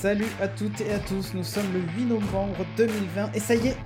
[0.00, 3.66] Salut à toutes et à tous, nous sommes le 8 novembre 2020 et ça y
[3.66, 3.76] est,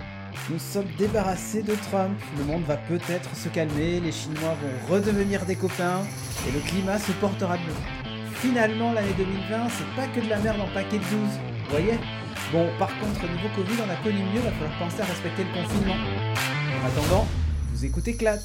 [0.50, 2.20] nous sommes débarrassés de Trump.
[2.36, 6.02] Le monde va peut-être se calmer, les Chinois vont redevenir des copains
[6.46, 8.12] et le climat se portera mieux.
[8.34, 11.98] Finalement, l'année 2020, c'est pas que de la merde en paquet de 12, vous voyez?
[12.52, 15.62] Bon, par contre, niveau Covid, on a connu mieux, va falloir penser à respecter le
[15.62, 15.96] confinement.
[15.96, 17.26] En attendant,
[17.72, 18.36] vous écoutez Clat.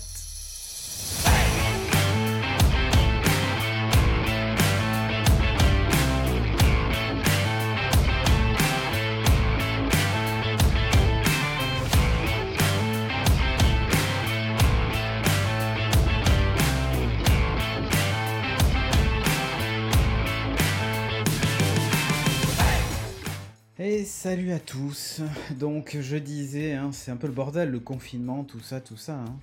[24.27, 25.21] Salut à tous.
[25.57, 29.19] Donc je disais, hein, c'est un peu le bordel, le confinement, tout ça, tout ça.
[29.19, 29.36] hein.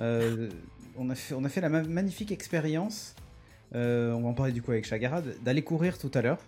[0.00, 0.48] Euh,
[0.96, 3.14] on, a fait, on a fait la ma- magnifique expérience,
[3.76, 6.38] euh, on va en parler du coup avec Chagarad, d'aller courir tout à l'heure.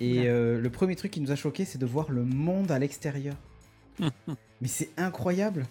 [0.00, 2.78] Et euh, le premier truc qui nous a choqué, c'est de voir le monde à
[2.78, 3.36] l'extérieur.
[4.00, 5.66] Mais c'est incroyable.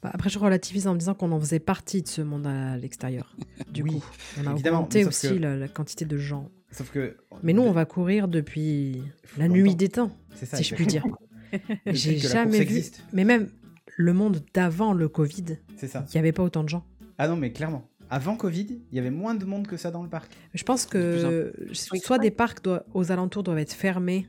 [0.00, 2.76] Bah, après, je relativise en me disant qu'on en faisait partie de ce monde à
[2.76, 3.34] l'extérieur.
[3.68, 4.04] Du Oui, coup,
[4.40, 6.48] on a évidemment, augmenté aussi que- la, la quantité de gens.
[6.70, 7.16] Sauf que.
[7.42, 9.02] Mais nous, on va courir depuis
[9.36, 9.60] la Longtemps.
[9.62, 11.04] nuit des temps, ça, si je puis dire.
[11.86, 12.62] J'ai jamais vu.
[12.62, 13.02] existe.
[13.12, 13.48] Mais même
[13.96, 16.04] le monde d'avant le Covid, C'est ça.
[16.08, 16.84] il n'y avait pas autant de gens.
[17.16, 17.88] Ah non, mais clairement.
[18.10, 20.30] Avant Covid, il y avait moins de monde que ça dans le parc.
[20.54, 24.28] Je pense que soit des parcs doivent- aux alentours doivent être fermés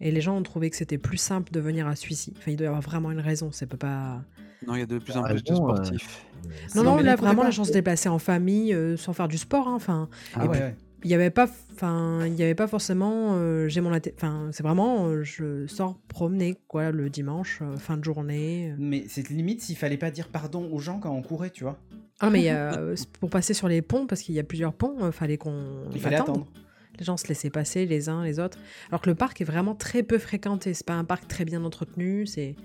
[0.00, 2.34] et les gens ont trouvé que c'était plus simple de venir à celui-ci.
[2.36, 3.50] Enfin, il doit y avoir vraiment une raison.
[3.52, 4.22] Ça peut pas.
[4.66, 6.24] Non, il y a de plus en Ah, plus de bon, euh, sportifs.
[6.74, 9.38] Non, Non, là les vraiment chance de se déplacer en famille euh, sans faire du
[9.38, 9.66] sport.
[9.68, 9.74] hein.
[9.74, 10.74] Enfin, Ah Et ouais, puis- ouais.
[11.06, 14.62] Il y avait pas enfin il y avait pas forcément euh, j'ai mon enfin c'est
[14.64, 19.62] vraiment euh, je sors promener quoi le dimanche euh, fin de journée Mais c'est limite
[19.62, 21.78] s'il fallait pas dire pardon aux gens quand on courait, tu vois.
[22.18, 22.50] ah mais
[23.20, 26.00] pour passer sur les ponts parce qu'il y a plusieurs ponts euh, fallait qu'on Il
[26.00, 26.46] fallait attendre.
[26.98, 29.74] les gens se laissaient passer les uns les autres alors que le parc est vraiment
[29.76, 32.56] très peu fréquenté c'est pas un parc très bien entretenu c'est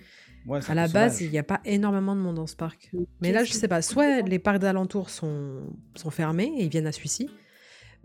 [0.47, 1.27] Ouais, à la base sauvage.
[1.27, 2.89] il n'y a pas énormément de monde dans ce parc
[3.21, 5.59] mais là je sais pas soit les parcs d'alentour sont
[5.93, 7.29] sont fermés et ils viennent à celui-ci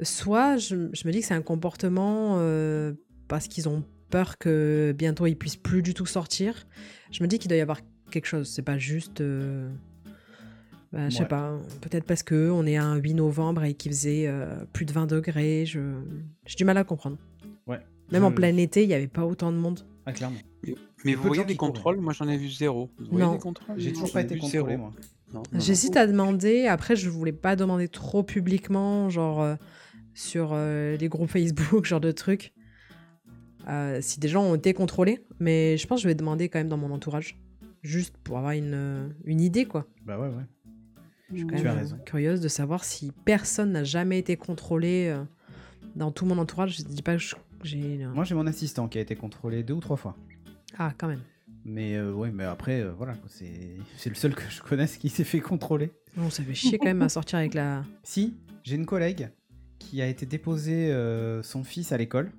[0.02, 2.92] soit je, je me dis que c'est un comportement euh,
[3.28, 6.66] parce qu'ils ont peur que bientôt ils puissent plus du tout sortir.
[7.10, 7.80] Je me dis qu'il doit y avoir
[8.10, 8.48] quelque chose.
[8.48, 9.20] C'est pas juste.
[9.20, 9.68] euh,
[10.92, 11.28] bah, je sais Ouais.
[11.28, 11.58] pas.
[11.80, 15.06] Peut-être parce que on est un 8 novembre et qu'il faisait euh, plus de 20
[15.06, 15.64] degrés.
[15.66, 15.80] Je
[16.44, 17.16] j'ai du mal à comprendre.
[17.66, 17.80] Ouais.
[18.12, 19.80] Même Je- en plein été, il n'y avait pas autant de monde.
[20.04, 20.36] Ah, clairement.
[21.04, 21.96] Mais vous voyez des contrôles?
[21.98, 22.90] Moi, j'en ai vu zéro.
[22.98, 23.32] Vous voyez Non.
[23.32, 23.74] des contrôles?
[23.78, 24.76] J'ai toujours pas été contrôlé, zéro.
[25.32, 25.42] moi.
[25.58, 26.66] J'hésite à demander.
[26.66, 29.54] Après, je voulais pas demander trop publiquement, genre euh,
[30.16, 32.52] sur euh, les groupes Facebook, genre de trucs.
[33.68, 36.58] euh, si des gens ont été contrôlés, mais je pense que je vais demander quand
[36.58, 37.38] même dans mon entourage,
[37.82, 39.86] juste pour avoir une, euh, une idée, quoi.
[40.04, 40.44] Bah ouais, ouais.
[41.32, 41.98] Je suis quand Tu même as raison.
[42.06, 45.22] curieuse de savoir si personne n'a jamais été contrôlé euh,
[45.96, 46.78] dans tout mon entourage.
[46.78, 47.22] Je dis pas que
[47.64, 48.06] j'ai.
[48.14, 50.16] Moi, j'ai mon assistant qui a été contrôlé deux ou trois fois.
[50.78, 51.22] Ah, quand même.
[51.64, 53.50] Mais euh, ouais, mais après, euh, voilà, c'est
[53.96, 55.90] c'est le seul que je connaisse qui s'est fait contrôler.
[56.16, 57.82] Non, ça fait chier quand même à sortir avec la.
[58.04, 59.30] Si, j'ai une collègue
[59.78, 62.32] qui a été déposer euh, son fils à l'école.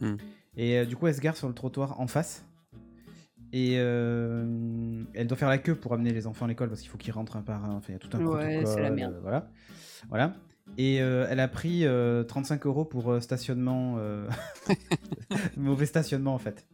[0.00, 0.16] Hmm.
[0.56, 2.44] Et euh, du coup, elle se gare sur le trottoir en face.
[3.52, 6.90] Et euh, elle doit faire la queue pour amener les enfants à l'école parce qu'il
[6.90, 7.76] faut qu'ils rentrent un par un.
[7.76, 8.66] Enfin, il y a tout un Ouais, protocole.
[8.66, 9.14] c'est la merde.
[9.14, 9.48] euh, voilà.
[10.08, 10.34] voilà.
[10.76, 13.94] Et euh, elle a pris euh, 35 euros pour euh, stationnement.
[13.98, 14.28] euh,
[15.56, 16.66] mauvais stationnement en fait.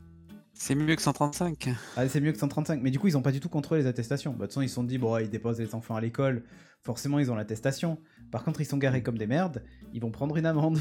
[0.54, 1.69] C'est mieux que 135.
[1.97, 2.81] Ah, c'est mieux que 135.
[2.82, 4.31] Mais du coup, ils ont pas du tout contrôlé les attestations.
[4.32, 6.44] Bah, de toute façon, ils se sont dit, bon, ils déposent les enfants à l'école.
[6.82, 7.98] Forcément, ils ont l'attestation.
[8.31, 9.64] Par contre, ils sont garés comme des merdes.
[9.93, 10.78] Ils vont prendre une amende.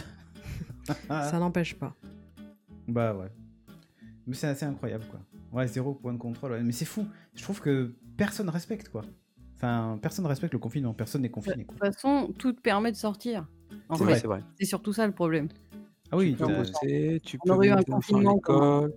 [1.09, 1.95] Ça n'empêche pas.
[2.87, 3.29] Bah ouais.
[4.27, 5.19] Mais c'est assez incroyable, quoi.
[5.51, 6.51] Ouais, zéro point de contrôle.
[6.51, 6.63] ouais.
[6.63, 7.05] Mais c'est fou.
[7.35, 9.03] Je trouve que personne respecte, quoi.
[9.55, 10.93] Enfin, personne respecte le confinement.
[10.93, 11.91] Personne n'est De confiné, toute quoi.
[11.91, 13.47] façon, tout te permet de sortir.
[13.89, 14.43] En C'est fait, vrai, c'est vrai.
[14.59, 15.47] c'est surtout ça le problème.
[16.11, 18.91] Ah oui, Tu peux bosser, tu On peux aurait eu un confinement Comme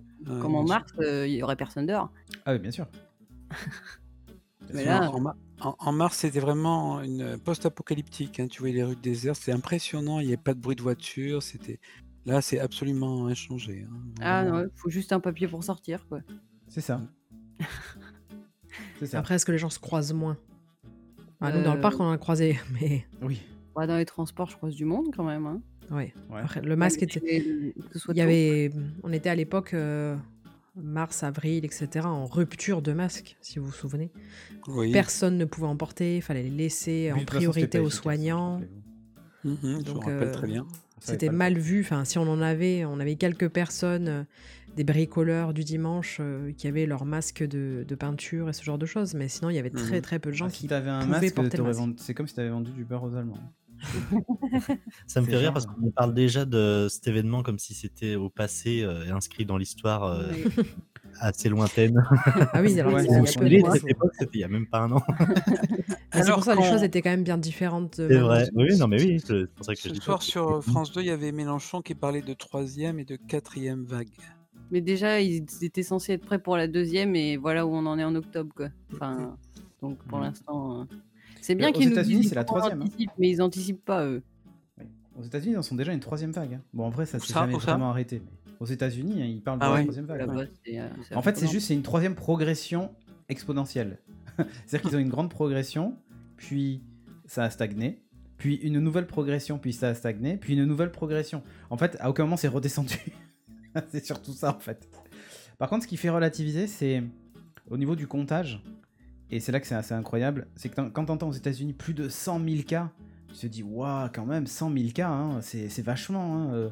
[0.55, 0.67] en bien sûr.
[0.67, 2.11] mars, euh, il y aurait personne dehors.
[2.45, 2.87] ah oui, bien sûr.
[4.73, 8.39] Mais là- En, ma- en- en mars, c'était vraiment une post-apocalyptique.
[8.39, 8.47] hein.
[8.47, 10.19] Tu voyais les rues désertes, c'est impressionnant.
[10.19, 11.41] Il n'y avait pas de bruit de voiture.
[11.41, 11.79] C'était
[12.25, 13.85] là, c'est absolument inchangé.
[13.89, 13.95] hein.
[14.21, 16.19] Ah non, il faut juste un papier pour sortir, quoi.
[16.67, 17.01] C'est ça.
[18.99, 19.19] c'est ça.
[19.19, 20.37] Après, est-ce que les gens se croisent moins?
[21.39, 23.41] Ah, Nous, dans le Euh, parc, on en a croisé, mais Oui.
[23.75, 25.45] Ouais, dans les transports, je croise du monde quand même.
[25.45, 25.61] Hein.
[25.91, 26.13] Ouais.
[26.29, 26.41] Ouais.
[26.41, 27.19] Après, le masque était.
[27.25, 27.41] Et
[27.73, 28.27] que ce soit Il y tôt.
[28.27, 28.71] avait,
[29.03, 30.15] on était à l'époque euh,
[30.75, 32.05] mars, avril, etc.
[32.05, 34.11] en rupture de masque, si vous vous souvenez.
[34.67, 34.91] Oui.
[34.91, 38.01] Personne ne pouvait en porter, il fallait les laisser Oui, en façon, priorité aux efficace,
[38.01, 38.61] soignants.
[39.43, 40.65] Mhm, je me Donc, rappelle euh, très bien.
[40.99, 41.81] C'était mal vu.
[41.81, 44.23] Enfin, si on en avait, on avait quelques personnes, euh,
[44.75, 48.77] des bricoleurs du dimanche, euh, qui avaient leur masque de, de peinture et ce genre
[48.77, 49.13] de choses.
[49.13, 50.01] Mais sinon, il y avait très Mhm.
[50.01, 51.79] très peu de gens Ah, qui si un pouvaient masque, porter le masque.
[51.79, 53.37] vendu- c'est comme si t'avais vendu du beurre aux Allemands.
[55.07, 58.15] Ça me fait rire parce euh, qu'on parle déjà de cet événement comme si c'était
[58.15, 60.63] au passé euh, et inscrit dans l'histoire euh, Oui.
[61.19, 62.03] assez lointaine.
[62.53, 63.69] Ah oui, alors Ouais, c'est- c'est il y a peu de Il est mois.
[63.73, 65.03] de cette époque, c'était il y a même pas un an.
[65.07, 65.15] Ah,
[66.11, 67.95] c'est Alors pour ça les quand- choses étaient quand même bien différentes.
[67.95, 68.47] C'est vrai.
[68.55, 71.01] Oui, non, mais oui, c'est pour ça que je Ce dis soir sur France 2,
[71.01, 74.09] il y avait Mélenchon qui parlait de troisième et de quatrième vague.
[74.71, 77.97] Mais déjà, ils étaient censés être prêts pour la deuxième et voilà où on en
[77.97, 78.53] est en octobre.
[78.55, 78.67] Quoi.
[78.93, 79.37] Enfin,
[79.81, 80.23] donc pour Mhm.
[80.25, 80.81] l'instant.
[80.81, 80.83] euh,
[81.47, 82.85] C'est bien aux qu'ils nous États-Unis, disent c'est la troisième, hein.
[82.85, 84.21] anticipe, mais ils anticipent pas eux.
[84.77, 84.85] Oui.
[85.17, 86.55] Aux États-Unis, ils en sont déjà une troisième vague.
[86.55, 86.61] hein.
[86.73, 88.21] Bon, en vrai, ça s'est jamais vraiment arrêté.
[88.45, 89.81] mais Aux États-Unis, hein, ils parlent de Ah la ouais.
[89.83, 90.49] troisième vague.
[90.67, 92.91] Euh, En fait, c'est juste une troisième progression
[93.29, 93.99] exponentielle.
[94.65, 95.95] C'est-à-dire qu'ils ont une grande progression,
[96.35, 96.81] puis
[97.25, 98.03] ça a stagné,
[98.37, 101.43] puis une nouvelle progression, puis ça a stagné, puis une nouvelle progression.
[101.69, 102.97] En fait, à aucun moment c'est redescendu.
[103.89, 104.87] c'est surtout ça en fait.
[105.57, 107.03] Par contre, ce qui fait relativiser, c'est
[107.69, 108.61] au niveau du comptage,
[109.31, 112.09] et c'est là que c'est assez incroyable, c'est que quand t'entends aux États-Unis plus de
[112.09, 112.91] 100 000 cas,
[113.29, 116.37] tu te dis, waouh, quand même, 100 000 cas, hein, c'est c'est vachement.
[116.37, 116.69] hein, euh,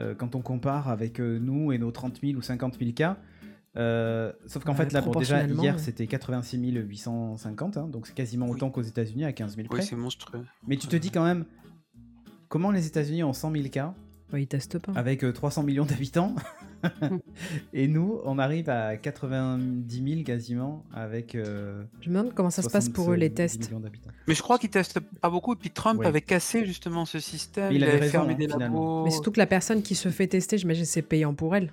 [0.00, 3.18] euh, quand on compare avec euh, nous et nos 30 000 ou 50 000 cas.
[3.76, 5.80] Euh, sauf qu'en Ouais, fait, là, bon, déjà, hier, ouais.
[5.80, 8.52] c'était 86 850, hein, donc c'est quasiment Oui.
[8.52, 9.82] autant qu'aux États-Unis à 15 000 Oui, près.
[9.86, 10.44] c'est monstrueux.
[10.66, 11.44] Mais tu te dis quand même,
[12.48, 13.94] comment les États-Unis ont 100 000 cas
[14.38, 14.92] ils testent pas.
[14.94, 16.34] avec euh, 300 millions d'habitants
[17.72, 21.34] et nous, on arrive à 90 000 quasiment avec.
[21.34, 23.72] euh, Je me demande comment ça se passe pour eux les 70 tests.
[24.26, 25.52] Mais je crois qu'ils testent pas beaucoup.
[25.54, 26.06] Et puis Trump Ouais.
[26.06, 27.68] avait cassé justement ce système.
[27.68, 28.96] Mais il il, avait avait raison, fermé hein, des finalement.
[28.96, 29.04] labos.
[29.04, 31.72] Mais surtout que la personne qui se fait tester, j'imagine c'est payant pour elle.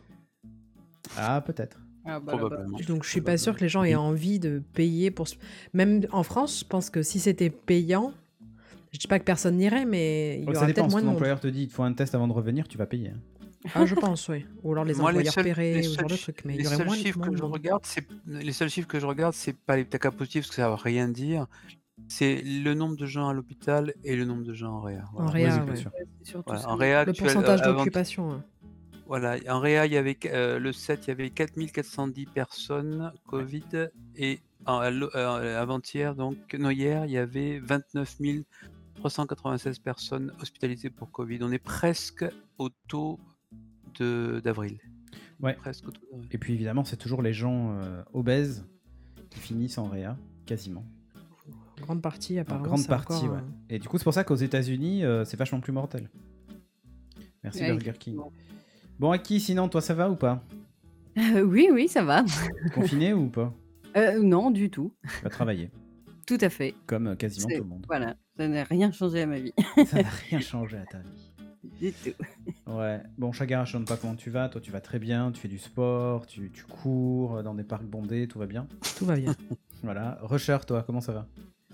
[1.18, 1.80] Ah, peut-être.
[2.06, 2.38] Ah, bah.
[2.38, 2.78] Probablement.
[2.88, 5.28] Donc je suis pas sûre que les gens aient envie de payer pour.
[5.28, 5.36] ce-
[5.74, 8.14] Même en France, je pense que si c'était payant,
[8.92, 10.66] je dis pas que personne n'irait, mais il y aura dépend.
[10.68, 11.16] peut-être Si moins de monde.
[11.16, 13.10] employeur te dit il te faut un test avant de revenir, tu vas payer.
[13.10, 13.20] hein.
[13.76, 14.46] Ah, je pense, oui.
[14.64, 16.46] Ou alors les Moi, employeurs seuls- paierés, les ou ce genre de seuls- trucs.
[16.46, 18.88] Mais il les y aurait seuls moins, chiffres que je regarde, c'est les seuls chiffres
[18.88, 21.46] que je regarde, c'est pas les cas positifs parce que ça va rien dire.
[22.08, 25.04] C'est le nombre de gens à l'hôpital et le nombre de gens en réa.
[25.14, 26.42] En réa, Oui, bien ouais.
[26.46, 26.70] Voilà.
[26.70, 28.42] En réa, Le pourcentage avant- d'occupation.
[29.06, 33.64] Voilà, en réa, il y avait euh, le 7, il y avait 4410 personnes Covid
[34.16, 34.40] et
[34.70, 38.20] euh, avant-hier, donc non hier, il y avait 29
[39.04, 41.40] 396 personnes hospitalisées pour Covid.
[41.42, 42.26] On est presque
[42.58, 43.20] au taux
[43.98, 44.78] de d'avril.
[45.42, 45.54] Ouais.
[45.54, 46.28] Presque au taux d'avril.
[46.32, 48.66] Et puis évidemment, c'est toujours les gens euh, obèses
[49.30, 50.84] qui finissent en réa, quasiment.
[51.80, 52.66] En grande partie, En apparemment.
[52.66, 53.40] grande c'est partie, encore, ouais.
[53.40, 56.10] euh, Et du coup, c'est pour ça qu'aux États-Unis, euh, c'est vachement plus mortel.
[57.44, 58.18] Merci Ouais, Burger King.
[59.00, 60.44] Bon, Aki, sinon, toi, ça va ou pas?
[61.18, 62.26] Euh, oui, oui, ça va.
[62.74, 63.54] Confiné ou pas?
[63.96, 64.94] Euh, non, du tout.
[65.04, 65.72] Tu vas travailler,
[66.28, 66.76] Tout à fait.
[66.86, 67.86] comme quasiment tout le monde.
[67.88, 69.52] Voilà, ça n'a rien changé à ma vie.
[69.86, 71.30] Ça n'a rien changé à ta vie.
[71.82, 72.72] Du tout.
[72.72, 73.02] Ouais.
[73.18, 74.48] Bon, Chagara, je ne sais pas comment tu vas.
[74.48, 75.34] Toi, tu vas très bien.
[75.34, 78.66] Tu fais du sport, tu, tu cours euh, dans des parcs bondés, tout va bien.
[78.98, 79.36] Tout va bien.
[79.84, 80.20] Voilà.
[80.22, 81.28] Rusher, toi, comment ça va?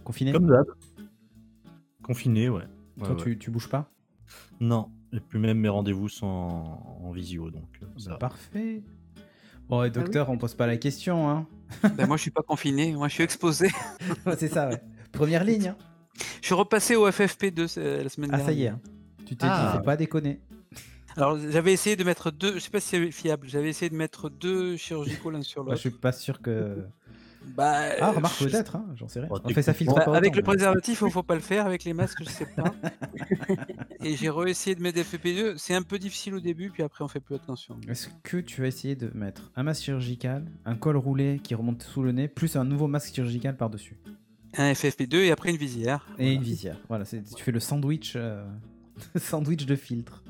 [0.03, 0.31] Confiné?
[0.31, 0.65] Comme d'hab.
[2.03, 2.61] Confiné, ouais.
[2.97, 3.23] Ouais, Toi, ouais.
[3.23, 3.89] Tu, tu bouges pas?
[4.59, 8.15] Non, et puis même mes rendez-vous sont en, en visio, donc euh, ça.
[8.17, 8.83] Parfait.
[9.67, 11.47] Bon, et docteur, on pose pas la question, hein
[11.95, 13.69] Ben, moi, je suis pas confiné, moi, je suis exposé.
[14.37, 14.81] C'est ça, ouais.
[15.11, 15.77] Première ligne, hein
[16.41, 18.45] Je suis repassé au FFP2 euh, la semaine Ah, dernière.
[18.45, 18.67] ça y est.
[18.69, 18.79] hein.
[19.25, 19.69] Tu t'es Ah.
[19.71, 20.39] dit, faut pas déconner.
[21.17, 23.95] Alors, j'avais essayé de mettre deux, je sais pas si c'est fiable, j'avais essayé de
[23.95, 25.77] mettre deux chirurgicaux l'un sur Bah, l'autre.
[25.83, 26.85] je suis pas sûr que.
[27.55, 29.29] Bah, Ah, euh, remarque peut-être, hein, j'en sais rien.
[29.31, 31.35] Oh, En fait, ça filtre Bah, pas avec autant, le mais- préservatif, il faut pas
[31.35, 31.67] le faire.
[31.67, 32.73] Avec les masques, je sais pas.
[34.03, 35.53] Et j'ai réessayé de mettre FFP2.
[35.57, 37.79] C'est un peu difficile au début, puis après, on fait plus attention.
[37.87, 41.83] Est-ce que tu vas essayer de mettre un masque chirurgical, un col roulé qui remonte
[41.83, 43.97] sous le nez, plus un nouveau masque chirurgical par-dessus?
[44.57, 46.07] Un FFP2 et après une visière.
[46.17, 46.77] Et une visière.
[46.87, 48.45] Voilà, tu fais le sandwich, euh,
[49.15, 50.23] de filtre.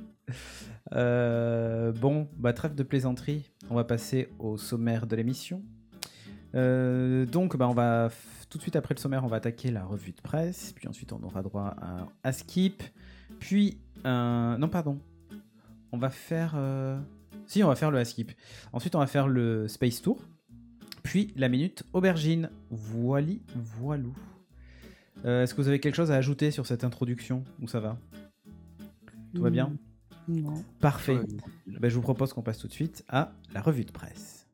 [0.93, 3.51] Euh, bon, bah trêve de plaisanterie.
[3.69, 5.63] On va passer au sommaire de l'émission.
[6.55, 8.09] Euh, donc, bah,
[8.49, 10.73] tout de suite après le sommaire, on va attaquer la revue de presse.
[10.73, 12.81] Puis ensuite, on aura droit à un skip.
[13.39, 14.99] Puis, non, pardon.
[15.91, 16.55] On va faire.
[17.45, 18.31] Si, on va faire le skip.
[18.73, 20.19] Ensuite, on va faire le Space Tour.
[21.05, 22.49] Puis la minute aubergine.
[22.71, 24.11] Voili, voilou.
[25.23, 27.97] Euh, Est-ce que vous avez quelque chose à ajouter sur cette introduction Ou ça va?
[29.35, 29.71] Tout va bien?
[30.27, 30.55] Non.
[30.79, 31.17] Parfait.
[31.17, 31.77] Ouais.
[31.79, 34.47] Ben, je vous propose qu'on passe tout de suite à la revue de presse.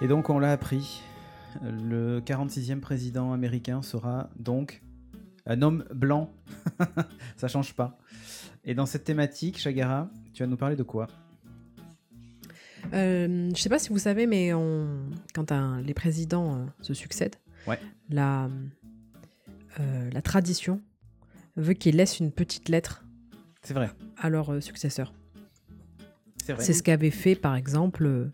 [0.00, 1.02] Et donc on l'a appris,
[1.62, 4.82] le 46e président américain sera donc
[5.46, 6.32] un homme blanc.
[7.36, 7.98] Ça change pas.
[8.64, 11.06] Et dans cette thématique, Chagara, tu vas nous parler de quoi?
[12.92, 14.86] Euh, je sais pas si vous savez, mais on...
[15.34, 17.36] quand un- les présidents euh, se succèdent,
[17.66, 17.80] Ouais.
[18.10, 18.48] la,
[19.80, 20.80] euh, la tradition
[21.56, 23.04] veut qu'ils laissent une petite lettre
[23.62, 23.90] C'est vrai.
[24.18, 25.12] à leur euh, successeur.
[26.44, 26.62] C'est vrai.
[26.64, 28.30] C'est ce qu'avait fait, par exemple,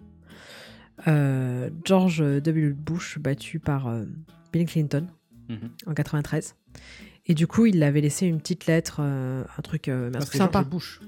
[1.84, 2.72] George W.
[2.74, 3.90] Bush battu par
[4.52, 5.06] Bill Clinton
[5.48, 5.70] Mhm.
[5.86, 6.54] en 93.
[7.26, 10.18] Et du coup, il avait laissé une petite lettre, euh, un truc, euh, un Non,
[10.18, 10.64] truc c'était sympa.
[10.64, 11.00] Bush.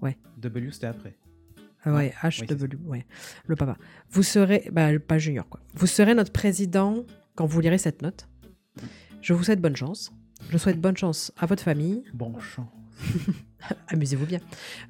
[0.00, 0.16] Ouais.
[0.38, 1.16] W, c'était après.
[1.84, 3.04] Ah ouais, oui, c'est HW, ouais,
[3.46, 3.76] le papa.
[4.10, 5.60] Vous serez, bah, pas junior quoi.
[5.74, 8.28] Vous serez notre président quand vous lirez cette note.
[9.20, 10.12] Je vous souhaite bonne chance.
[10.50, 12.04] Je souhaite bonne chance à votre famille.
[12.14, 12.70] Bon chant.
[13.88, 14.38] Amusez-vous bien.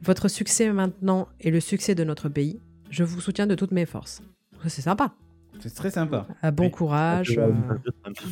[0.03, 2.61] Votre succès maintenant est le succès de notre pays.
[2.91, 4.23] Je vous soutiens de toutes mes forces.
[4.69, 5.15] C'est sympa.
[5.63, 6.27] C'est très sympa.
[6.43, 6.71] Ah, bon Oui.
[6.71, 7.37] courage.
[7.39, 7.53] Euh,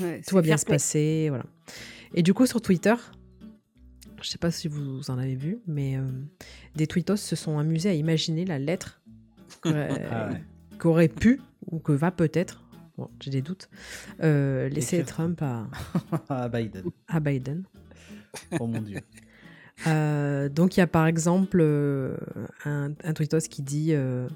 [0.01, 1.27] Ouais, tout va bien se passer.
[1.29, 1.45] Voilà.
[2.15, 2.95] Et du coup, sur Twitter,
[4.23, 6.03] je sais pas si vous en avez vu, mais euh,
[6.77, 9.01] des tweetos se sont amusés à imaginer la lettre
[9.63, 10.43] qu'aurait Ah ouais.
[10.79, 12.63] qu'aurait pu ou que va peut-être,
[12.99, 13.69] bon, j'ai des doutes,
[14.23, 15.43] euh, laisser Écrire Trump
[16.29, 16.85] à, Biden.
[17.09, 17.65] à Biden.
[18.59, 19.01] Oh mon dieu.
[19.87, 22.17] Euh, donc il y a par exemple euh,
[22.65, 24.29] un, un tweetos qui dit, euh,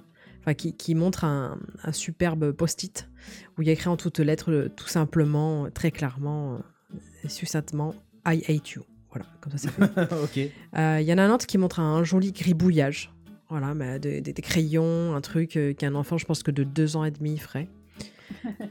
[0.44, 3.08] enfin qui, qui montre un, un superbe post-it
[3.56, 7.94] où il y a écrit en toutes lettres euh, tout simplement, très clairement, euh, succinctement,
[8.26, 8.82] I hate you.
[9.10, 10.12] Voilà, comme ça c'est fait.
[10.46, 10.52] ok.
[10.76, 13.10] Euh, Il y en a un autre qui montre un joli gribouillage.
[13.48, 16.64] Voilà, mais de- de- des crayons, un truc euh, qu'un enfant, je pense que de
[16.64, 17.68] deux ans et demi ferait.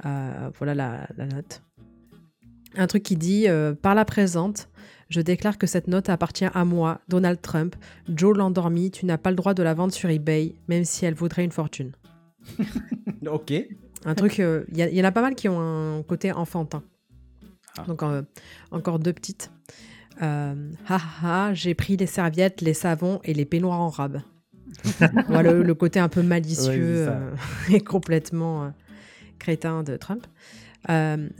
[0.06, 1.62] Euh, voilà la, la note.
[2.76, 4.68] Un truc qui dit euh, Par la présente,
[5.14, 7.76] je déclare que cette note appartient à moi, Donald Trump.
[8.10, 11.14] Joe l'endormi, tu n'as pas le droit de la vendre sur eBay, même si elle
[11.14, 11.92] vaudrait une fortune.
[13.26, 13.54] Ok.
[14.04, 16.84] Un truc, euh, il y, en a pas mal qui ont un côté enfantin.
[17.78, 17.84] Ah.
[17.88, 18.22] Donc euh,
[18.70, 19.50] encore deux petites.
[20.22, 20.54] Euh,
[21.54, 24.22] j'ai pris les serviettes, les savons et les peignoirs en rab.
[25.30, 27.36] voilà le, le côté un peu malicieux Ouais, euh,
[27.72, 28.74] et complètement
[29.40, 30.28] crétin de Trump.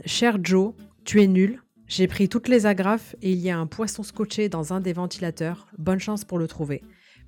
[0.06, 0.72] Cher Joe,
[1.04, 1.60] tu es nul.
[1.86, 4.92] J'ai pris toutes les agrafes et il y a un poisson scotché dans un des
[4.92, 5.66] ventilateurs.
[5.78, 6.82] Bonne chance pour le trouver.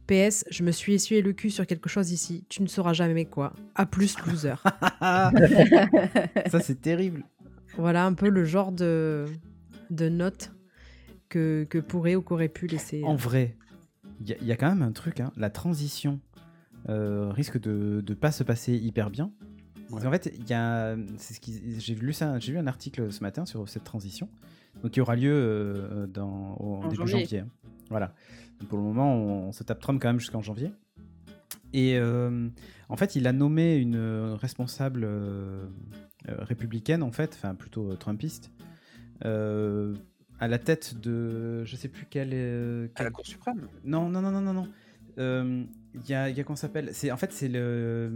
[0.06, 2.44] PS, je me suis essuyé le cul sur quelque chose ici.
[2.48, 3.52] Tu ne sauras jamais quoi.
[3.74, 4.54] A plus, loser.
[5.00, 7.24] Ça, c'est terrible.
[7.76, 9.26] Voilà un peu le genre de,
[9.90, 10.52] de note
[11.28, 13.02] que, que pourrait ou qu'aurait pu laisser.
[13.04, 13.56] En vrai,
[14.20, 15.20] il y, a- il y a quand même un truc.
[15.20, 16.20] hein, La transition
[16.88, 19.32] euh, risque de ne pas se passer hyper bien.
[19.90, 20.02] Ouais.
[20.02, 23.12] qu'en fait, il y a, c'est ce qui, j'ai lu ça, j'ai lu un article
[23.12, 24.28] ce matin sur cette transition,
[24.82, 27.20] donc qui aura lieu euh, dans, au En début janvier.
[27.20, 27.44] janvier.
[27.90, 28.12] Voilà.
[28.60, 30.72] Donc, pour le moment, on, on se tape Trump quand même jusqu'en janvier.
[31.72, 32.48] Et euh,
[32.88, 33.96] en fait, il a nommé une
[34.40, 35.66] responsable euh,
[36.26, 38.50] républicaine, en fait, enfin plutôt trumpiste,
[39.24, 39.94] euh,
[40.40, 43.68] à la tête de, je sais plus quelle, euh, À la quelle- Cour suprême?
[43.84, 45.66] non, non, non, non, non, non.
[46.04, 46.90] Il y a, y a qu'on s'appelle?
[46.92, 48.10] C'est en fait c'est le,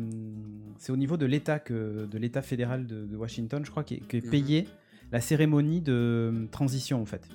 [0.79, 3.95] c'est au niveau de l'État que de l'État fédéral de, de Washington, je crois, qui
[3.95, 4.31] est, qui est Mhm.
[4.31, 4.69] payé
[5.13, 7.27] la cérémonie de euh, transition en fait,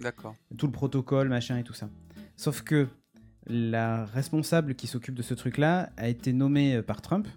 [0.00, 0.34] D'accord.
[0.56, 1.88] tout le protocole, machin et tout ça.
[2.36, 2.88] Sauf que
[3.46, 7.28] la responsable qui s'occupe de ce truc-là a été nommée euh, par Trump.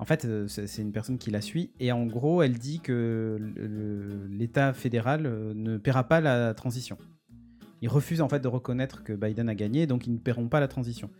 [0.00, 3.38] En fait, euh, c'est une personne qui la suit et en gros, elle dit que
[4.30, 6.98] l'État fédéral euh, ne paiera pas la transition.
[7.82, 10.60] Ils refusent en fait de reconnaître que Biden a gagné, donc ils ne paieront pas
[10.60, 11.10] la transition.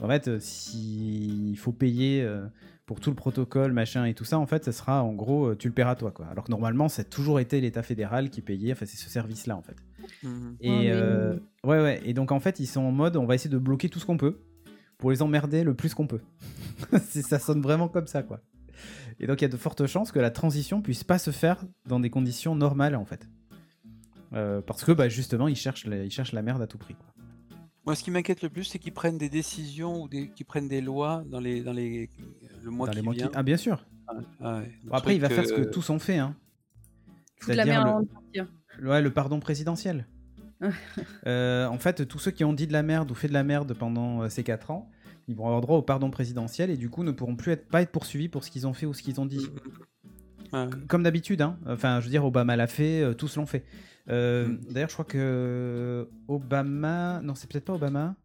[0.00, 2.46] En fait, euh, s'il faut payer euh,
[2.86, 5.56] pour tout le protocole, machin et tout ça, en fait, ça sera en gros, euh,
[5.56, 6.26] tu le paieras toi, quoi.
[6.26, 9.56] Alors que normalement, ça a toujours été l'État fédéral qui payait, enfin, c'est ce service-là,
[9.56, 9.76] en fait.
[10.22, 10.56] Mhm.
[10.60, 11.34] Et Oh, mais- euh,
[11.64, 12.00] ouais, ouais.
[12.04, 14.04] Et donc en fait, ils sont en mode, on va essayer de bloquer tout ce
[14.06, 14.40] qu'on peut
[14.98, 16.20] pour les emmerder le plus qu'on peut.
[17.08, 18.40] Ça sonne vraiment comme ça, quoi.
[19.20, 21.64] Et donc il y a de fortes chances que la transition puisse pas se faire
[21.86, 23.28] dans des conditions normales, en fait.
[24.32, 26.94] Euh, parce que bah, justement, ils cherchent, la, ils cherchent la merde à tout prix.
[26.94, 27.06] Quoi.
[27.86, 30.30] Moi, ce qui m'inquiète le plus, c'est qu'ils prennent des décisions ou des...
[30.30, 32.08] qu'ils prennent des lois dans les, dans les...
[32.62, 33.30] le mois Dans qui les mois qui- vient.
[33.34, 33.86] Ah bien sûr.
[34.40, 34.72] Ah ouais.
[34.84, 36.18] Bon, après, il va faire ce que tous ont fait.
[36.18, 36.34] Hein.
[37.40, 38.06] Foutre la C'est-à-dire merde
[38.78, 38.88] le-.
[38.90, 40.06] Ouais, le pardon présidentiel.
[41.26, 43.44] Euh, en fait, tous ceux qui ont dit de la merde ou fait de la
[43.44, 44.90] merde pendant euh, ces 4 ans,
[45.28, 47.82] ils vont avoir droit au pardon présidentiel et du coup ne pourront plus être, pas
[47.82, 49.46] être poursuivis pour ce qu'ils ont fait ou ce qu'ils ont dit.
[50.52, 50.66] ouais.
[50.88, 51.58] Comme d'habitude, hein.
[51.66, 53.64] enfin, je veux dire, Obama l'a fait, euh, tous l'ont fait.
[54.10, 54.58] Euh, Mm.
[54.70, 58.16] D'ailleurs, je crois que Obama, non, c'est peut-être pas Obama,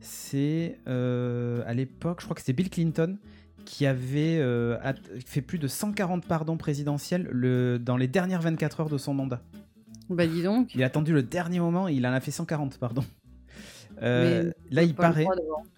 [0.00, 3.18] c'est euh, à l'époque, je crois que c'était Bill Clinton
[3.64, 4.76] qui avait euh,
[5.26, 9.42] fait plus de 140 pardons présidentiels le, dans les dernières 24 heures de son mandat.
[10.08, 10.74] Bah dis donc.
[10.74, 13.04] Il a attendu le dernier moment et il en a fait 140, pardon.
[14.02, 15.26] Euh, là, il paraît.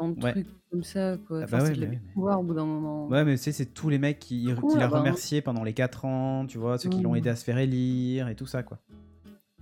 [0.01, 0.33] Ouais.
[0.33, 1.41] trucs comme ça, quoi.
[1.41, 3.09] Ah Enfin, bah c'est ouais, de mais pouvoir au bout d'un moment.
[3.09, 5.75] Ouais, mais tu sais, c'est tous les mecs qui, qui l'a bah, remercié pendant les
[5.75, 7.17] 4 ans, tu vois, ceux qui l'ont Mm.
[7.17, 8.79] aidé à se faire élire et tout ça, quoi.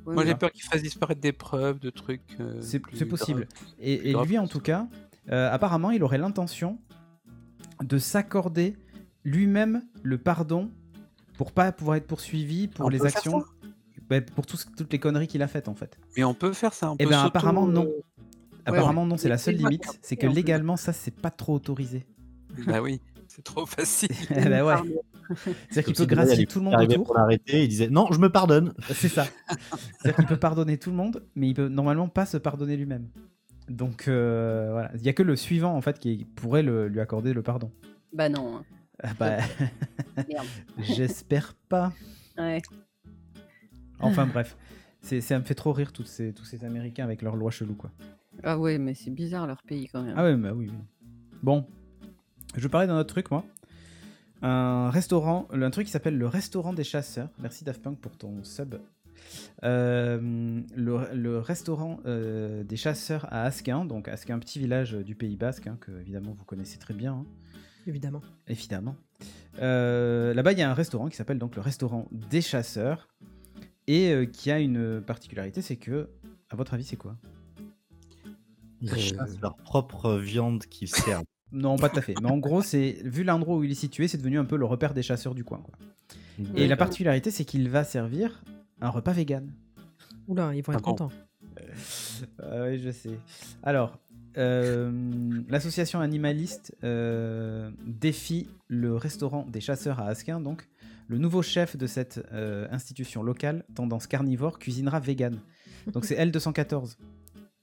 [0.07, 2.23] Moi, j'ai peur qu'ils fassent disparaître des preuves, de trucs.
[2.41, 3.47] euh, C'est possible.
[3.47, 3.75] graves.
[3.79, 4.27] Et, et grave.
[4.29, 4.89] lui, en tout cas,
[5.31, 6.79] euh, apparemment, il aurait l'intention
[7.83, 8.77] de s'accorder
[9.25, 10.71] lui-même le pardon
[11.37, 13.45] pour pas pouvoir être poursuivi pour On les actions,
[14.09, 15.99] bah, pour tout toutes les conneries qu'il a faites, en fait.
[16.17, 16.91] Mais on peut faire ça.
[16.91, 17.89] On Eh peut ben, apparemment, non.
[18.67, 22.07] Apparemment, non, c'est la seule limite, pas- c'est que légalement, ça, c'est pas trop autorisé.
[22.67, 23.01] Bah oui.
[23.33, 24.09] C'est trop facile.
[24.31, 24.75] Eh ben ouais.
[25.71, 27.05] C'est-à-dire qu'il peut gracier tout le monde autour.
[27.05, 28.75] pour l'arrêter, il disait non, je me pardonne.
[28.93, 29.25] C'est ça.
[30.01, 33.09] C'est-à-dire qu'il peut pardonner tout le monde, mais il peut normalement pas se pardonner lui-même.
[33.69, 36.99] Donc euh, voilà, il y a que le suivant en fait qui pourrait le- lui
[36.99, 37.71] accorder le pardon.
[38.13, 38.57] Bah non.
[38.57, 38.65] hein.
[39.05, 39.37] Ah bah,
[40.29, 40.47] Merde.
[40.81, 41.93] j'espère pas.
[42.37, 42.61] Ouais.
[44.01, 44.57] Enfin bref,
[45.03, 47.77] c'est, ça me fait trop rire tous ces, tous ces Américains avec leurs lois cheloues
[47.77, 47.93] quoi.
[48.43, 50.15] Ah ouais, mais c'est bizarre leur pays quand même.
[50.17, 50.79] Ah ouais, bah oui, oui.
[51.45, 51.65] Bon,
[52.57, 53.45] je parlais d'un autre truc moi.
[54.43, 57.29] Un restaurant, un truc qui s'appelle le restaurant des chasseurs.
[57.41, 58.77] Merci Daft Punk pour ton sub.
[59.65, 65.37] Euh, le, le restaurant euh, des chasseurs à Asquin, donc Asquin, petit village du Pays
[65.37, 67.27] Basque, hein, que évidemment vous connaissez très bien, hein,
[67.87, 68.23] Évidemment.
[68.49, 68.97] évidemment.
[69.61, 73.09] Euh, Là-bas, il y a un restaurant qui s'appelle donc le restaurant des chasseurs
[73.87, 76.09] et euh, qui a une particularité, c'est que,
[76.49, 77.17] à votre avis, c'est quoi?
[78.81, 81.25] Ils chassent leur propre viande qu'ils servent.
[81.53, 82.15] Non, pas tout à fait.
[82.23, 84.65] Mais en gros, c'est vu l'endroit où il est situé, c'est devenu un peu le
[84.65, 85.59] repère des chasseurs du coin.
[85.59, 85.75] quoi.
[86.57, 88.43] Et la particularité, c'est qu'il va servir
[88.81, 89.53] un repas vegan.
[90.29, 91.11] Oula, ils vont être contents.
[92.43, 93.19] Ah oui, je sais.
[93.63, 93.99] Alors,
[94.39, 100.41] euh, l'association animaliste euh, défie le restaurant des chasseurs à Asquin.
[100.41, 100.69] Donc,
[101.09, 105.41] le nouveau chef de cette euh, institution locale, tendance carnivore, cuisinera vegan.
[105.93, 106.97] Donc, c'est L214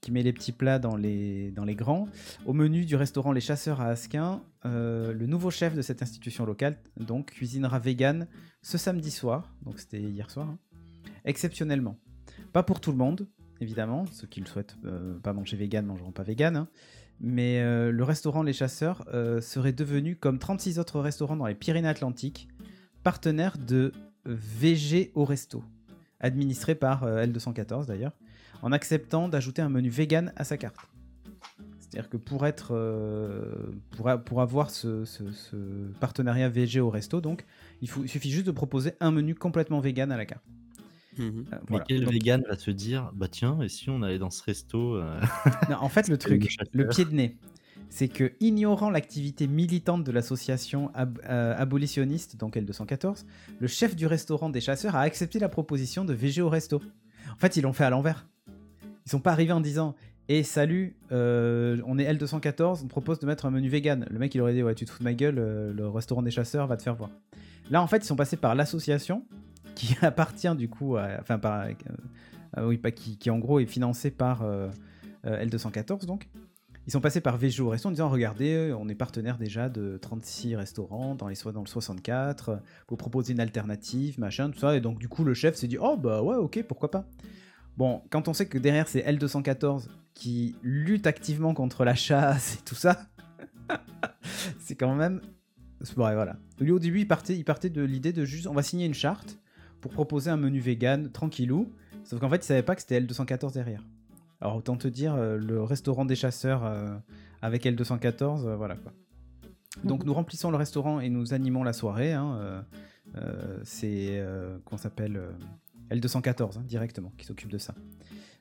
[0.00, 2.08] qui met les petits plats dans les, dans les grands.
[2.46, 6.46] Au menu du restaurant Les Chasseurs à Asquin, euh, le nouveau chef de cette institution
[6.46, 8.26] locale, donc, cuisinera vegan
[8.62, 9.54] ce samedi soir.
[9.62, 10.48] Donc, c'était hier soir.
[10.48, 10.58] hein,
[11.24, 11.98] exceptionnellement.
[12.52, 13.26] Pas pour tout le monde,
[13.60, 14.06] évidemment.
[14.12, 16.56] Ceux qui le souhaitent euh, pas manger vegan mangeront pas vegan.
[16.56, 16.68] hein.
[17.20, 19.04] Mais euh, le restaurant Les Chasseurs
[19.40, 22.48] serait devenu, comme 36 autres restaurants dans les Pyrénées-Atlantiques,
[23.02, 23.92] partenaire de
[24.24, 25.64] VG au Resto,
[26.20, 28.12] administré par euh, L214 d'ailleurs,
[28.62, 30.76] en acceptant d'ajouter un menu vegan à sa carte.
[31.80, 33.54] C'est-à-dire que pour être, euh,
[33.96, 35.56] pour, a- pour avoir ce, ce- ce
[36.00, 37.46] partenariat VG au resto, donc,
[37.80, 40.44] il, faut, il suffit juste de proposer un menu complètement vegan à la carte.
[41.16, 41.24] Mhm.
[41.26, 41.84] Euh, Mais voilà.
[41.88, 44.96] quel Donc- vegan va se dire bah tiens, et si on allait dans ce resto
[44.96, 45.18] euh,
[45.70, 47.36] Non, en fait, le truc, le pied de nez,
[47.90, 53.24] c'est que, ignorant l'activité militante de l'association ab- euh, abolitionniste, donc L214,
[53.58, 56.82] le chef du restaurant des chasseurs a accepté la proposition de VG au resto.
[57.32, 58.26] En fait, ils l'ont fait à l'envers.
[59.08, 59.94] Ils sont pas arrivés en disant
[60.28, 64.06] Et salut, euh, on est L214, on propose de mettre un menu vegan.
[64.10, 66.20] Le mec, il aurait dit Ouais, tu te fous de ma gueule, euh, le restaurant
[66.20, 67.08] des chasseurs va te faire voir.
[67.70, 69.24] Là, en fait, ils sont passés par l'association
[69.74, 71.08] qui appartient du coup à.
[71.20, 71.62] Enfin, par.
[71.62, 71.72] euh,
[72.58, 74.68] euh, oui, pas qui, qui en gros est financée par euh,
[75.26, 76.28] euh, L214 donc.
[76.86, 80.56] Ils sont passés par au resto en disant regardez, on est partenaire déjà de 36
[80.56, 82.56] restaurants dans, les, dans le 64, euh,
[82.88, 84.74] vous proposez une alternative, machin, tout ça.
[84.74, 87.06] Et donc du coup le chef s'est dit oh bah ouais ok pourquoi pas.
[87.78, 92.64] Bon, quand on sait que derrière c'est L214 qui lutte activement contre la chasse et
[92.64, 93.06] tout ça,
[94.58, 95.20] c'est quand même...
[95.96, 96.34] Ouais, voilà.
[96.58, 98.94] Lui au début il partait, il partait de l'idée de juste on va signer une
[98.94, 99.38] charte
[99.80, 103.54] pour proposer un menu vegan tranquillou, sauf qu'en fait il savait pas que c'était L214
[103.54, 103.84] derrière.
[104.40, 106.96] Alors autant te dire, euh, le restaurant des chasseurs euh,
[107.42, 108.90] avec L214, euh, voilà quoi.
[109.84, 112.12] Donc nous remplissons le restaurant et nous animons la soirée.
[112.12, 112.64] hein,
[113.62, 114.20] c'est
[114.64, 115.20] qu'on s'appelle
[115.90, 117.74] L214 hein, directement qui s'occupe de ça.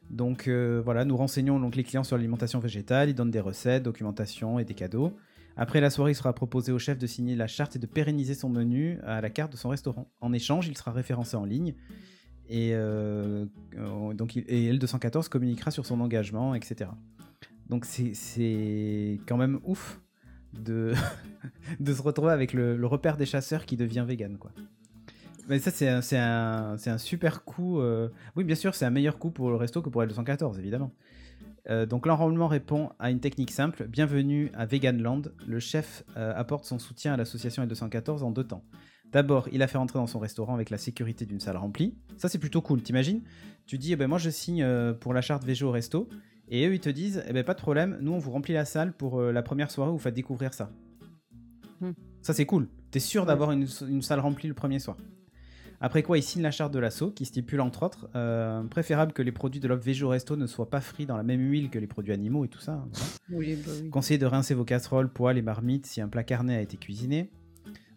[0.10, 3.84] Donc euh, voilà, nous renseignons donc les clients sur l'alimentation végétale, ils donnent des recettes,
[3.84, 5.16] documentation et des cadeaux.
[5.58, 8.36] Après la soirée, il sera proposé au chef de signer la charte et de pérenniser
[8.36, 10.08] son menu à la carte de son restaurant.
[10.22, 11.74] En échange, il sera référencé en ligne
[12.48, 13.46] et euh,
[13.78, 16.92] euh, donc et L214 communiquera sur son engagement, etc.
[17.70, 20.00] Donc c'est- quand même ouf
[20.54, 20.94] de,
[21.82, 24.52] de se retrouver avec le, le repère des chasseurs qui devient vegan quoi.
[25.48, 27.80] Mais ça c'est un, super coup.
[27.80, 30.92] euh, Oui bien sûr c'est un meilleur coup pour le resto que pour L214 évidemment.
[31.70, 33.88] Euh, donc l'enrôlement répond à une technique simple.
[33.88, 35.22] Bienvenue à Veganland.
[35.48, 38.64] Le chef euh, apporte son soutien à l'association L214 en deux temps.
[39.14, 41.96] D'abord, il a fait rentrer dans son restaurant avec la sécurité d'une salle remplie.
[42.18, 42.82] Ça, c'est plutôt cool.
[42.82, 43.22] T'imagines?
[43.66, 44.68] Tu dis, eh ben, moi, je signe
[45.00, 46.10] pour la charte VG au resto.
[46.50, 48.66] Et eux, ils te disent, eh ben, pas de problème, nous, on vous remplit la
[48.66, 50.72] salle pour la première soirée où vous faites découvrir ça.
[51.80, 51.92] Hmm.
[52.22, 52.68] Ça, c'est cool.
[52.92, 54.98] T'es sûr d'avoir une, une salle remplie le premier soir?
[55.80, 59.22] Après quoi, ils signent la charte de l'assaut qui stipule entre autres euh, préférable que
[59.22, 61.78] les produits de VG au resto ne soient pas frits dans la même huile que
[61.78, 62.74] les produits animaux et tout ça.
[62.74, 63.06] hein, voilà.
[63.30, 63.90] Oui, bah oui.
[63.90, 67.30] Conseillez de rincer vos casseroles, poêles et marmites si un plat carné a été cuisiné.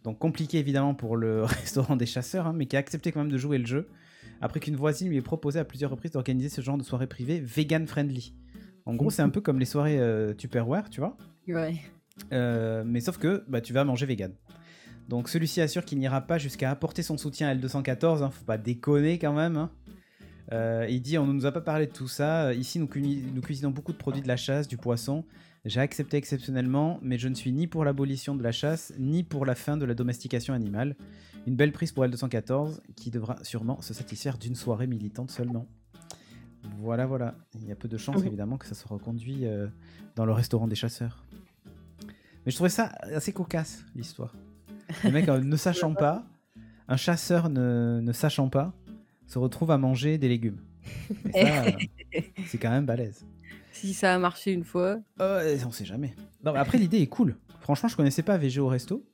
[0.05, 3.33] Donc compliqué évidemment pour le restaurant des chasseurs, hein, mais qui a accepté quand même
[3.33, 3.89] de jouer le jeu,
[4.43, 7.41] après qu'une voisine lui ait proposé à plusieurs reprises d'organiser ce genre de soirée privée
[7.41, 8.35] vegan friendly.
[8.87, 11.17] En gros, c'est un peu comme les soirées euh, Tupperware, tu vois,
[11.49, 11.77] Ouais.
[12.33, 14.33] Euh, mais sauf que bah, tu vas manger vegan.
[15.11, 18.59] Donc celui-ci assure qu'il n'ira pas jusqu'à apporter son soutien à L214, hein, faut pas
[18.59, 19.57] déconner quand même.
[19.57, 19.71] hein.
[20.53, 22.55] Euh, il dit on ne nous a pas parlé de tout ça.
[22.55, 25.25] Ici nous, cui- nous cuisinons beaucoup de produits de la chasse, du poisson.
[25.65, 29.45] J'ai accepté exceptionnellement, mais je ne suis ni pour l'abolition de la chasse, ni pour
[29.45, 30.95] la fin de la domestication animale.
[31.47, 35.67] Une belle prise pour L214, qui devra sûrement se satisfaire d'une soirée militante seulement.
[36.79, 37.35] Voilà, voilà.
[37.57, 39.67] Il y a peu de chances, évidemment, que ça se reconduit euh,
[40.15, 41.25] dans le restaurant des chasseurs.
[42.47, 44.35] Mais je trouvais ça assez cocasse, l'histoire.
[45.05, 46.25] Le mec, euh, ne sachant pas,
[46.89, 48.73] un chasseur ne, ne sachant pas,
[49.27, 50.61] se retrouve à manger des légumes.
[51.35, 51.65] Et ça,
[52.47, 53.25] c'est quand même balèze.
[53.73, 54.99] Si ça a marché une fois.
[55.21, 56.15] Euh, on sait jamais.
[56.45, 57.37] Non, mais après, l'idée est cool.
[57.61, 59.07] Franchement, je connaissais pas VG au resto.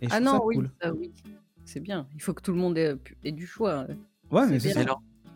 [0.00, 0.70] Et Ah non, ça oui, cool.
[0.80, 1.12] ça, oui.
[1.64, 2.06] C'est bien.
[2.14, 3.86] Il faut que tout le monde ait, ait du choix.
[4.30, 4.84] Ouais, mais c'est ça.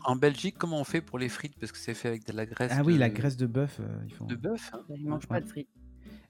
[0.04, 1.58] En Belgique, comment on fait pour les frites?
[1.58, 2.72] Parce que c'est fait avec de la graisse.
[2.74, 4.24] Ah oui, de- la graisse de bœuf, euh, ils font.
[4.26, 4.70] de bœuf.
[4.72, 4.80] hein.
[4.96, 5.68] Ils mangent pas de frites.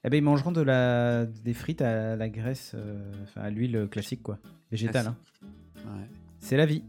[0.03, 1.25] Eh ben, ils mangeront de la...
[1.25, 4.39] des frites à la graisse, euh, enfin à l'huile classique, quoi.
[4.71, 5.07] Végétale.
[5.07, 5.17] hein.
[5.77, 6.07] Ouais.
[6.39, 6.83] C'est la vie.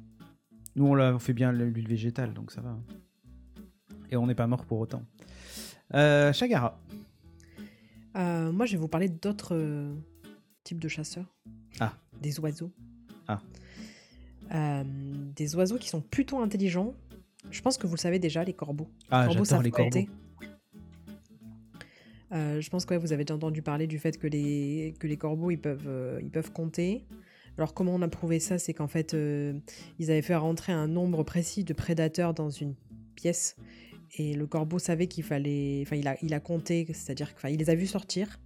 [0.76, 2.70] Nous, on, la- on fait bien l'huile végétale, donc ça va.
[2.70, 2.82] hein.
[4.10, 5.02] Et on n'est pas mort pour autant.
[5.94, 6.80] Euh, Chagara.
[8.16, 9.94] Euh, moi, je vais vous parler d'autres euh,
[10.64, 11.34] types de chasseurs.
[11.80, 11.94] Ah.
[12.20, 12.70] Des oiseaux.
[13.28, 13.40] Ah.
[14.54, 14.84] Euh,
[15.36, 16.94] des oiseaux qui sont plutôt intelligents.
[17.50, 18.90] Je pense que vous le savez déjà, les corbeaux.
[19.10, 19.90] Ah, corbeaux j'adore savent les corbeaux.
[19.90, 20.08] compter.
[22.32, 26.20] Euh, je pense que vous avez déjà entendu parler du fait que les, corbeaux euh,
[26.22, 27.04] ils peuvent compter.
[27.58, 29.52] Alors comment on a prouvé ça C'est qu'en fait euh,
[29.98, 32.74] ils avaient fait rentrer un nombre précis de prédateurs dans une
[33.14, 33.56] pièce
[34.16, 37.86] et le corbeau savait qu'il fallait, enfin il a, compté, c'est-à-dire qu'il les a vus
[37.86, 38.40] sortir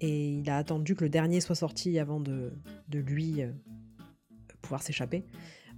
[0.00, 2.52] et il a attendu que le dernier soit sorti avant de,
[2.92, 3.42] lui
[4.60, 5.24] pouvoir s'échapper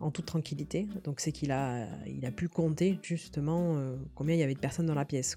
[0.01, 0.89] en toute tranquillité.
[1.05, 1.87] Donc c'est qu'il a,
[2.35, 3.79] pu compter justement
[4.17, 5.37] combien il y avait de personnes dans la pièce.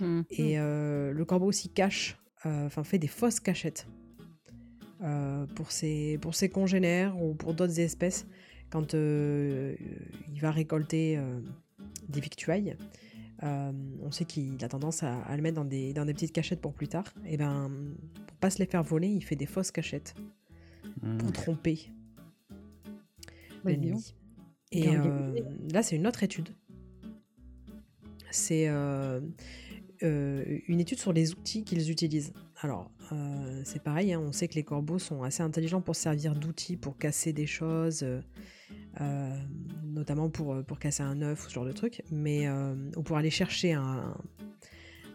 [0.00, 0.24] Mhm.
[0.30, 3.86] Et euh, le corbeau aussi cache, euh, enfin fait des fausses cachettes
[5.02, 8.26] euh, pour, ses, pour ses congénères ou pour d'autres espèces
[8.70, 9.76] quand euh,
[10.32, 11.40] il va récolter euh,
[12.08, 12.76] des victuailles.
[13.42, 16.32] euh, on sait qu'il a tendance à, à le mettre dans des, dans des petites
[16.32, 17.04] cachettes pour plus tard.
[17.26, 17.70] Et ben,
[18.26, 20.14] pour pas se les faire voler, il fait des fausses cachettes
[21.02, 21.16] Hmm.
[21.18, 21.90] pour tromper
[23.64, 24.14] Bah, l'ennemi.
[24.70, 25.32] Et euh,
[25.72, 26.50] là, c'est une autre étude.
[28.30, 29.20] C'est euh,
[30.04, 32.32] euh, une étude sur les outils qu'ils utilisent.
[32.60, 36.34] Alors, euh, c'est pareil, hein, on sait que les corbeaux sont assez intelligents pour servir
[36.34, 38.04] d'outils, pour casser des choses,
[39.00, 39.36] euh,
[39.84, 43.16] notamment pour, pour casser un œuf ou ce genre de truc, mais, euh, ou pour
[43.16, 44.14] aller chercher un,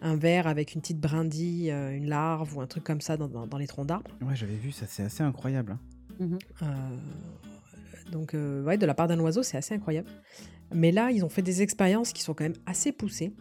[0.01, 3.47] un verre avec une petite brindille, une larve ou un truc comme ça dans, dans-
[3.47, 4.11] dans les troncs d'arbres.
[4.21, 5.77] Ouais, j'avais vu ça, c'est assez incroyable.
[6.21, 6.37] hein.
[6.61, 6.97] Euh,
[8.11, 10.09] donc, euh, ouais, de la part d'un oiseau, c'est assez incroyable.
[10.73, 13.33] Mais là, ils ont fait des expériences qui sont quand même assez poussées.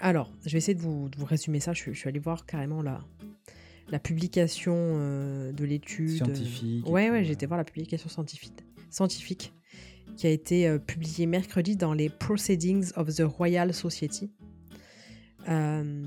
[0.00, 1.72] Alors, je vais essayer de vous, de vous résumer ça.
[1.72, 3.04] Je, suis- je suis allé voir carrément la,
[3.90, 6.08] la publication euh, de l'étude.
[6.16, 8.54] Scientifique et Ouais, ouais, été voir la publication scientifique,
[8.90, 9.52] scientifique
[10.16, 14.30] qui a été euh, publiée mercredi dans les Proceedings of the Royal Society.
[15.48, 16.04] Euh,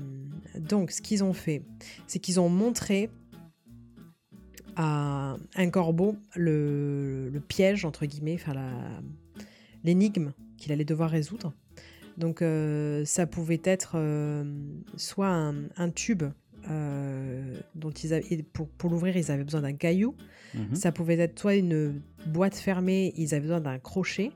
[0.58, 1.62] donc, ce qu'ils ont fait,
[2.06, 3.10] c'est qu'ils ont montré
[4.76, 8.54] à un corbeau le, le piège, entre guillemets, enfin
[9.84, 11.52] l'énigme qu'il allait devoir résoudre.
[12.16, 14.44] Donc euh, ça pouvait être euh,
[14.96, 16.22] soit un, un tube
[16.70, 20.14] euh, dont ils avaient, pour, pour l'ouvrir ils avaient besoin d'un caillou,
[20.54, 20.76] Mhm.
[20.76, 24.30] ça pouvait être soit une boîte fermée, ils avaient besoin d'un crochet.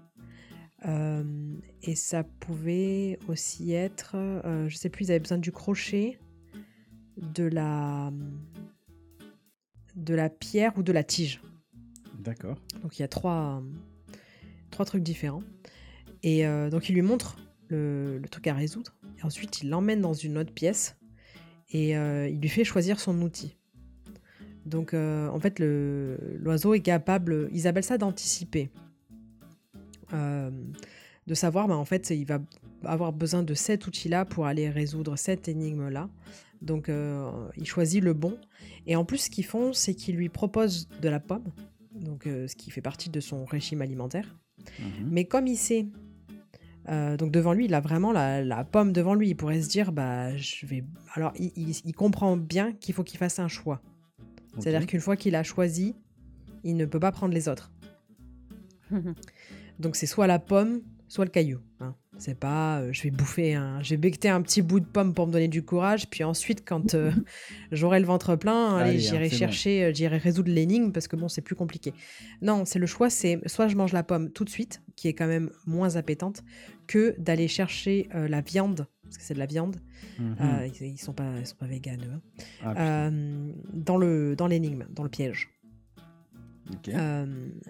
[1.83, 4.17] Et ça pouvait aussi être,
[4.67, 6.19] je sais plus, ils avaient besoin du crochet,
[7.17, 8.13] de la,
[9.97, 11.41] de la pierre ou de la tige.
[12.19, 12.57] D'accord.
[12.83, 13.63] Donc il y a trois,
[14.71, 15.43] trois trucs différents.
[16.23, 17.37] Et euh, donc il lui montre
[17.69, 18.95] le, le truc à résoudre.
[19.19, 20.97] Et ensuite il l'emmène dans une autre pièce
[21.71, 23.57] et euh, il lui fait choisir son outil.
[24.67, 28.71] Donc euh, en fait l'oiseau est capable, ils appellent ça d'anticiper.
[30.15, 30.51] Euh,
[31.27, 32.39] de savoir, bah, en fait, il va
[32.85, 36.09] avoir besoin de cet outil-là pour aller résoudre cette énigme-là.
[36.63, 36.91] Donc,
[37.55, 38.39] il choisit le bon.
[38.87, 41.45] Et en plus, ce qu'ils font, c'est qu'ils lui proposent de la pomme,
[41.93, 44.39] donc ce qui fait partie de son régime alimentaire.
[44.79, 45.11] Mhm.
[45.11, 45.87] Mais comme il sait,
[46.89, 49.29] euh, donc devant lui, il a vraiment la, la pomme devant lui.
[49.31, 50.85] Il pourrait se dire, bah, je vais.
[51.15, 53.81] Alors, il, il- il comprend bien qu'il faut qu'il fasse un choix.
[54.59, 55.95] C'est-à-dire qu'une fois qu'il a choisi,
[56.65, 57.71] il ne peut pas prendre les autres.
[59.79, 61.59] Donc c'est soit la pomme, soit le caillou.
[61.81, 61.95] hein.
[62.21, 65.15] C'est pas, euh, je vais bouffer un, je vais becter un petit bout de pomme
[65.15, 67.13] pour me donner du courage, puis ensuite quand euh,
[67.73, 69.37] j'aurai le ventre plein, hein, j'irai bon.
[69.37, 71.95] chercher, euh, j'irai résoudre l'énigme parce que bon, c'est plus compliqué.
[72.43, 75.15] Non, c'est le choix, c'est soit je mange la pomme tout de suite, qui est
[75.15, 76.43] quand même moins appétante,
[76.89, 79.77] que d'aller chercher euh, la viande, parce que c'est de la viande.
[80.19, 80.37] Mhm.
[80.81, 82.03] Ils, ils sont pas, ils sont pas véganes.
[82.05, 82.75] eux, hein.
[82.77, 83.11] Ah,
[83.73, 85.51] dans le, dans l'énigme, dans le piège.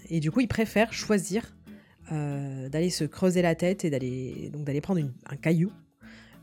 [0.08, 1.54] Et du coup, il préfère choisir
[2.12, 5.70] euh, d'aller se creuser la tête et d'aller donc d'aller prendre une- un caillou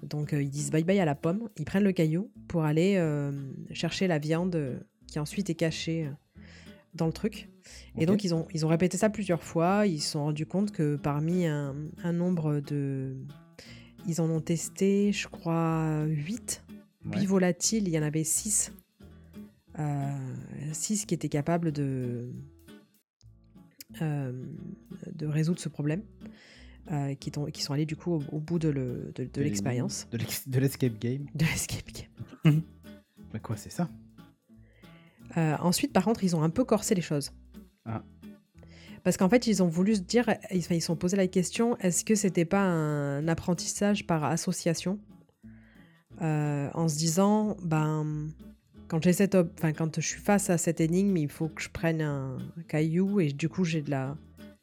[0.04, 2.95] Donc euh, ils disent bye bye à la pomme, ils prennent le caillou pour aller
[2.97, 3.32] euh,
[3.71, 6.10] chercher la viande qui ensuite est cachée
[6.93, 7.49] dans le truc.
[7.97, 10.71] Et donc ils ont, ils ont répété ça plusieurs fois, ils se sont rendus compte
[10.71, 13.15] que parmi un, un nombre de...
[14.08, 16.63] Ils en ont testé, je crois, 8
[17.06, 17.19] Ouais.
[17.19, 18.71] bivolatiles, il y en avait 6.
[20.73, 22.32] 6 qui étaient capables de,
[24.01, 26.03] de résoudre ce problème,
[26.91, 27.31] euh, qui,
[27.62, 30.99] sont allés du coup au, au bout de le- de- de De l'expérience, De l'escape
[30.99, 31.25] game.
[31.34, 31.88] de l'escape
[32.43, 32.62] game.
[33.34, 33.89] Mais quoi, c'est ça?
[35.38, 37.31] Euh, ensuite, par contre, ils ont un peu corsé les choses.
[37.86, 38.03] Ah.
[39.03, 42.03] Parce qu'en fait, ils ont voulu se dire, ils se sont posé la question, est-ce
[42.05, 44.99] que c'était pas un apprentissage par association?
[46.21, 48.29] Euh, En se disant, ben,
[48.87, 51.61] quand, j'ai cette op- enfin, quand je suis face à cette énigme, il faut que
[51.61, 54.17] je prenne un caillou et du coup, j'ai de la,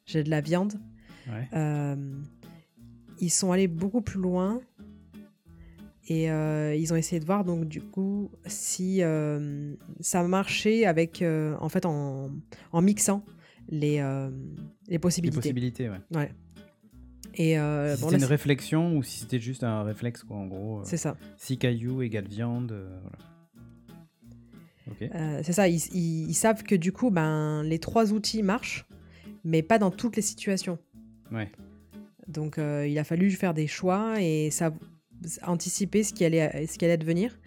[0.07, 0.75] j'ai de la viande.
[1.29, 1.49] Ouais.
[1.55, 1.97] Euh,
[3.21, 4.61] ils sont allés beaucoup plus loin
[6.09, 11.23] et euh, ils ont essayé de voir donc du coup si euh, ça marchait avec
[11.23, 12.31] en fait en,
[12.73, 13.25] en mixant
[13.69, 14.31] les, les
[14.89, 15.37] Les possibilités.
[15.37, 16.01] possibilités, ouais.
[16.15, 16.33] Ouais.
[17.35, 20.47] Et euh, si bon, c'était une réflexion ou si c'était juste un réflexe, quoi, en
[20.47, 20.81] gros.
[20.81, 21.17] euh, c'est ça.
[21.39, 22.73] six cailloux égale viande.
[22.73, 23.19] euh, voilà.
[25.15, 25.69] Euh, c'est ça.
[25.69, 28.87] Ils, ils- ils savent que du coup, ben, les trois outils marchent,
[29.45, 30.79] mais pas dans toutes les situations.
[31.31, 31.51] Ouais.
[32.29, 34.73] Donc, euh, il a fallu faire des choix et ça,
[35.47, 37.39] anticiper ce qui allait, ce qui allait advenir.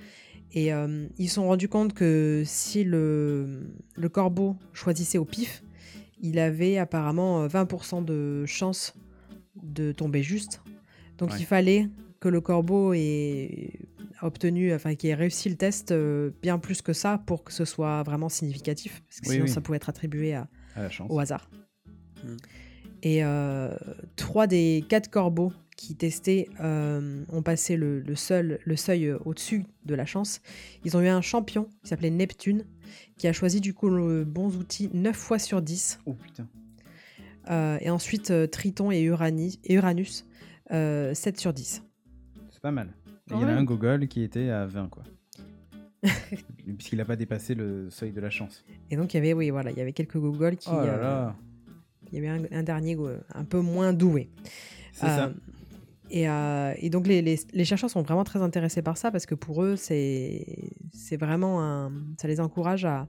[0.52, 5.64] Et euh, ils se sont rendus compte que si le, le corbeau choisissait au pif,
[6.22, 8.94] il avait apparemment euh, 20% de chance
[9.62, 10.62] de tomber juste.
[11.18, 11.38] Donc Ouais.
[11.40, 13.72] il fallait que le corbeau ait
[14.22, 17.66] obtenu, enfin qu'il ait réussi le test euh, bien plus que ça pour que ce
[17.66, 19.02] soit vraiment significatif.
[19.08, 19.52] Parce que Oui, sinon oui.
[19.52, 21.08] ça pouvait être attribué à, À la chance.
[21.12, 21.50] au hasard.
[22.24, 22.36] Mm.
[23.04, 23.76] Et euh,
[24.16, 29.66] trois des quatre corbeaux qui testaient euh, ont passé le, le seul, le seuil au-dessus
[29.86, 30.42] de la chance.
[30.86, 32.66] Ils ont eu un champion qui s'appelait Neptune,
[33.18, 36.00] qui a choisi du coup le bon outil 9 fois sur 10.
[36.06, 36.48] Oh putain.
[37.52, 40.26] Euh, et ensuite euh, Triton et, Urani- et Uranus,
[40.72, 41.84] euh, 7 sur 10.
[42.52, 42.90] C'est pas mal.
[43.32, 45.04] Il y en a un Gogol qui était à 20, quoi.
[46.78, 48.64] Puisqu'il n'a pas dépassé le seuil de la chance.
[48.92, 50.70] Et donc il y avait, oui, voilà, il y avait quelques gogoles qui...
[50.72, 51.30] oh là euh,
[52.12, 54.30] il y avait un, un dernier go- un peu moins doué.
[54.94, 55.26] C'est ça.
[55.26, 55.34] Euh,
[56.12, 59.26] Et, euh, et donc les, les- les chercheurs sont vraiment très intéressés par ça parce
[59.26, 61.92] que pour eux, c'est c'est vraiment un...
[62.22, 63.08] Ça les encourage à,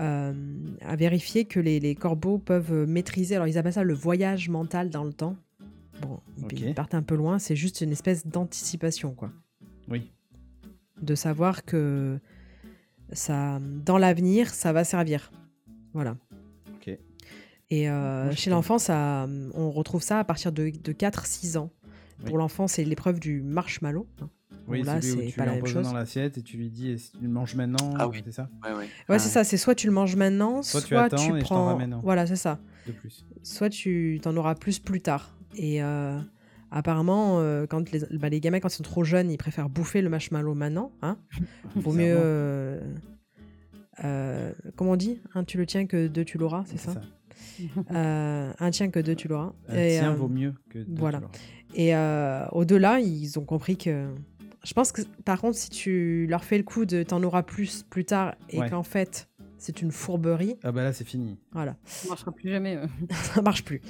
[0.00, 0.32] euh,
[0.80, 3.36] à vérifier que les, les corbeaux peuvent maîtriser.
[3.36, 5.36] Alors ils appellent ça le voyage mental dans le temps.
[6.02, 6.52] Bon, ils, Ok.
[6.60, 9.30] ils partent un peu loin, c'est juste une espèce d'anticipation, quoi.
[9.88, 10.10] Oui.
[11.02, 12.18] De savoir que
[13.12, 15.30] ça, dans l'avenir, ça va servir.
[15.92, 16.16] Voilà.
[16.74, 16.96] Ok.
[17.70, 21.56] Et euh, Moi, je chez l'enfant, ça, on retrouve ça à partir de, de 4-6
[21.58, 21.70] ans.
[22.26, 24.06] Pour l'enfant, c'est l'épreuve du marshmallow.
[24.20, 24.28] hein.
[24.68, 25.84] Oui, là, c'est tu pas la même chose.
[25.86, 27.92] dans l'assiette et tu lui dis que tu le manges maintenant?
[27.98, 28.22] Ah oui.
[28.24, 28.88] C'est ça Ouais, ouais.
[29.08, 29.42] Ouais, c'est ça.
[29.42, 31.64] C'est soit tu le manges maintenant, Soit soit, tu attends et je t'en prends.
[31.66, 32.00] ramène un.
[32.00, 32.60] Voilà, c'est ça.
[32.86, 33.24] De plus.
[33.42, 35.34] Soit tu t'en auras plus plus tard.
[35.56, 36.18] Et euh,
[36.70, 40.00] apparemment, euh, quand les, bah, les gamins, quand ils sont trop jeunes, ils préfèrent bouffer
[40.02, 40.92] le marshmallow maintenant.
[41.02, 41.16] Hein
[41.76, 42.14] Vaut mieux.
[42.16, 42.80] Euh,
[44.04, 45.20] euh, comment on dit?
[45.34, 46.92] Un tu le tiens que deux tu l'auras, c'est ça,
[47.92, 49.52] Euh, Un tien que deux tu l'auras.
[49.68, 51.20] Un Et, tien euh, vaut mieux que deux, voilà.
[51.20, 51.40] tu.
[51.74, 54.08] Et euh, au-delà, ils ont compris que.
[54.64, 57.82] Je pense que par contre, si tu leur fais le coup de t'en auras plus
[57.88, 58.68] plus tard et Ouais.
[58.68, 61.38] qu'en fait c'est une fourberie, Ah bah là, c'est fini.
[61.52, 62.76] voilà, Ça marchera plus jamais.
[62.76, 62.86] euh.
[63.10, 63.80] ça marche plus.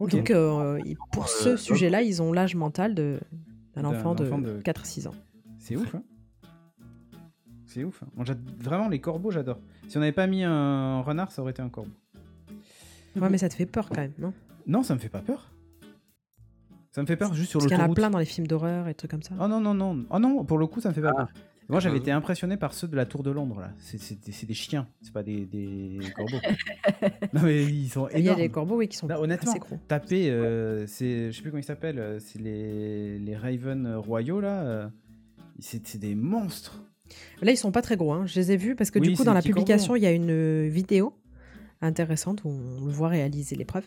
[0.00, 0.78] Donc euh,
[1.12, 3.20] pour Euh, ce sujet-là, ils ont l'âge mental de
[3.74, 5.14] d'un enfant de, de- 4-6 ans.
[5.58, 6.02] C'est ouf, hein
[7.66, 8.02] C'est ouf.
[8.02, 8.24] hein.
[8.58, 9.58] Vraiment, les corbeaux, j'adore.
[9.88, 11.90] Si on n'avait pas mis un renard, ça aurait été un corbeau.
[13.16, 14.32] Ouais, mais ça te fait peur quand même, non?
[14.66, 15.50] Non, ça me fait pas peur.
[16.92, 17.96] Ça me fait peur juste sur Parce qu'il y en a l'autoroute.
[17.96, 19.34] plein dans les films d'horreur et trucs comme ça.
[19.40, 20.04] Oh non, non, non.
[20.10, 21.26] Oh non, pour le coup, ça me fait pas Ah.
[21.26, 21.28] peur.
[21.68, 22.00] Moi, j'avais Euh.
[22.00, 23.72] été impressionné par ceux de la Tour de Londres, là.
[23.78, 26.38] C'est- C'est des, c'est des chiens, c'est pas des, des corbeaux.
[27.34, 29.60] non, mais ils sont Il y a des corbeaux, oui, qui sont Là, honnêtement, assez
[29.60, 29.78] gros.
[29.86, 34.40] Taper, euh, c'est, je sais plus comment ils s'appellent, euh, c'est les, les Ravens royaux,
[34.40, 34.62] là.
[34.62, 34.88] euh,
[35.58, 36.82] c'est c'est des monstres.
[37.42, 38.12] Là, ils sont pas très gros.
[38.12, 38.26] Hein.
[38.26, 40.12] Je les ai vus parce que Oui, du coup, dans la publication, il y a
[40.12, 41.14] une vidéo
[41.80, 43.84] intéressante où on le voit réaliser l'épreuve.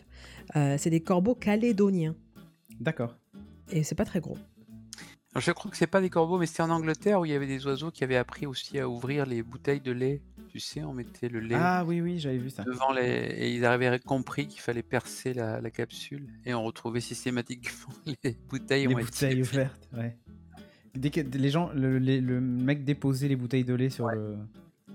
[0.56, 2.14] Euh, c'est des corbeaux calédoniens
[2.80, 3.16] D'accord.
[3.70, 4.36] et c'est pas très gros.
[5.34, 7.34] Alors, je crois que c'est pas des corbeaux, mais c'était en Angleterre où il y
[7.34, 10.20] avait des oiseaux qui avaient appris aussi à ouvrir les bouteilles de lait.
[10.50, 12.62] Tu sais, on mettait le lait Ah oui, oui, j'avais vu ça.
[12.64, 13.02] devant les...
[13.02, 18.36] et ils avaient compris qu'il fallait percer la, la capsule et on retrouvait systématiquement les
[18.50, 19.40] bouteilles Les bouteilles été...
[19.40, 20.18] ouvertes, ouais.
[20.94, 24.36] Dès que les gens, le, les- le mec déposait les bouteilles de lait sur, le,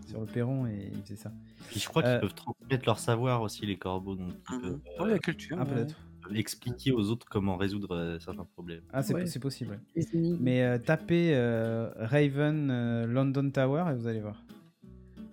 [0.08, 1.32] sur le perron et il faisait ça.
[1.76, 4.14] Je crois Euh, qu'ils peuvent transmettre leur savoir aussi, les corbeaux.
[4.16, 4.56] Donc, ils
[5.00, 5.08] Mhm.
[5.10, 5.58] la culture.
[5.60, 5.74] Ah, ouais.
[5.74, 5.96] peut-être.
[6.36, 8.82] Expliquer aux autres comment résoudre euh, certains problèmes.
[8.92, 9.26] Ah, c'est Ouais.
[9.40, 9.80] possible.
[9.96, 10.38] ouais.
[10.40, 14.44] Mais euh, tapez euh, Raven euh, London Tower et vous allez voir.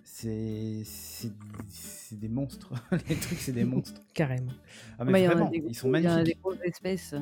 [0.03, 1.31] C'est c'est
[1.67, 2.71] c'est des monstres.
[3.09, 4.01] Les trucs, c'est des monstres.
[4.13, 4.51] Carrément.
[4.99, 6.41] Ah, mais vraiment, des ils sont gros- il y a des magnifiques.
[6.41, 7.15] grosses espèces.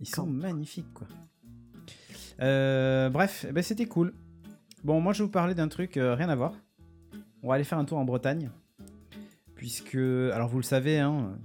[0.00, 1.06] Ils sont magnifiques, quoi.
[2.40, 4.14] Euh, bref, eh ben, c'était cool.
[4.84, 6.54] Bon, moi, je vais vous parler d'un truc euh, rien à voir.
[7.42, 8.50] On va aller faire un tour en Bretagne.
[9.56, 11.36] Puisque, alors vous le savez, hein,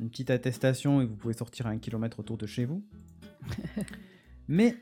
[0.00, 2.84] une petite attestation et vous pouvez sortir à un kilomètre autour de chez vous.
[4.48, 4.76] Mais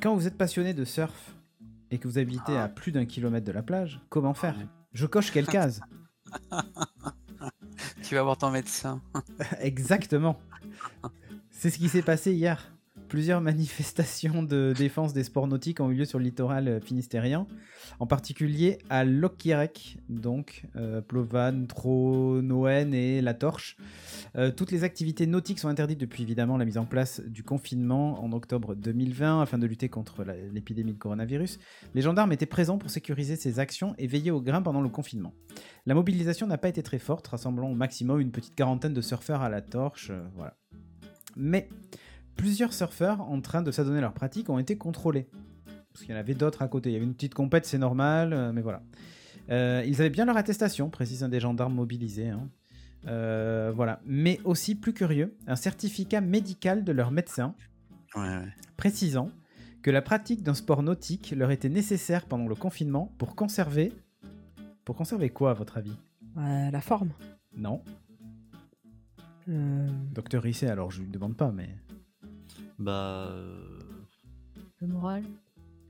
[0.00, 1.34] quand vous êtes passionné de surf
[1.90, 4.56] et que vous habitez à plus d'un kilomètre de la plage, comment faire?
[4.92, 5.80] Je coche quelle case?
[8.02, 9.00] Tu vas voir ton médecin.
[9.60, 10.40] Exactement.
[11.50, 12.72] C'est ce qui s'est passé hier.
[13.10, 17.46] Plusieurs manifestations de défense des sports nautiques ont eu lieu sur le littoral euh, finistérien,
[17.98, 23.76] en particulier à Lockirec, donc euh, Plovan, Tro, Noen et La Torche.
[24.36, 28.22] Euh, toutes les activités nautiques sont interdites depuis évidemment la mise en place du confinement
[28.24, 31.58] en octobre 2020 afin de lutter contre l'épidémie de coronavirus.
[31.94, 35.34] Les gendarmes étaient présents pour sécuriser ces actions et veiller au grain pendant le confinement.
[35.84, 39.42] La mobilisation n'a pas été très forte, rassemblant au maximum une petite quarantaine de surfeurs
[39.42, 40.10] à la torche.
[40.10, 40.56] euh, voilà.
[41.36, 41.68] Mais
[42.40, 45.28] plusieurs surfeurs en train de s'adonner à leur pratique ont été contrôlés.
[45.92, 46.88] Parce qu'il y en avait d'autres à côté.
[46.90, 48.82] Il y avait une petite compète, c'est normal, euh, mais voilà.
[49.50, 52.28] Euh, ils avaient bien leur attestation, précise un des gendarmes mobilisés.
[52.30, 52.48] hein.
[53.08, 54.00] Euh, voilà.
[54.06, 57.54] Mais aussi, plus curieux, un certificat médical de leur médecin
[58.16, 58.48] Ouais, ouais.
[58.76, 59.30] précisant
[59.82, 63.92] que la pratique d'un sport nautique leur était nécessaire pendant le confinement pour conserver.
[64.84, 65.96] Pour conserver quoi, à votre avis?
[66.38, 67.10] Euh, la forme.
[67.56, 67.82] Non.
[69.48, 71.68] Euh, Docteur Risset, alors je lui demande pas, mais.
[72.80, 73.28] Bah.
[73.30, 73.78] euh,
[74.80, 75.22] Le moral.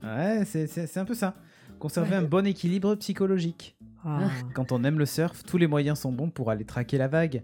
[0.03, 1.35] Ouais, c'est- c'est c'est un peu ça.
[1.79, 2.15] Conserver Ouais.
[2.17, 3.75] un bon équilibre psychologique.
[4.03, 4.19] ah,
[4.55, 7.43] Quand on aime le surf, tous les moyens sont bons pour aller traquer la vague.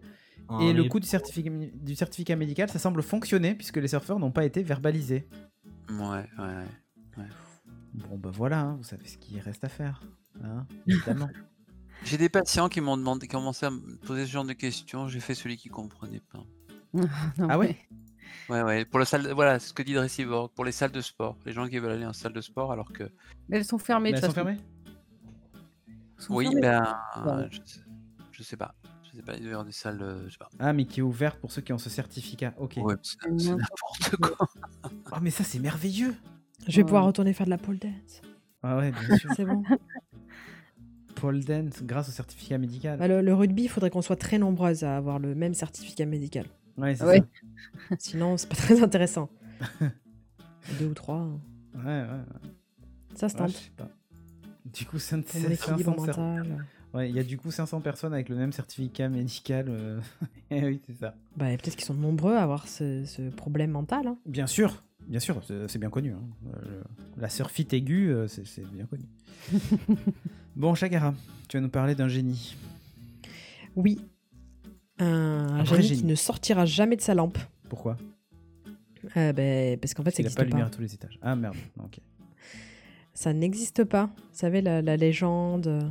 [0.62, 4.32] Et le coup du certificat, du certificat médical, ça semble fonctionner puisque les surfeurs n'ont
[4.32, 5.28] pas été verbalisés.
[5.90, 6.66] Ouais, ouais,
[7.18, 7.26] ouais.
[7.94, 10.02] Bon, bah voilà, hein, vous savez ce qu'il reste à faire.
[10.44, 11.30] Hein, évidemment.
[12.06, 15.08] J'ai des patients qui m'ont demandé, commencé à me poser ce genre de questions.
[15.10, 16.44] J'ai fait celui qui comprenait pas.
[17.38, 17.76] Non, ah ouais?
[18.50, 18.86] Ouais, ouais.
[18.86, 21.68] Pour la salle, voilà, ce que dit Dressivore, pour les salles de sport, les gens
[21.68, 23.04] qui veulent aller en salle de sport, alors que.
[23.50, 24.12] Mais elles sont fermées.
[24.12, 24.58] Mais de elles sont toute façon.
[24.58, 24.62] fermées?
[26.18, 26.62] Sont Oui, fermées.
[26.62, 27.48] ben, Ouais.
[27.52, 27.80] je, sais,
[28.32, 28.74] je sais pas.
[29.12, 30.50] Je sais pas, il doit y avoir des salles, euh, je sais pas.
[30.60, 32.54] Ah, mais qui est ouvert pour ceux qui ont ce certificat.
[32.58, 32.74] Ok.
[32.78, 34.48] Ouais, c'est c'est n'importe quoi.
[35.12, 36.16] Ah, mais ça, c'est merveilleux
[36.68, 37.08] je vais pouvoir Oh.
[37.08, 38.22] retourner faire de la pole dance.
[38.64, 39.30] Ah ouais, bien sûr.
[39.38, 39.64] C'est bon.
[41.16, 43.00] Pole dance grâce au certificat médical.
[43.00, 46.06] Bah, le, le rugby, il faudrait qu'on soit très nombreuses à avoir le même certificat
[46.06, 46.46] médical.
[46.78, 47.24] Ouais, c'est Ouais.
[48.00, 49.30] Sinon, c'est pas très intéressant.
[50.80, 51.40] Deux ou trois, hein.
[51.74, 51.80] ça.
[51.80, 52.50] Ouais, ouais, ouais.
[53.16, 53.56] ça se Ouais, je tente.
[53.56, 53.90] sais pas.
[54.66, 56.66] Du coup, ça équilibre 500 cer- mental.
[56.94, 59.66] Ouais, il y a du coup 500 personnes avec le même certificat médical.
[59.70, 60.00] euh,
[60.52, 61.16] eh oui, c'est ça.
[61.36, 64.08] Bah, peut-être qu'ils sont nombreux à avoir ce, ce problème mental.
[64.08, 64.18] hein.
[64.26, 66.14] Bien sûr, bien sûr, c'est c'est bien connu.
[66.14, 66.22] hein.
[67.18, 69.04] La surfite aiguë, c'est c'est bien connu.
[70.56, 71.14] bon, Chagara,
[71.48, 72.56] tu vas nous parler d'un génie.
[73.76, 74.00] Oui.
[75.00, 76.04] Un, génie, qui génie.
[76.04, 77.38] ne sortira jamais de sa lampe.
[77.70, 77.98] Pourquoi?
[79.16, 80.46] Euh, ben, parce qu'en fait, ça Il n'a n'existe pas pas.
[80.46, 81.20] de lumière à tous les étages.
[81.22, 82.00] Ah merde, non, ok.
[83.14, 84.08] Ça n'existe pas.
[84.16, 85.90] Vous savez, la, la légende.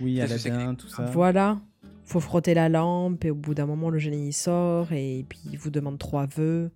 [0.00, 1.04] Oui, Aladdin, tout ça.
[1.06, 1.58] Voilà.
[2.04, 5.40] Faut frotter la lampe et au bout d'un moment, le génie il sort et puis
[5.50, 6.70] il vous demande trois vœux.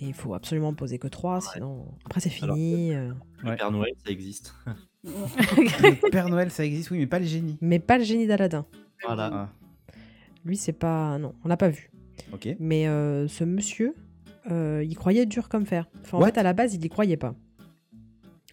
[0.00, 2.92] Et il faut absolument poser que trois, sinon après c'est Alors fini.
[2.94, 3.12] euh.
[3.42, 3.56] Le Ouais.
[3.56, 4.54] Père Noël, ça existe.
[5.04, 7.58] Le Père Noël, ça existe, oui, mais pas les génies.
[7.60, 8.64] Mais pas le génie d'Aladin.
[9.06, 9.30] Voilà.
[9.32, 9.48] Ah,
[10.44, 11.18] Lui, c'est pas.
[11.18, 11.90] Non, on l'a pas vu.
[12.58, 13.94] Mais euh, ce monsieur,
[14.50, 15.88] euh, il croyait dur comme fer.
[16.02, 16.26] Enfin, en What?
[16.28, 17.34] fait, à la base, il y croyait pas.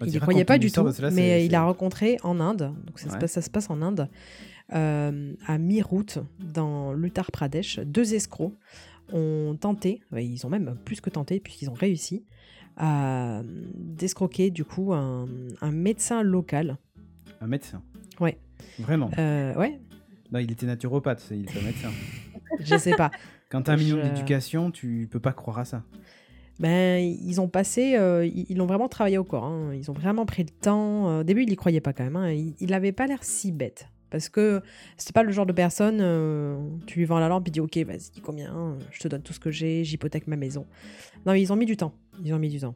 [0.04, 3.17] Il y croyait pas du tout, mais il a rencontré en Inde, donc ça, se
[3.17, 4.10] passe, ça se passe en Inde,
[4.73, 8.54] euh, à mi-route, dans l'Uttar Pradesh, deux escrocs
[9.13, 12.25] ont tenté, ils ont même plus que tenté, puisqu'ils ont réussi,
[12.77, 13.43] à
[13.75, 15.27] d'escroquer du coup un,
[15.62, 16.77] un médecin local.
[17.39, 17.84] Un médecin.
[18.19, 18.39] Ouais.
[18.80, 19.12] Vraiment.
[19.19, 19.80] Euh, ouais,
[20.31, 21.89] Non, il était naturopathe, c'est- il pas médecin.
[22.59, 23.11] je sais pas.
[23.49, 25.83] Quand t'as un Je- d'éducation, tu peux pas croire à ça.
[26.59, 29.45] Ben, ils ont passé, euh, ils l'ont vraiment travaillé au corps.
[29.45, 29.73] hein.
[29.73, 31.09] Ils ont vraiment pris le temps.
[31.09, 32.15] Euh, Au début, il y croyait pas quand même.
[32.15, 32.32] hein.
[32.32, 33.88] Il, il avait pas l'air si bête.
[34.11, 34.61] Parce que
[34.97, 37.77] c'est pas le genre de personne, euh, tu lui vends la lampe, il dit Ok,
[37.77, 40.65] vas-y, combien euh, Je te donne tout ce que j'ai, j'hypothèque ma maison.
[41.25, 41.93] Non, ils ont mis du temps.
[42.23, 42.75] Ils ont mis du temps.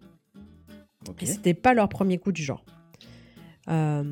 [1.09, 1.21] Ok.
[1.23, 2.65] Et c'était pas leur premier coup du genre.
[3.69, 4.03] Euh,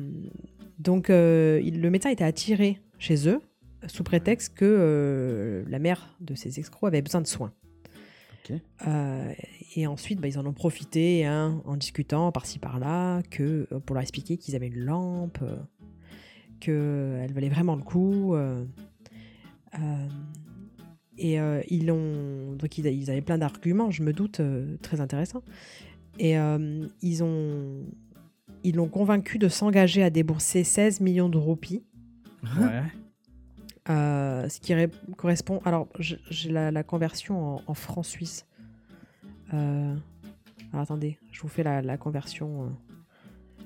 [0.78, 3.40] donc, il- le médecin était attiré chez eux
[3.86, 7.52] sous prétexte que euh, la mère de ces escrocs avait besoin de soins.
[8.86, 9.32] Euh,
[9.76, 13.94] et ensuite, bah, ils en ont profité hein, en discutant par-ci par-là, que euh, pour
[13.94, 15.56] leur expliquer qu'ils avaient une lampe, euh,
[16.60, 18.36] qu'elle valait vraiment le coup.
[21.16, 21.36] Et
[21.68, 24.40] ils ont donc ils, ils avaient plein d'arguments, je me doute,
[24.82, 25.42] très intéressants.
[26.18, 26.34] Et
[27.02, 27.84] ils ont
[28.62, 31.84] ils l'ont convaincu de s'engager à débourser 16 millions de roupies,
[32.58, 32.82] Ouais.
[33.90, 34.74] euh, ce qui
[35.16, 35.60] correspond.
[35.64, 38.46] Alors j'ai la, la conversion en, en francs suisses.
[39.52, 39.94] Euh,
[40.72, 42.64] alors, attendez, je vous fais la, la conversion.
[42.64, 42.68] euh.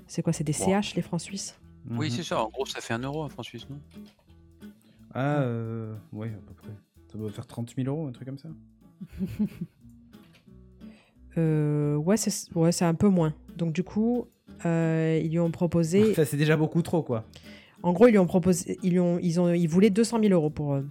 [0.06, 0.80] C'est quoi C'est des Wow.
[0.82, 1.58] CH les francs suisses?
[1.90, 2.10] Oui, Mhm.
[2.10, 2.42] c'est ça.
[2.42, 3.80] En gros, ça fait un euro en franc suisse, non?
[5.14, 6.72] Ah, euh, ouais, à peu près.
[7.10, 8.48] Ça doit faire 30 000 euros, un truc comme ça.
[11.36, 13.32] Euh, ouais, c'est ouais, un peu moins.
[13.56, 14.26] Donc du coup,
[14.64, 16.14] euh, ils lui ont proposé.
[16.16, 17.24] Ça, c'est déjà beaucoup trop, quoi.
[17.82, 20.32] En gros, ils lui ont proposé, ils lui ont, ils ont, ils voulaient 200 000
[20.32, 20.82] euros pour, euh,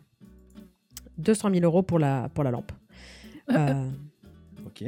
[1.17, 2.71] 200 000 euros pour la, pour la lampe.
[3.49, 3.89] Euh,
[4.65, 4.83] Ok.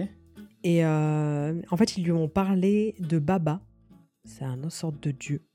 [0.65, 3.61] et euh, en fait, ils lui ont parlé de Baba,
[4.25, 5.45] c'est un autre sorte de dieu,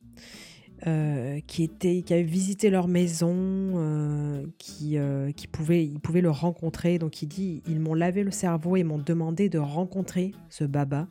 [0.87, 6.23] euh, qui était, qui avait visité leur maison, euh, qui, euh, qui pouvait, ils pouvaient
[6.23, 6.99] le rencontrer.
[6.99, 11.07] Donc il dit, ils m'ont lavé le cerveau et m'ont demandé de rencontrer ce Baba.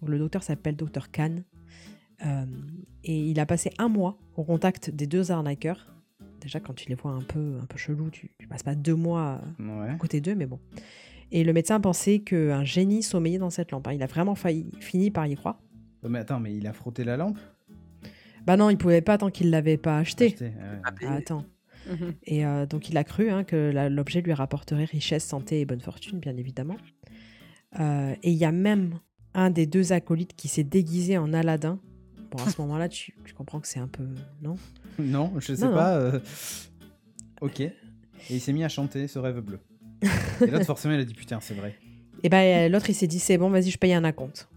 [0.00, 1.36] Donc, le docteur s'appelle Docteur Khan.
[2.24, 2.44] Euh,
[3.04, 5.88] et il a passé un mois au contact des deux arnaqueurs.
[6.40, 8.94] Déjà, quand tu les vois un peu, un peu chelou, tu, tu passes pas deux
[8.94, 9.88] mois Ouais.
[9.90, 10.58] à côté d'eux, mais bon.
[11.30, 13.86] Et le médecin pensait qu'un génie sommeillait dans cette lampe.
[13.88, 13.92] hein.
[13.92, 15.60] Il a vraiment failli, fini par y croire.
[16.04, 17.38] Oh, mais attends, mais il a frotté la lampe?
[18.44, 20.26] Bah non, il pouvait pas tant qu'il l'avait pas acheté.
[20.26, 21.06] Acheté, ah ouais.
[21.08, 21.44] Ah, attends.
[21.88, 22.14] Mhm.
[22.24, 25.80] Et euh, donc il a cru hein, que l'objet lui rapporterait richesse, santé et bonne
[25.80, 26.76] fortune, bien évidemment.
[27.80, 28.98] Euh, et il y a même
[29.34, 31.78] un des deux acolytes qui s'est déguisé en Aladdin.
[32.36, 34.04] Bon, à ce moment-là, tu, tu comprends que c'est un peu...
[34.42, 34.56] Non?
[34.98, 35.76] Non, je sais Non, non.
[35.76, 35.94] pas.
[35.96, 36.20] euh,
[37.40, 37.60] Ok.
[37.60, 37.72] Et
[38.30, 39.58] il s'est mis à chanter ce rêve bleu.
[40.40, 41.76] Et l'autre, forcément, il a dit putain, c'est vrai.
[42.22, 44.48] Et ben l'autre, il s'est dit, c'est bon, vas-y, je paye un acompte.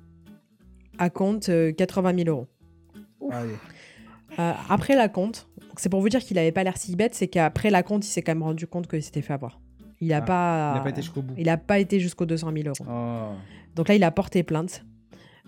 [0.98, 2.48] Acompte, euh, 80 000 euros.
[3.32, 3.54] Allez.
[4.40, 7.16] Euh, après la compte, donc c'est pour vous dire qu'il avait pas l'air si bête,
[7.16, 9.60] c'est qu'après la compte, il s'est quand même rendu compte qu'il s'était fait avoir.
[10.02, 11.34] Il a Ah, pas, Il n'a pas été jusqu'au bout.
[11.38, 12.86] il a pas été jusqu'aux 200 000 euros.
[12.90, 13.36] Oh.
[13.76, 14.86] Donc là, il a porté plainte.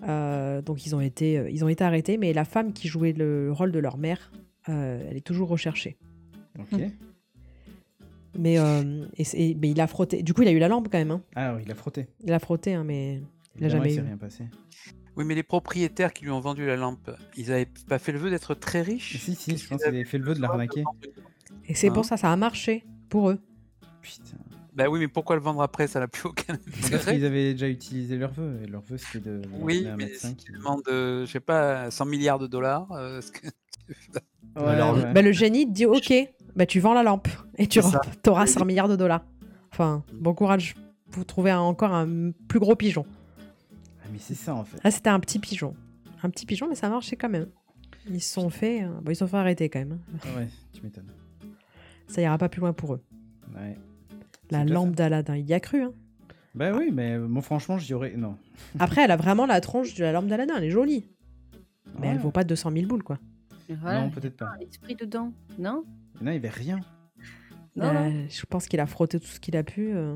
[0.04, 3.14] Euh, donc ils ont été, euh, ils ont été arrêtés, mais la femme qui jouait
[3.14, 4.32] le rôle de leur mère,
[4.70, 5.98] euh, elle est toujours recherchée.
[6.60, 6.80] Ok.
[8.38, 10.22] Mais, euh, et c'est- mais il a frotté.
[10.22, 11.12] Du coup, il a eu la lampe quand même.
[11.12, 11.24] hein.
[11.36, 12.08] Ah oui, il a frotté.
[12.24, 14.06] Il a frotté, hein, mais il a Évidemment, jamais il s'est eu.
[14.06, 14.44] rien passé.
[15.16, 18.20] Oui, mais les propriétaires qui lui ont vendu la lampe, ils avaient pas fait le
[18.20, 19.18] vœu d'être très riches?
[19.18, 20.84] Si, si, je pense qu'ils qu'il avait fait le vœu de l'arnaquer.
[21.68, 21.94] Et c'est Hein?
[21.94, 23.40] pour ça, ça a marché pour eux.
[24.04, 24.38] Putain.
[24.78, 25.88] Bah oui, mais pourquoi le vendre après?
[25.88, 27.16] Ça n'a plus aucun Parce intérêt.
[27.16, 28.60] qu'ils avaient déjà utilisé leur vœu.
[28.64, 30.46] Et leur vœu, c'était de Oui, mais médecin si qui.
[30.46, 33.48] tu demandes, euh, je sais pas, 100 milliards de dollars, euh, ce que-
[34.56, 35.12] Ouais, Alors, ouais.
[35.14, 36.14] Bah, le génie te dit ok,
[36.56, 37.80] bah, tu vends la lampe et tu
[38.28, 39.24] auras 100 milliards de dollars.
[39.72, 40.76] Enfin, bon courage.
[41.10, 43.06] Vous trouvez un- encore un plus gros pigeon.
[44.04, 44.84] Ah, mais c'est ça en fait.
[44.84, 45.74] Là, c'était un petit pigeon.
[46.24, 47.48] Un petit pigeon, mais ça marchait quand même.
[48.10, 49.94] Ils se sont fait, euh, bon, ils sont fait arrêter quand même.
[50.14, 50.18] hein.
[50.24, 51.12] Ah ouais, tu m'étonnes.
[52.08, 53.02] Ça ira pas plus loin pour eux.
[53.56, 53.78] Ouais.
[54.50, 55.84] La lampe d'Aladin, il y a cru.
[55.84, 55.94] hein.
[56.56, 58.16] Bah oui, mais euh, moi franchement, j'y aurais.
[58.16, 58.36] Non.
[58.80, 60.56] Après, elle a vraiment la tronche de la lampe d'Aladin.
[60.58, 61.10] Elle est jolie,
[62.00, 63.20] mais elle vaut pas 200 000 boules, quoi.
[63.70, 64.02] Voilà.
[64.02, 64.54] Non, peut-être pas.
[64.60, 65.84] L'esprit dedans, non?
[66.22, 66.80] Non, il y avait rien.
[67.76, 68.26] Non, Euh, non.
[68.30, 69.92] je pense qu'il a frotté tout ce qu'il a pu.
[69.94, 70.16] euh.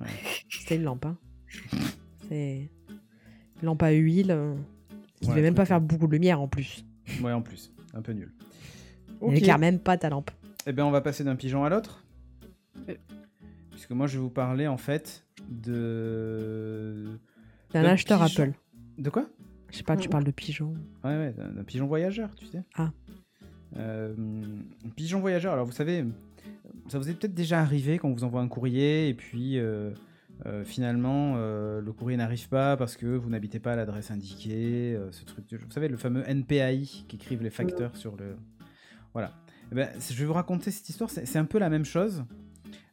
[0.00, 0.06] Ouais.
[0.50, 1.04] C'était une lampe.
[1.06, 1.16] hein.
[2.28, 2.70] C'est
[3.60, 4.30] une lampe à huile.
[4.30, 4.54] euh,
[5.20, 6.84] qui Ouais, devait même pas faire beaucoup de lumière en plus.
[7.22, 7.72] Ouais, en plus.
[7.94, 8.32] Un peu nul.
[9.28, 10.30] Il éclaire même pas ta lampe.
[10.66, 12.04] Eh bien, on va passer d'un pigeon à l'autre.
[13.82, 17.18] Puisque moi, je vais vous parler en fait de.
[17.72, 18.44] D'un acheteur pigeon.
[18.44, 18.52] Apple.
[18.98, 19.26] De quoi?
[19.72, 20.10] Je sais pas, tu Mm.
[20.12, 20.74] parles de pigeon.
[21.02, 22.62] Ouais, ouais, d'un pigeon voyageur, tu sais.
[22.76, 22.92] Ah.
[23.76, 24.14] Euh,
[24.94, 26.04] pigeon voyageur, alors vous savez,
[26.86, 29.90] ça vous est peut-être déjà arrivé quand on vous envoie un courrier et puis euh,
[30.46, 35.24] euh, finalement le courrier n'arrive pas parce que vous n'habitez pas à l'adresse indiquée, ce
[35.24, 38.36] truc, de- vous savez, le fameux NPAI qu'écrivent les facteurs sur le.
[39.12, 39.32] Voilà.
[39.72, 42.22] Eh ben, je vais vous raconter cette histoire, c'est un peu la même chose.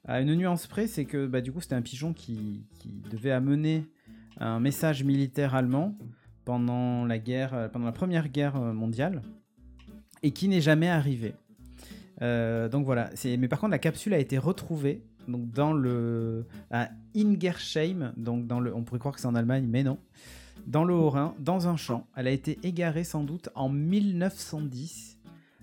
[0.06, 3.32] À une nuance près, c'est que bah, du coup, c'était un pigeon qui, qui devait
[3.32, 3.86] amener
[4.38, 5.98] un message militaire allemand
[6.46, 9.22] pendant la guerre, euh, pendant la première guerre euh, mondiale,
[10.24, 11.36] et qui n'est jamais arrivé.
[12.22, 13.12] Euh, donc voilà.
[13.26, 18.60] Mais par contre, la capsule a été retrouvée donc dans le à Ingersheim, donc dans
[18.60, 20.00] le, on pourrait croire que c'est en Allemagne, mais non,
[20.66, 22.08] dans le Haut-Rhin, dans un champ.
[22.16, 25.19] Elle a été égarée sans doute en 1910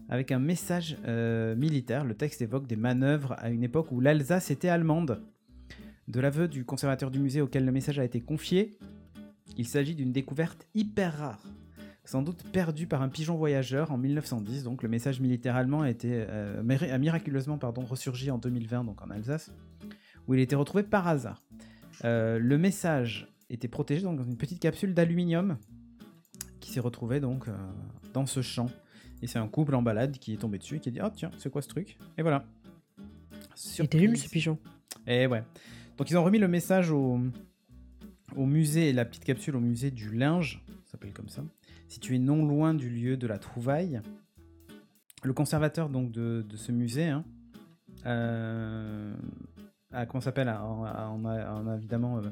[0.09, 2.05] avec un message euh, militaire.
[2.05, 5.23] Le texte évoque des manœuvres à une époque où l'Alsace était allemande.
[6.09, 8.79] De l'aveu du conservateur du musée auquel le message a été confié,
[9.57, 11.43] il s'agit d'une découverte hyper rare.
[12.05, 15.91] Sans doute perdu par un pigeon voyageur en 1910, donc le message militaire allemand a,
[15.91, 19.51] été, euh, miraculeusement pardon, ressurgi en 2020, donc en Alsace,
[20.29, 21.43] où il a été retrouvé par hasard.
[22.05, 25.59] Euh, le message était protégé dans une petite capsule d'aluminium
[26.61, 27.47] qui s'est retrouvée donc
[28.13, 28.71] dans ce champ.
[29.23, 31.09] Et c'est un couple en balade qui est tombé dessus et qui a dit Oh
[31.15, 31.97] tiens, c'est quoi ce truc?
[32.19, 32.45] Et voilà.
[33.79, 34.59] Il était nul ce pigeon.
[35.07, 35.43] Et ouais.
[35.97, 37.19] Donc ils ont remis le message au,
[38.37, 41.43] au musée, la petite capsule au musée du linge, ça s'appelle comme ça,
[41.89, 44.01] situé non loin du lieu de la trouvaille.
[45.23, 47.25] Le conservateur donc de, de ce musée hein,
[48.05, 49.15] euh,
[49.93, 52.29] a, comment s'appelle, a- a- en a, en a évidemment euh,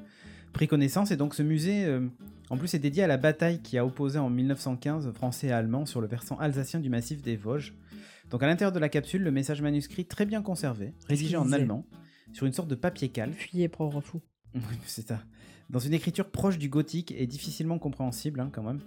[0.54, 1.10] pris connaissance.
[1.10, 2.08] Et donc ce musée, euh,
[2.48, 5.84] en plus, est dédié à la bataille qui a opposé en 1915 Français et Allemands
[5.84, 7.74] sur le versant alsacien du massif des Vosges.
[8.30, 11.84] Donc à l'intérieur de la capsule, le message manuscrit très bien conservé, rédigé en allemand,
[12.32, 13.34] sur une sorte de papier calque.
[13.34, 14.22] Fuyez, pauvre fou.
[14.86, 15.20] C'est ça.
[15.68, 18.80] Dans une écriture proche du gothique et difficilement compréhensible, hein, quand même.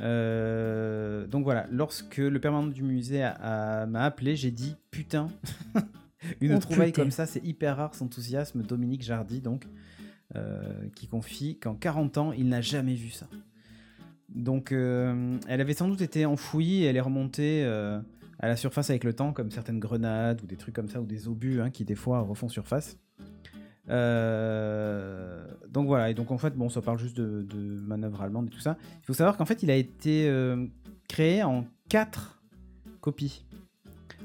[0.00, 5.28] Euh, donc voilà, lorsque le permanent du musée m'a appelé, j'ai dit putain,
[6.40, 7.02] une Oh, trouvaille putain.
[7.02, 8.62] comme ça, c'est hyper rare, son enthousiasme.
[8.62, 9.64] Dominique Jardy, donc,
[10.94, 13.26] qui confie qu'en 40 ans, il n'a jamais vu ça.
[14.28, 17.98] Donc, euh, elle avait sans doute été enfouie et elle est remontée euh,
[18.38, 21.06] à la surface avec le temps, comme certaines grenades ou des trucs comme ça, ou
[21.06, 22.98] des obus hein, qui des fois refont surface.
[23.88, 28.50] Euh, donc voilà, et donc en fait, bon, ça parle juste de, manœuvres allemandes et
[28.50, 28.76] tout ça.
[29.00, 30.66] Il faut savoir qu'en fait, il a été euh,
[31.08, 32.42] créé en 4
[33.00, 33.46] copies.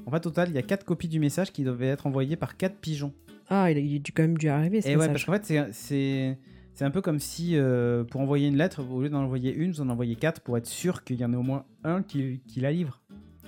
[0.06, 2.58] En fait, total, il y a 4 copies du message qui devaient être envoyées par
[2.58, 3.14] 4 pigeons.
[3.50, 6.38] Ah, il a, a quand même dû arriver, Et ouais, parce qu'en fait, c'est-
[6.82, 9.82] un peu comme si euh, pour envoyer une lettre, au lieu d'en envoyer une, vous
[9.82, 12.60] en envoyez 4 pour être sûr qu'il y en ait au moins un qui, qui
[12.62, 13.02] la livre.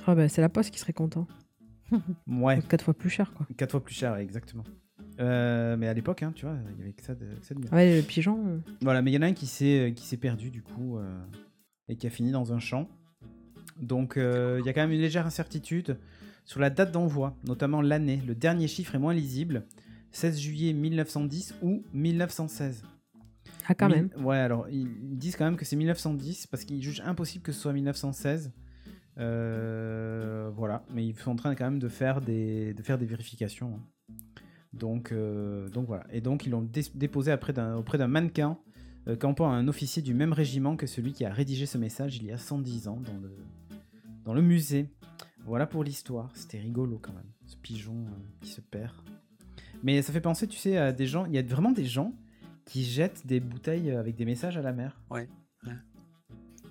[0.07, 1.27] Ah bah, c'est la poste qui serait content.
[2.27, 3.45] Ouais, Quatre fois plus cher, quoi.
[3.57, 4.63] 4 fois plus cher, exactement.
[5.19, 7.53] Euh, mais à l'époque, hein, tu vois, il y avait que ça de, que ça
[7.55, 7.69] de mieux.
[7.71, 8.37] Ouais, le pigeon.
[8.47, 10.97] euh, Voilà, mais il y en a un qui s'est qui s'est perdu du coup
[11.87, 12.89] et qui a fini dans un champ.
[13.81, 15.97] Donc il y a quand même une légère incertitude
[16.43, 18.21] sur la date d'envoi, notamment l'année.
[18.27, 19.65] Le dernier chiffre est moins lisible,
[20.16, 22.84] 16 juillet 1910 ou 1916.
[23.68, 24.09] Ah, quand même.
[24.24, 27.59] Ouais, alors ils disent quand même que c'est 1910 parce qu'ils jugent impossible que ce
[27.59, 28.51] soit 1916.
[29.18, 33.05] Euh, voilà, mais ils sont en train quand même de faire des, de faire des
[33.05, 33.76] vérifications.
[33.76, 34.13] hein.
[34.74, 36.05] Donc, euh, donc voilà.
[36.11, 38.57] Et donc ils l'ont dé- déposé auprès d'un mannequin
[39.07, 42.18] euh, campant à un officier du même régiment que celui qui a rédigé ce message
[42.18, 43.36] il y a 110 ans dans le,
[44.26, 44.89] dans le musée.
[45.45, 46.30] Voilà pour l'histoire.
[46.36, 48.09] C'était rigolo quand même, ce pigeon euh,
[48.41, 48.91] qui se perd.
[49.86, 51.25] Mais ça fait penser, tu sais, à des gens.
[51.27, 52.11] Il y a vraiment des gens
[52.65, 54.99] qui jettent des bouteilles avec des messages à la mer.
[55.11, 55.29] Ouais,
[55.65, 55.73] ouais.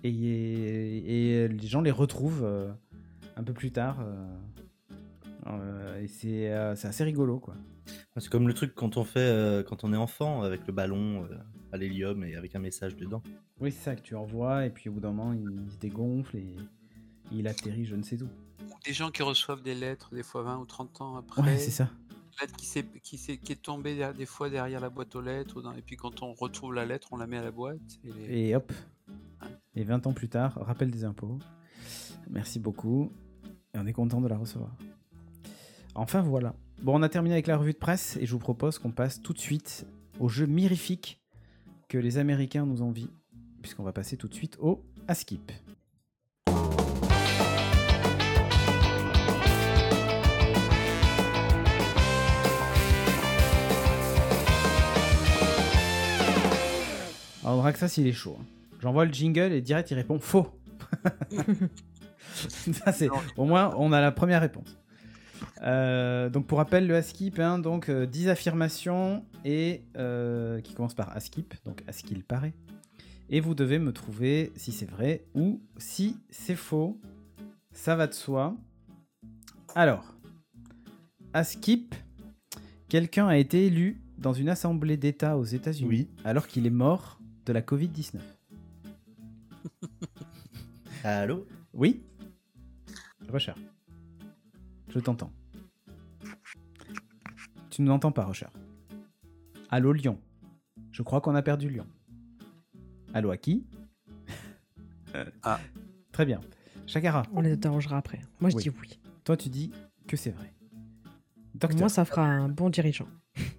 [0.02, 2.72] Et, et les gens les retrouvent euh,
[3.36, 4.00] un peu plus tard.
[4.00, 4.26] euh,
[5.46, 7.54] euh, et c'est euh, assez rigolo, quoi.
[8.16, 11.24] C'est comme le truc quand on fait euh, quand on est enfant avec le ballon
[11.24, 11.36] euh,
[11.72, 13.22] à l'hélium et avec un message dedans.
[13.60, 16.36] Oui, c'est ça que tu envoies, et puis au bout d'un moment, il se dégonfle
[16.36, 16.56] et
[17.30, 18.26] il atterrit je ne sais où.
[18.26, 21.42] Ou des gens qui reçoivent des lettres, des fois 20 ou 30 ans après.
[21.42, 21.90] Ouais, c'est ça.
[22.40, 25.20] Lettre qui, s'est- qui, s'est- qui est tombée derrière- des fois derrière la boîte aux
[25.20, 25.58] lettres.
[25.58, 27.80] ou dans- et puis quand on retrouve la lettre, on la met à la boîte.
[28.04, 28.72] Et les- Et hop.
[29.74, 31.38] Et 20 ans plus tard, rappel des impôts.
[32.30, 33.12] Merci beaucoup.
[33.74, 34.74] Et on est content de la recevoir.
[35.94, 36.54] Enfin voilà.
[36.82, 39.20] Bon, on a terminé avec la revue de presse et je vous propose qu'on passe
[39.22, 39.86] tout de suite
[40.20, 41.20] au jeu mirifique
[41.88, 43.10] que les Américains nous envient,
[43.62, 45.52] puisqu'on va passer tout de suite au Askip.
[57.44, 58.36] Alors Draxas, il est chaud.
[58.40, 58.44] hein.
[58.80, 60.46] J'envoie le jingle et direct il répond faux.
[62.34, 64.76] Ça, c'est au moins on a la première réponse.
[65.62, 70.94] Euh, donc pour rappel, le Askip, hein, donc euh, 10 affirmations et euh, qui commencent
[70.94, 72.54] par Askip, donc à ce qu'il paraît.
[73.30, 77.00] Et vous devez me trouver si c'est vrai ou si c'est faux.
[77.72, 78.56] Ça va de soi.
[79.74, 80.14] Alors,
[81.32, 81.94] Askip,
[82.88, 86.08] quelqu'un a été élu dans une assemblée d'État aux États-Unis Oui.
[86.24, 88.18] alors qu'il est mort de la Covid-19.
[91.04, 91.46] Allô?
[91.72, 92.02] Oui?
[93.28, 93.52] Rocher.
[94.88, 95.32] Je t'entends.
[97.70, 98.46] Tu ne m'entends pas, Rocher.
[99.68, 100.18] Allô, Lyon?
[100.92, 101.86] Je crois qu'on a perdu Lyon.
[103.12, 103.66] Allô, à qui?
[105.44, 105.60] Ah.
[106.10, 106.40] Très bien.
[106.86, 108.20] Chakara, On les interrogera après.
[108.40, 108.62] Moi, je Oui.
[108.64, 108.98] dis oui.
[109.22, 109.70] toi, tu dis
[110.08, 110.52] que c'est vrai.
[111.52, 111.78] Pour Docteur.
[111.80, 113.06] moi, ça fera un bon dirigeant.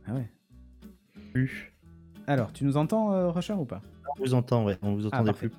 [0.05, 0.29] Ah ouais.
[1.31, 1.73] Plus.
[2.27, 3.81] Alors, tu nous entends, euh, ou pas?
[4.17, 4.77] On vous entend, ouais.
[4.81, 5.49] On vous entendait parfait.
[5.49, 5.57] plus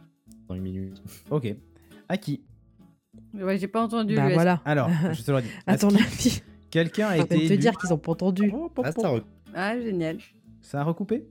[0.49, 1.03] dans une minute.
[1.31, 1.55] Ok.
[2.09, 2.43] À qui
[3.35, 4.15] Ouais, j'ai pas entendu.
[4.15, 4.61] Bah voilà.
[4.65, 5.49] Alors, je te le dis.
[5.67, 8.51] À ton avis, Quelqu'un a je été vais te élu- dire qu'ils ont pas entendu.
[8.55, 10.19] Oh, Ah, ça rec- Ah, génial.
[10.61, 11.27] Ça a recoupé?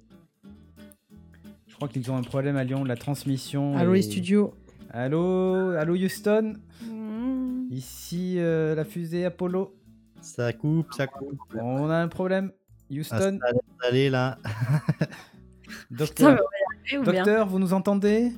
[1.68, 3.76] Je crois qu'ils ont un problème à Lyon de la transmission.
[3.78, 4.54] Allô et- les studios.
[4.92, 6.54] Allô, allô Houston?
[6.90, 7.68] Mmh.
[7.70, 9.76] Ici euh, la fusée Apollo.
[10.22, 11.38] ça coupe, ça coupe.
[11.60, 12.52] On a un problème.
[12.92, 14.38] Houston, Installez, installez, là.
[15.92, 18.32] Docteur, vous nous entendez?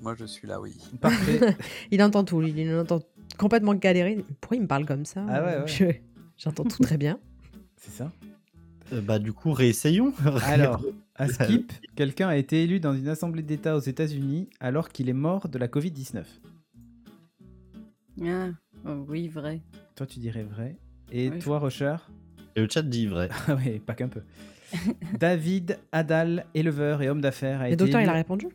[0.00, 0.76] Moi, je suis là, oui.
[1.00, 1.56] Parfait.
[1.90, 2.40] Il entend tout.
[2.40, 3.00] lui, Il entend
[3.38, 4.24] complètement galérer.
[4.40, 5.24] Pourquoi il me parle comme ça?
[5.28, 5.66] Ah ouais, ouais.
[5.66, 5.84] Je-
[6.36, 7.18] J'entends tout très bien.
[7.76, 8.12] C'est ça.
[8.92, 10.12] Euh, bah du coup, réessayons.
[10.44, 10.82] Alors,
[11.14, 15.12] à Skip, quelqu'un a été élu dans une assemblée d'État aux États-Unis alors qu'il est
[15.14, 16.24] mort de la Covid-19.
[18.24, 18.48] Ah,
[18.86, 19.60] oh, oui, vrai.
[19.94, 20.76] Toi, tu dirais vrai.
[21.12, 21.96] Et toi, Rocher
[22.56, 23.28] Et le chat dit vrai.
[23.48, 24.22] Ah oui, pas qu'un peu.
[25.18, 28.48] David Adal, éleveur et homme d'affaires, a Le été docteur, il élu- a répondu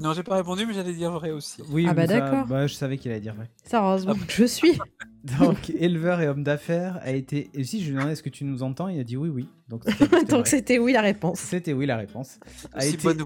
[0.00, 1.62] Non, j'ai pas répondu, mais j'allais dire vrai aussi.
[1.70, 2.46] Oui, Ah bah mais ça- d'accord.
[2.46, 3.50] bah, je savais qu'il allait dire vrai.
[3.64, 4.78] Ça, heureusement que je suis.
[5.40, 7.50] Donc, éleveur et homme d'affaires a été.
[7.54, 9.48] Et si je lui demandais est-ce que tu nous entends, il a dit oui, oui.
[9.68, 10.44] Donc, c'était- c'était Donc vrai.
[10.50, 11.40] c'était oui la réponse.
[11.40, 12.38] c'était oui la réponse.
[12.72, 13.24] A Aussi, été- bonne,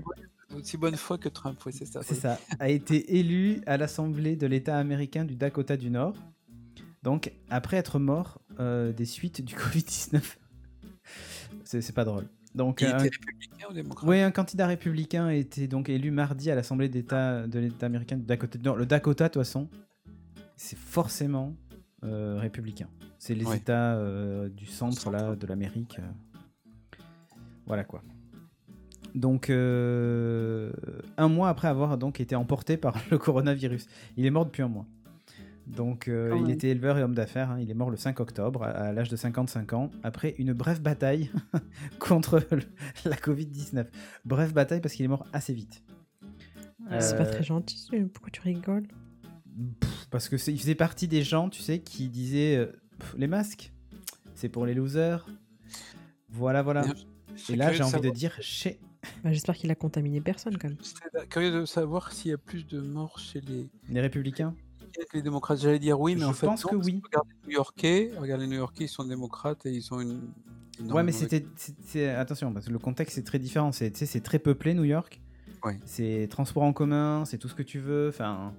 [0.57, 2.01] aussi bonne foi que Trump, oui, c'est ça.
[2.03, 2.39] C'est ça.
[2.59, 6.15] A été élu à l'Assemblée de l'État américain du Dakota du Nord.
[7.03, 10.21] Donc, après être mort euh, des suites du Covid-19.
[11.65, 12.27] c'est pas drôle.
[12.55, 14.09] Donc, Il un- était républicain ou démocrate?
[14.09, 18.25] Oui, un candidat républicain été donc élu mardi à l'Assemblée d'État de l'État américain du
[18.25, 18.59] Dakota.
[18.63, 19.69] Non, le Dakota, de toute façon,
[20.57, 21.57] c'est forcément
[22.05, 22.89] euh, républicain.
[23.19, 23.57] C'est les Ouais.
[23.57, 25.17] États euh, du centre centre.
[25.17, 25.99] là de l'Amérique.
[27.67, 28.03] Voilà quoi.
[29.15, 30.73] Donc euh,
[31.17, 33.87] un mois après avoir donc été emporté par le coronavirus,
[34.17, 34.87] il est mort depuis un mois.
[35.67, 37.51] Donc euh, il était éleveur et homme d'affaires.
[37.53, 37.59] hein.
[37.61, 40.83] Il est mort le 5 octobre à, à l'âge de 55 ans après une brève
[40.83, 41.31] bataille
[41.99, 42.63] contre le-
[43.05, 43.87] la Covid-19.
[44.25, 45.83] Brève bataille parce qu'il est mort assez vite.
[46.91, 47.89] Euh, C'est pas Euh, très gentil.
[48.13, 48.89] Pourquoi tu rigoles?
[49.81, 52.67] Pff, Parce que il faisait partie des gens, tu sais, qui disaient euh,
[52.99, 53.73] Pff, les masques,
[54.35, 55.27] c'est pour les losers.
[56.29, 56.85] Voilà, voilà.
[57.49, 58.79] Et là, j'ai envie de dire chez
[59.23, 60.79] Bah, J'espère qu'il a contaminé personne quand même.
[61.29, 64.55] Curieux de savoir s'il y a plus de morts chez les, les républicains?
[65.11, 65.59] Que les démocrates.
[65.61, 67.01] J'allais dire oui, mais Je en fait, pense non, que oui.
[67.05, 70.21] Regarde les New-Yorkais, regarde les New-Yorkais, ils sont démocrates et ils ont une.
[70.91, 71.45] Ouais, mais c'était.
[71.85, 73.73] c'est- Attention, parce que le contexte est très différent.
[73.73, 73.91] C'est
[74.23, 75.21] très peuplé, New York.
[75.65, 75.79] Ouais.
[75.85, 78.09] C'est transport en commun, c'est tout ce que tu veux.
[78.09, 78.53] Enfin,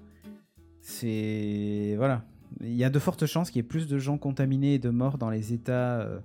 [0.81, 1.95] c'est.
[1.97, 2.23] Voilà.
[2.61, 4.89] Il y a de fortes chances qu'il y ait plus de gens contaminés et de
[4.89, 6.19] morts dans les États euh,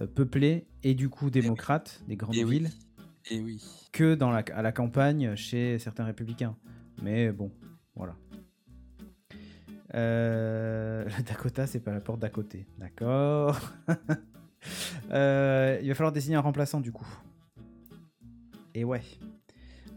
[0.00, 2.58] euh, peuplés et du coup démocrates, des grandes Eh oui.
[2.58, 2.70] villes,
[3.30, 3.62] Et oui.
[3.92, 6.56] que dans la, à la campagne chez certains républicains.
[7.00, 7.52] Mais bon,
[7.94, 8.16] voilà.
[9.94, 12.66] Euh, le Dakota, c'est pas la porte d'à côté.
[12.78, 13.58] D'accord.
[15.12, 17.06] Euh, il va falloir désigner un remplaçant du coup.
[18.74, 19.02] Et ouais.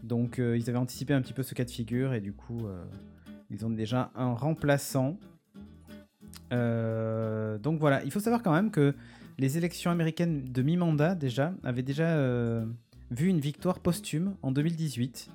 [0.04, 2.68] Donc euh, ils avaient anticipé un petit peu ce cas de figure et du coup
[3.50, 5.18] ils ont déjà un remplaçant.
[6.52, 8.94] Donc voilà, il faut savoir quand même que
[9.36, 12.16] les élections américaines de mi-mandat déjà avaient déjà
[13.10, 15.28] vu une victoire posthume en 2018.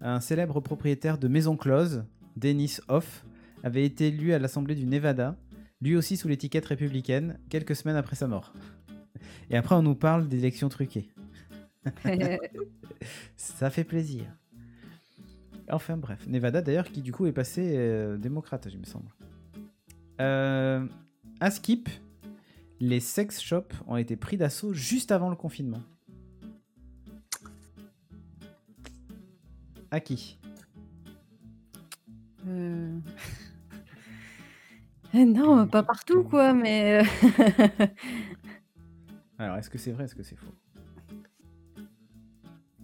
[0.00, 2.04] Un célèbre propriétaire de maison close,
[2.36, 3.26] Dennis Hoff,
[3.62, 5.36] avait été élu à l'Assemblée du Nevada,
[5.80, 8.52] lui aussi sous l'étiquette républicaine, quelques semaines après sa mort.
[9.50, 11.08] Et après, on nous parle d'élections truquées.
[13.36, 14.24] Ça fait plaisir.
[15.70, 19.08] Enfin bref, Nevada d'ailleurs qui du coup est passé euh, démocrate, il me semble.
[20.20, 20.86] Euh,
[21.38, 21.88] à Skip,
[22.80, 25.82] les sex shops ont été pris d'assaut juste avant le confinement.
[29.90, 30.38] À qui?
[32.48, 32.98] Euh,
[35.14, 37.02] non, pas partout, quoi, mais.
[37.02, 37.86] euh,
[39.38, 40.54] Alors, est-ce que c'est vrai, est-ce que c'est faux?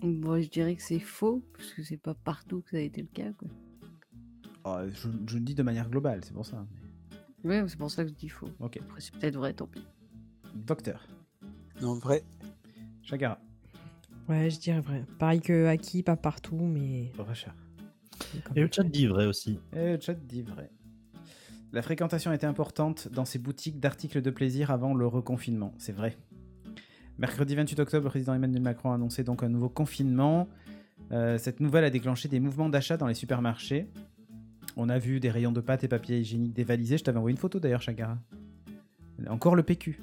[0.02, 3.00] Bon, je dirais que c'est faux, parce que c'est pas partout que ça a été
[3.02, 3.48] le cas, quoi.
[4.64, 6.66] Oh, je, je le dis de manière globale, c'est pour ça.
[7.44, 8.48] Ouais, c'est pour ça que je dis faux.
[8.60, 8.78] Ok.
[8.82, 9.84] Après, c'est peut-être vrai, tant pis.
[10.54, 11.06] Docteur,
[11.80, 12.24] Non, vrai.
[13.02, 13.38] Chagara,
[14.28, 15.04] Ouais, je dirais vrai.
[15.20, 17.12] Pareil que Aki, pas partout, mais.
[17.16, 17.54] Rachar.
[18.44, 19.60] comme Et le chat dit vrai aussi.
[19.72, 20.68] Et le chat dit vrai.
[21.76, 26.16] La fréquentation était importante dans ces boutiques d'articles de plaisir avant le reconfinement, c'est vrai.
[27.18, 30.48] Mercredi 28 octobre, le président Emmanuel Macron a annoncé donc un nouveau confinement.
[31.12, 33.88] Euh, cette nouvelle a déclenché des mouvements d'achat dans les supermarchés.
[34.78, 36.96] On a vu des rayons de pâtes et papier hygiénique dévalisés.
[36.96, 38.16] Je t'avais envoyé une photo d'ailleurs, Chagara.
[39.28, 40.00] Encore le PQ.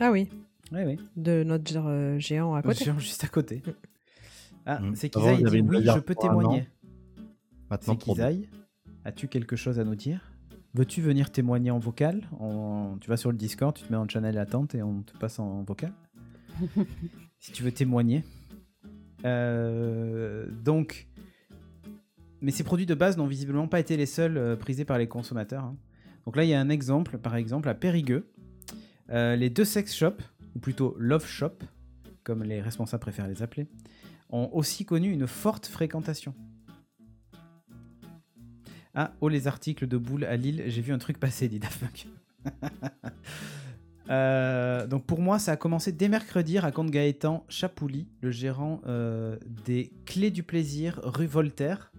[0.00, 0.28] Ah oui,
[0.72, 0.96] Oui, oui.
[1.14, 2.84] de notre euh, géant à côté.
[2.84, 3.62] Genre juste à côté.
[4.66, 4.96] Ah, Mm.
[4.96, 6.66] c'est Kizaï dit oui, je peux témoigner.
[7.70, 8.48] Maintenant, C'est Kizaï.
[9.04, 10.32] As-tu quelque chose à nous dire?
[10.74, 14.08] Veux-tu venir témoigner en vocal On- Tu vas sur le Discord, tu te mets en
[14.08, 15.92] channel attente et on te passe en vocal.
[17.38, 18.24] si tu veux témoigner.
[19.24, 21.06] Euh, donc,
[22.40, 25.06] mais ces produits de base n'ont visiblement pas été les seuls euh, prisés par les
[25.06, 25.64] consommateurs.
[25.64, 25.76] hein.
[26.26, 28.26] Donc là, il y a un exemple, par exemple, à Périgueux.
[29.10, 30.22] Euh, les deux sex shops,
[30.56, 31.52] ou plutôt love shop,
[32.22, 33.66] comme les responsables préfèrent les appeler,
[34.30, 36.34] ont aussi connu une forte fréquentation.
[38.94, 41.84] Ah, oh les articles de boule à Lille, j'ai vu un truc passer, dit Daft.
[44.10, 49.38] Euh, donc pour moi, ça a commencé dès mercredi, raconte Gaëtan Chapouli, le gérant euh,
[49.64, 51.90] des Clés du Plaisir rue Voltaire,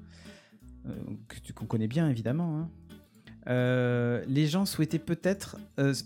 [0.87, 0.93] euh,
[1.55, 2.69] qu'on connaît bien évidemment.
[3.47, 4.21] hein.
[4.27, 5.57] Les gens souhaitaient peut-être,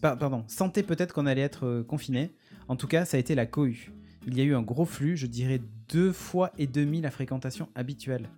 [0.01, 2.31] par- pardon, sentaient peut-être qu'on allait être confiné.
[2.69, 3.91] En tout cas, ça a été la cohue.
[4.25, 5.59] Il y a eu un gros flux, je dirais
[5.89, 8.29] deux fois et demi la fréquentation habituelle.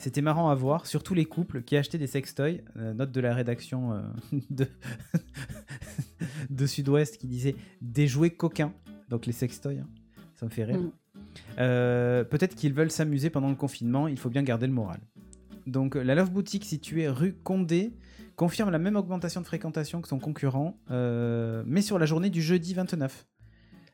[0.00, 2.62] C'était marrant à voir, surtout les couples qui achetaient des sextoys.
[2.78, 4.00] Euh, note de la rédaction euh,
[4.50, 4.66] de,
[6.50, 8.72] de Sud-Ouest qui disait des jouets coquins,
[9.10, 9.80] donc les sextoys.
[9.80, 9.86] hein.
[10.36, 10.80] Ça me fait rire.
[10.80, 10.92] Mm.
[11.58, 15.00] Euh, Peut-être qu'ils veulent s'amuser pendant le confinement, il faut bien garder le moral.
[15.66, 17.92] Donc la Love Boutique située rue Condé
[18.36, 22.72] confirme la même augmentation de fréquentation que son concurrent, mais sur la journée du jeudi
[22.72, 23.26] 29.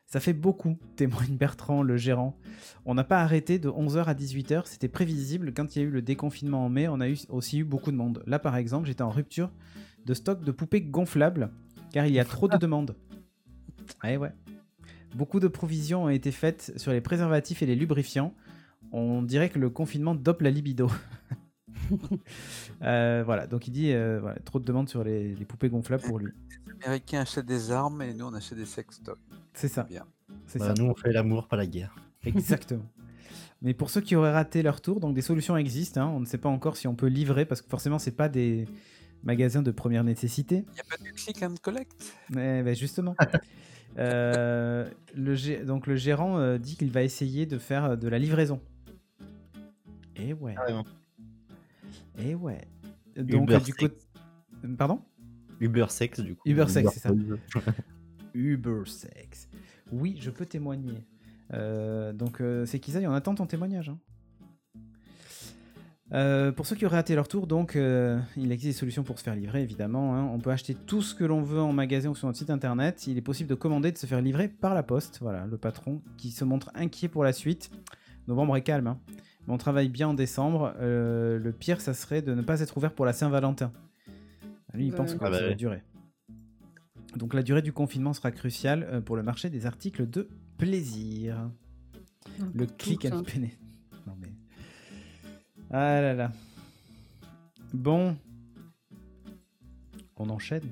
[0.07, 2.37] Ça fait beaucoup, témoigne Bertrand, le gérant.
[2.85, 5.53] On n'a pas arrêté de 11h à 18h, c'était prévisible.
[5.53, 7.91] Quand il y a eu le déconfinement en mai, on a eu, aussi eu beaucoup
[7.91, 8.23] de monde.
[8.25, 9.51] Là, par exemple, j'étais en rupture
[10.05, 11.51] de stock de poupées gonflables,
[11.91, 12.95] car il y a trop de demandes.
[14.03, 14.31] Ouais, ouais.
[15.15, 18.33] Beaucoup de provisions ont été faites sur les préservatifs et les lubrifiants.
[18.91, 20.89] On dirait que le confinement dope la libido.
[22.83, 26.03] Euh, voilà, donc il dit euh, voilà, trop de demandes sur les, les poupées gonflables
[26.03, 26.31] pour lui.
[26.67, 29.15] Les Américains achètent des armes et nous on achète des sextoys.
[29.53, 29.83] C'est ça.
[29.83, 30.05] Bien.
[30.45, 30.73] C'est Bah, ça.
[30.77, 31.95] nous, on fait l'amour, pas la guerre.
[32.23, 32.85] Exactement.
[33.63, 36.01] Mais pour ceux qui auraient raté leur tour, donc des solutions existent.
[36.01, 36.11] hein.
[36.15, 38.67] On ne sait pas encore si on peut livrer parce que forcément c'est pas des
[39.23, 40.57] magasins de première nécessité.
[40.69, 42.13] Il n'y a pas de click and collect?
[42.29, 43.15] Mais ben, justement.
[43.99, 48.19] Euh, le donc le gérant euh, dit qu'il va essayer de faire euh, de la
[48.19, 48.61] livraison.
[50.17, 50.53] Et ouais.
[52.17, 52.61] Et ouais.
[53.15, 53.95] Donc Uber du côté.
[54.77, 55.01] Pardon?
[55.59, 56.41] Uber sex, du coup.
[56.45, 57.09] Uber sex, c'est ça.
[58.33, 59.49] Uber sex.
[59.93, 61.07] Oui, je peux témoigner.
[61.53, 63.87] Euh, donc euh, c'est Kizaï, on attend ton témoignage.
[63.87, 63.97] hein.
[66.13, 69.17] Euh, pour ceux qui auraient raté leur tour, donc euh, il existe des solutions pour
[69.17, 70.15] se faire livrer, évidemment.
[70.15, 70.23] hein.
[70.33, 73.07] On peut acheter tout ce que l'on veut en magasin ou sur notre site internet.
[73.07, 75.19] Il est possible de commander, de se faire livrer par la poste.
[75.21, 77.71] Voilà, le patron qui se montre inquiet pour la suite.
[78.27, 78.87] Novembre est calme.
[78.87, 78.99] hein.
[79.47, 80.73] Mais on travaille bien en décembre.
[80.79, 83.71] Euh, le pire, ça serait de ne pas être ouvert pour la Saint-Valentin.
[84.73, 85.55] Lui, il pense que Ah bah ça va ouais.
[85.55, 85.81] durer.
[87.15, 90.27] Donc la durée du confinement sera cruciale euh, pour le marché des articles de
[90.57, 91.49] plaisir.
[92.53, 93.15] Le click ça.
[93.15, 93.57] and pené.
[94.05, 94.33] Non mais.
[95.71, 96.31] Ah là là.
[97.73, 98.17] Bon.
[100.17, 100.69] On enchaîne.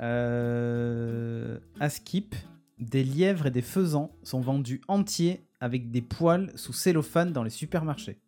[0.00, 1.58] Euh...
[1.80, 2.34] À Skip,
[2.78, 7.50] des lièvres et des faisans sont vendus entiers avec des poils sous cellophane dans les
[7.50, 8.20] supermarchés.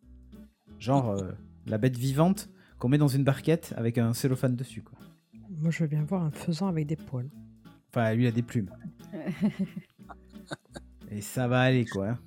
[0.79, 1.31] Genre euh,
[1.65, 4.97] la bête vivante qu'on met dans une barquette avec un cellophane dessus quoi.
[5.49, 7.29] Moi, je veux bien voir un faisan avec des poils.
[7.89, 8.69] Enfin, lui il a des plumes.
[11.11, 12.09] Et ça va aller quoi.
[12.09, 12.19] hein.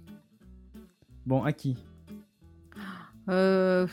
[1.26, 1.76] Bon, à qui?
[3.28, 3.86] Euh...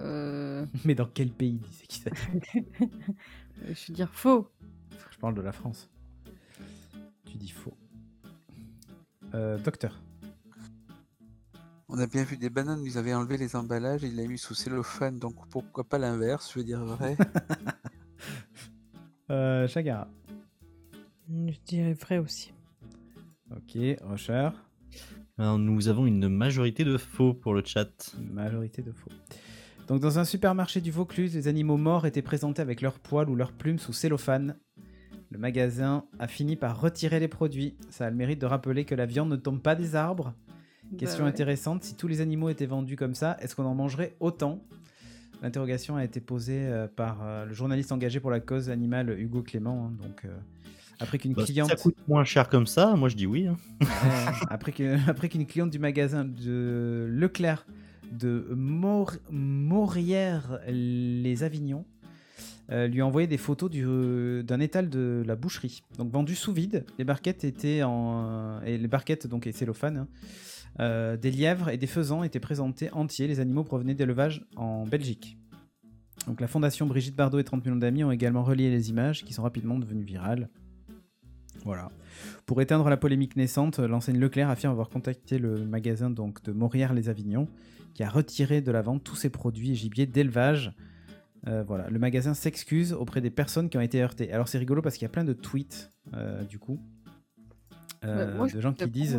[0.00, 0.64] Euh...
[0.86, 2.10] Mais dans quel pays disait qui ça
[2.54, 4.50] Je veux dire faux.
[5.10, 5.90] Je parle de la France.
[7.26, 7.76] Tu dis faux.
[9.34, 10.00] Euh, docteur.
[11.88, 14.38] On a bien vu des bananes, ils avaient enlevé les emballages et il l'a mis
[14.38, 17.16] sous cellophane, donc pourquoi pas l'inverse, je veux dire vrai.
[19.30, 20.08] Euh, Chagara.
[21.28, 22.52] Je dirais vrai aussi.
[23.52, 24.50] Ok, Rocher.
[25.38, 28.12] Alors, nous avons une majorité de faux pour le chat.
[28.18, 29.10] Majorité de faux.
[29.86, 33.36] Donc, dans un supermarché du Vaucluse, les animaux morts étaient présentés avec leurs poils ou
[33.36, 34.56] leurs plumes sous cellophane.
[35.30, 37.74] Le magasin a fini par retirer les produits.
[37.90, 40.34] Ça a le mérite de rappeler que la viande ne tombe pas des arbres.
[40.98, 41.30] Question Bah ouais.
[41.30, 44.58] intéressante, si tous les animaux étaient vendus comme ça, est-ce qu'on en mangerait autant?
[45.40, 49.42] L'interrogation a été posée euh, par euh, le journaliste engagé pour la cause animale Hugo
[49.42, 49.86] Clément.
[49.86, 50.36] hein, donc, euh,
[50.98, 53.46] après qu'une Bah, si cliente, ça coûte moins cher comme ça, moi je dis oui.
[53.46, 53.56] hein.
[54.50, 54.72] Après
[55.28, 57.66] qu'une cliente du magasin de Leclerc
[58.12, 61.84] de Maur- Maurière les Avignons
[62.70, 65.82] euh, lui a envoyé des photos du- d'un étal de la boucherie.
[65.98, 69.96] Donc vendu sous vide, les barquettes étaient en et les barquettes donc et cellophane.
[69.96, 70.08] hein,
[70.78, 73.26] euh, des lièvres et des faisans étaient présentés entiers.
[73.26, 75.36] Les animaux provenaient d'élevage en Belgique.
[76.26, 79.32] Donc la fondation Brigitte Bardot et 30 millions d'amis ont également relié les images qui
[79.32, 80.48] sont rapidement devenues virales.
[81.64, 81.90] Voilà.
[82.46, 87.48] Pour éteindre la polémique naissante, l'enseigne Leclerc affirme avoir contacté le magasin donc de Morières-les-Avignons,
[87.94, 90.72] qui a retiré de la vente tous ses produits et gibiers d'élevage.
[91.46, 94.30] Euh, voilà, le magasin s'excuse auprès des personnes qui ont été heurtées.
[94.32, 96.78] Alors c'est rigolo parce qu'il y a plein de tweets euh, du coup
[98.04, 99.18] euh, moi, de gens qui disent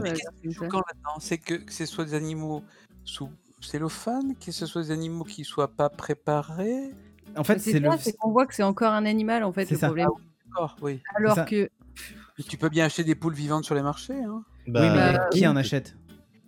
[1.19, 2.63] C'est que, que ce soit des animaux
[3.05, 6.91] sous cellophane, que ce soit des animaux qui soient pas préparés?
[7.37, 9.75] en fait c'est le c'est qu'on voit que c'est encore un animal en fait C'est
[9.75, 9.87] le ça.
[9.87, 10.09] problème.
[10.47, 11.01] D'accord, oui.
[11.15, 11.45] Alors ça.
[11.45, 11.69] que
[12.37, 14.21] Mais tu peux bien acheter des poules vivantes sur les marchés.
[14.23, 14.43] Hein.
[14.67, 15.47] oui mais Bah, qui oui.
[15.47, 15.95] en achète?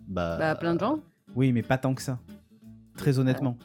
[0.06, 1.00] Bah, bah, plein de gens.
[1.34, 2.18] Oui mais pas tant que ça.
[2.96, 3.56] Très honnêtement.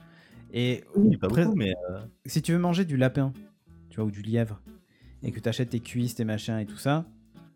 [0.54, 3.34] Et Oui, pas beaucoup, mais euh, si tu veux manger du lapin,
[3.90, 4.62] tu vois, ou du lièvre,
[5.24, 7.06] et que tu achètes tes cuisses, tes machins et tout ça,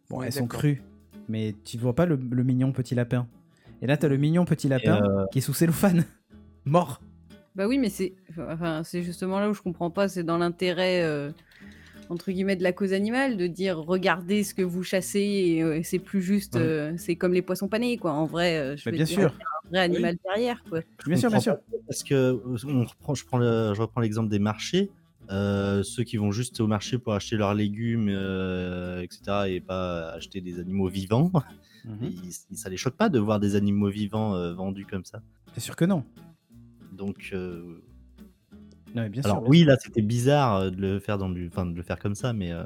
[0.10, 0.82] bon, Ouais, elles sont crues,
[1.30, 3.28] mais tu vois pas le, le mignon petit lapin.
[3.82, 6.06] Et là, t'as le mignon petit lapin euh, qui est sous cellophane,
[6.66, 7.02] mort.
[7.56, 11.04] Bah oui, mais c'est enfin, c'est justement là où je comprends pas, c'est dans l'intérêt
[11.04, 11.32] euh,
[12.10, 15.82] entre guillemets de la cause animale de dire regardez ce que vous chassez et euh,
[15.84, 16.62] c'est plus juste, Ouais.
[16.62, 18.12] euh, c'est comme les poissons panés quoi.
[18.14, 19.34] En vrai, euh, je veux bien dire, sûr.
[19.39, 20.80] il y a un vrai animal derrière quoi.
[21.06, 21.58] Bien sûr, bien sûr.
[21.88, 24.89] Parce que on reprend, je, prends le- je reprends l'exemple des marchés.
[25.32, 30.10] Euh, ceux qui vont juste au marché pour acheter leurs légumes, euh, etc., et pas
[30.10, 31.32] acheter des animaux vivants,
[31.86, 32.12] Mhm.
[32.51, 35.22] ils- ça les choque pas de voir des animaux vivants euh, vendus comme ça.
[35.54, 36.04] Bien sûr que non.
[36.91, 37.82] Donc, euh,
[38.94, 39.41] Non, mais bien alors sûr.
[39.44, 39.68] bien oui, sûr.
[39.70, 42.34] là, c'était bizarre euh, de le faire dans du, enfin, de le faire comme ça,
[42.34, 42.64] mais, euh,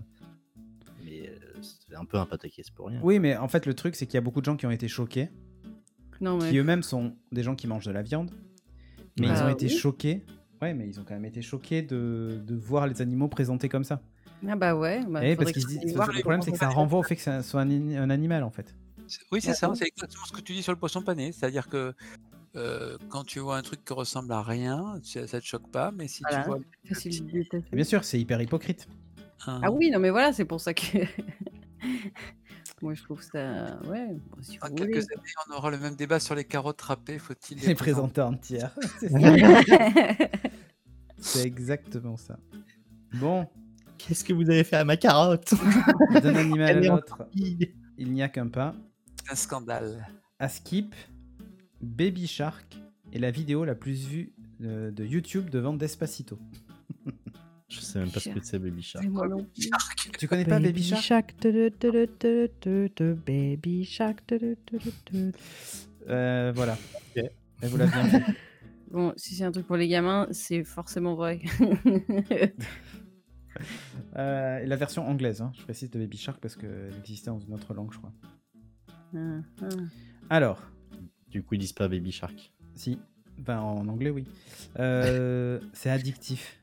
[1.05, 2.99] mais euh, c'est un peu un pataquès pour rien.
[3.03, 4.71] Oui, mais en fait, le truc, c'est qu'il y a beaucoup de gens qui ont
[4.71, 5.29] été choqués,
[6.19, 8.31] Non mais qui eux-mêmes sont des gens qui mangent de la viande,
[9.19, 9.71] mais ils Bah ont été oui.
[9.77, 10.25] choqués.
[10.61, 13.83] Ouais, mais ils ont quand même été choqués de, de voir les animaux présentés comme
[13.83, 14.01] ça.
[14.47, 15.01] ah bah ouais.
[15.07, 17.03] Bah, Eh, faudrait parce qu'ils se disent- voir le problème, c'est que ça renvoie au
[17.03, 18.75] fait que ça soit un, ani- un animal, en fait.
[19.07, 19.75] C'est- Oui, c'est Ouais, ça, ouais.
[19.75, 21.31] c'est exactement ce que tu dis sur le poisson pané.
[21.31, 21.93] C'est-à-dire que
[22.57, 25.91] euh, quand tu vois un truc qui ressemble à rien, ça, ça te choque pas,
[25.91, 26.43] mais si Voilà.
[26.43, 26.59] tu vois
[27.71, 28.87] bien sûr, c'est hyper hypocrite.
[29.45, 30.97] un- Ah oui, non mais voilà, c'est pour ça que
[32.81, 34.07] moi je trouve ça ouais.
[34.29, 34.97] bon, si dans vous quelques voulez.
[35.13, 37.19] années, on aura le même débat sur les carottes râpées.
[37.19, 38.75] Faut-il Les présenter entières.
[38.99, 39.19] C'est ça.
[41.19, 42.37] C'est exactement ça.
[43.13, 43.47] Bon,
[43.97, 45.53] Qu'est-ce que vous avez fait à ma carotte?
[46.21, 48.75] D'un animal à en l'autre, il n'y a qu'un pas.
[49.25, 50.07] C'est un scandale.
[50.39, 50.93] À Skip,
[51.81, 52.77] Baby Shark
[53.13, 56.39] est la vidéo la plus vue euh, de YouTube devant Despacito.
[57.69, 59.05] Je sais même pas ce que c'est Baby Shark.
[59.07, 59.45] Moi non.
[60.17, 61.35] Tu connais pas Baby Shark?
[61.39, 64.23] Tu, tu, tu, tu, tu, tu, Baby Shark.
[64.25, 65.31] tu, tu, tu, tu, tu.
[66.07, 66.77] Euh, Voilà.
[67.15, 67.23] Ok.
[67.61, 68.25] Et vous l'avez bien vu.
[68.89, 71.41] Bon, si c'est un truc pour les gamins, c'est forcément vrai.
[74.15, 77.39] Euh, et la version anglaise, hein, je précise de Baby Shark parce qu'elle existait dans
[77.39, 78.11] une autre langue, je crois.
[79.15, 79.67] Ah, ah.
[80.29, 80.61] Alors,
[81.29, 82.51] Du coup, ils disent pas Baby Shark.
[82.75, 82.99] si,
[83.37, 84.25] ben en anglais, oui.
[84.79, 86.59] Euh, c'est addictif.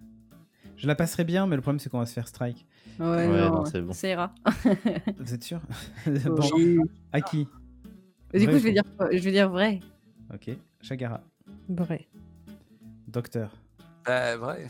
[0.76, 2.66] Je la passerai bien, mais le problème c'est qu'on va se faire strike.
[2.98, 3.92] Ouais, Ouais, non, non, c'est bon.
[3.92, 4.34] ça ira.
[5.18, 5.60] Vous êtes sûr
[6.26, 6.78] Bon, Oui.
[7.12, 7.46] à qui
[8.32, 9.80] Du coup, je vais dire, je vais dire vrai.
[10.32, 10.50] Ok,
[10.82, 11.22] Chagara,
[11.68, 12.08] Vrai.
[13.08, 13.52] docteur.
[14.06, 14.66] Bah, vrai.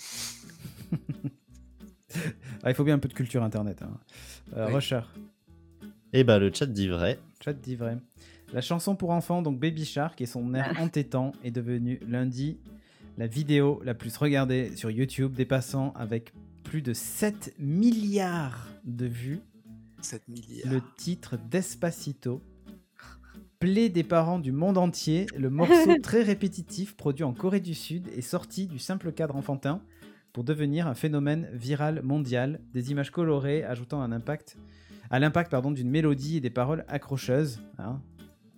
[2.63, 3.83] Ah, il faut bien un peu de culture internet.
[3.83, 3.91] Hein.
[4.57, 4.75] Euh, Oui.
[4.75, 5.01] Rusher,
[6.13, 7.19] Et bah, le chat dit vrai.
[7.43, 7.99] chat dit vrai.
[8.55, 12.61] La chanson pour enfants, donc Baby Shark, et son air entêtant, est devenue lundi
[13.19, 16.33] la vidéo la plus regardée sur YouTube, dépassant avec
[16.63, 19.41] plus de 7 milliards de vues
[20.03, 20.73] 7 milliards.
[20.73, 22.41] le titre Despacito.
[23.59, 28.07] Plaie des parents du monde entier, le morceau très répétitif produit en Corée du Sud
[28.17, 29.83] est sorti du simple cadre enfantin
[30.33, 34.57] pour devenir un phénomène viral mondial, des images colorées ajoutant un impact
[35.11, 37.61] à l'impact pardon d'une mélodie et des paroles accrocheuses.
[37.79, 38.01] hein.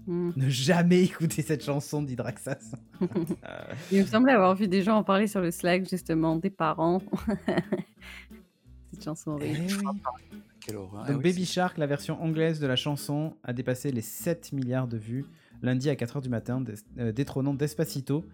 [0.06, 0.30] Hmm.
[0.36, 2.76] Ne jamais écouter cette chanson d'Hydraxas.
[3.90, 7.02] Il me semblait avoir vu des gens en parler sur le Slack, justement, des parents.
[8.92, 9.74] Cette chanson eh horrible.
[10.32, 10.38] oui.
[10.60, 11.02] Quelle horreur.
[11.04, 14.52] Ah Donc oui, Baby Shark, la version anglaise de la chanson, a dépassé les 7
[14.52, 15.26] milliards de vues
[15.62, 16.62] lundi à 4h du matin,
[16.98, 18.24] euh, détrônant Despacito,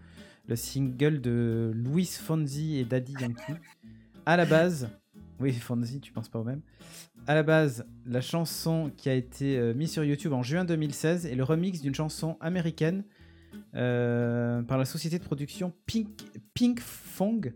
[0.47, 3.53] le single de Luis Fonzi et Daddy Yankee.
[4.25, 4.89] À la base,
[5.39, 6.61] oui Fonzi, tu penses pas au même
[7.25, 11.25] À la base, la chanson qui a été euh, mise sur YouTube en juin 2016
[11.25, 13.05] est le remix d'une chanson américaine
[13.75, 17.53] euh, par la société de production Pink, Fong,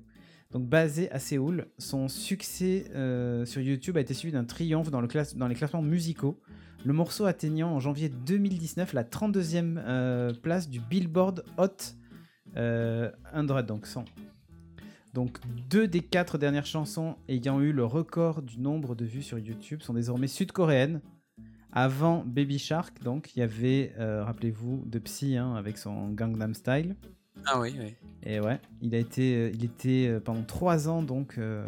[0.51, 1.67] donc basée à Séoul.
[1.77, 6.39] Son succès euh, sur YouTube a été suivi d'un triomphe dans, les classements musicaux.
[6.85, 11.67] Le morceau atteignant en janvier 2019 la 32e euh, place du Billboard Hot
[12.55, 14.05] euh, 100, donc 100.
[15.17, 19.39] Donc deux des quatre dernières chansons ayant eu le record du nombre de vues sur
[19.39, 21.01] YouTube sont désormais sud-coréennes.
[21.73, 26.53] Avant Baby Shark, donc il y avait, euh, rappelez-vous, de Psy hein, avec son Gangnam
[26.53, 26.95] Style.
[27.47, 27.95] Ah oui, oui.
[28.21, 31.65] Et ouais, il a été, euh, il était euh, pendant trois ans donc euh,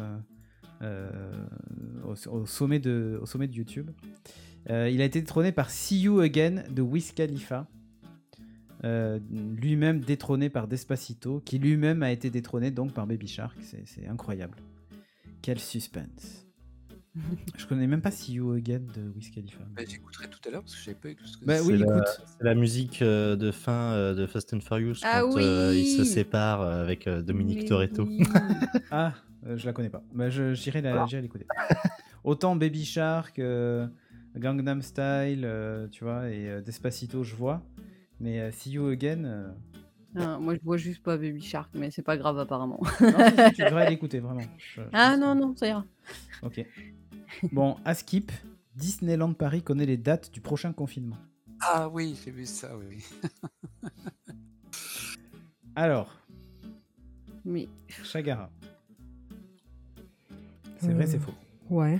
[0.83, 1.09] euh,
[2.05, 3.89] au, au sommet de, au sommet de YouTube.
[4.67, 7.65] Il a été détrôné par See You Again de Wiz Khalifa,
[8.83, 13.57] euh, lui-même détrôné par Despacito, qui lui-même a été détrôné donc par Baby Shark.
[13.61, 14.57] C'est incroyable.
[15.41, 16.45] Quel suspense.
[17.57, 19.59] Je connais même pas See You Again de Wiz Khalifa.
[19.75, 21.61] Bah, J'écouterai tout à l'heure parce que je savais pas que Bah c'est.
[21.65, 22.21] oui, C'est la- écoute.
[22.37, 25.81] C'est la musique euh, de fin euh, de Fast and Furious Ah quand euh, oui
[25.81, 28.03] ils se séparent euh, avec euh, Dominique Mais Toretto.
[28.05, 28.21] oui.
[28.91, 29.13] Ah,
[29.47, 30.03] euh, je la connais pas.
[30.13, 31.47] Bah, je j'irai la- j'irai l'écouter.
[32.23, 33.87] Autant Baby Shark, euh,
[34.37, 37.61] Gangnam Style, euh, tu vois, et euh, Despacito, je vois.
[38.19, 39.51] Mais euh, See You Again, euh,
[40.15, 42.79] Ah, moi, je vois juste pas Baby Shark, mais c'est pas grave apparemment.
[43.01, 44.41] non, si, si, tu devrais l'écouter vraiment.
[44.75, 45.85] Je- je Ah non, que- non, ça ira.
[46.41, 46.65] Ok.
[47.51, 48.31] Bon, à Skip,
[48.75, 51.17] Disneyland Paris connaît les dates du prochain confinement.
[51.61, 53.03] Ah oui, j'ai vu ça, oui.
[55.75, 56.13] Alors,
[57.45, 57.67] Mais
[58.03, 58.49] Chagara.
[60.79, 61.33] C'est vrai, Euh, c'est faux.
[61.69, 61.99] Ouais.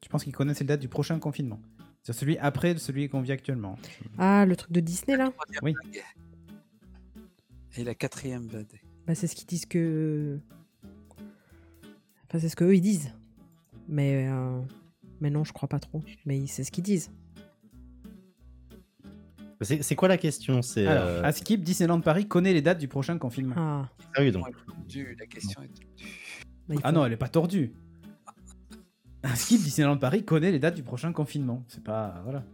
[0.00, 1.60] Tu penses qu'ils connaissent les dates du prochain confinement?
[2.02, 3.76] C'est celui après celui qu'on vit actuellement.
[4.18, 5.32] Ah, le truc de Disney là
[5.62, 5.74] Oui.
[5.84, 6.02] vague.
[7.76, 8.80] Et la quatrième vague.
[9.06, 10.38] Bah, c'est ce qu'ils disent que.
[12.26, 13.12] Enfin, c'est ce qu'eux ils disent.
[13.88, 14.60] Mais, euh,
[15.20, 16.02] mais non, je crois pas trop.
[16.26, 17.10] Mais c'est ce qu'ils disent.
[19.60, 20.62] C'est c'est quoi la question?
[20.62, 23.54] C'est Alors, euh, à Skip, Disneyland Paris connaît les dates du prochain confinement.
[23.58, 24.46] Ah, sérieux donc.
[24.66, 25.70] Tordue, La question est
[26.68, 27.72] bah, il Ah non, elle est pas tordue.
[29.36, 31.64] Skip, Disneyland Paris connaît les dates du prochain confinement.
[31.68, 32.20] C'est pas.
[32.24, 32.44] Voilà.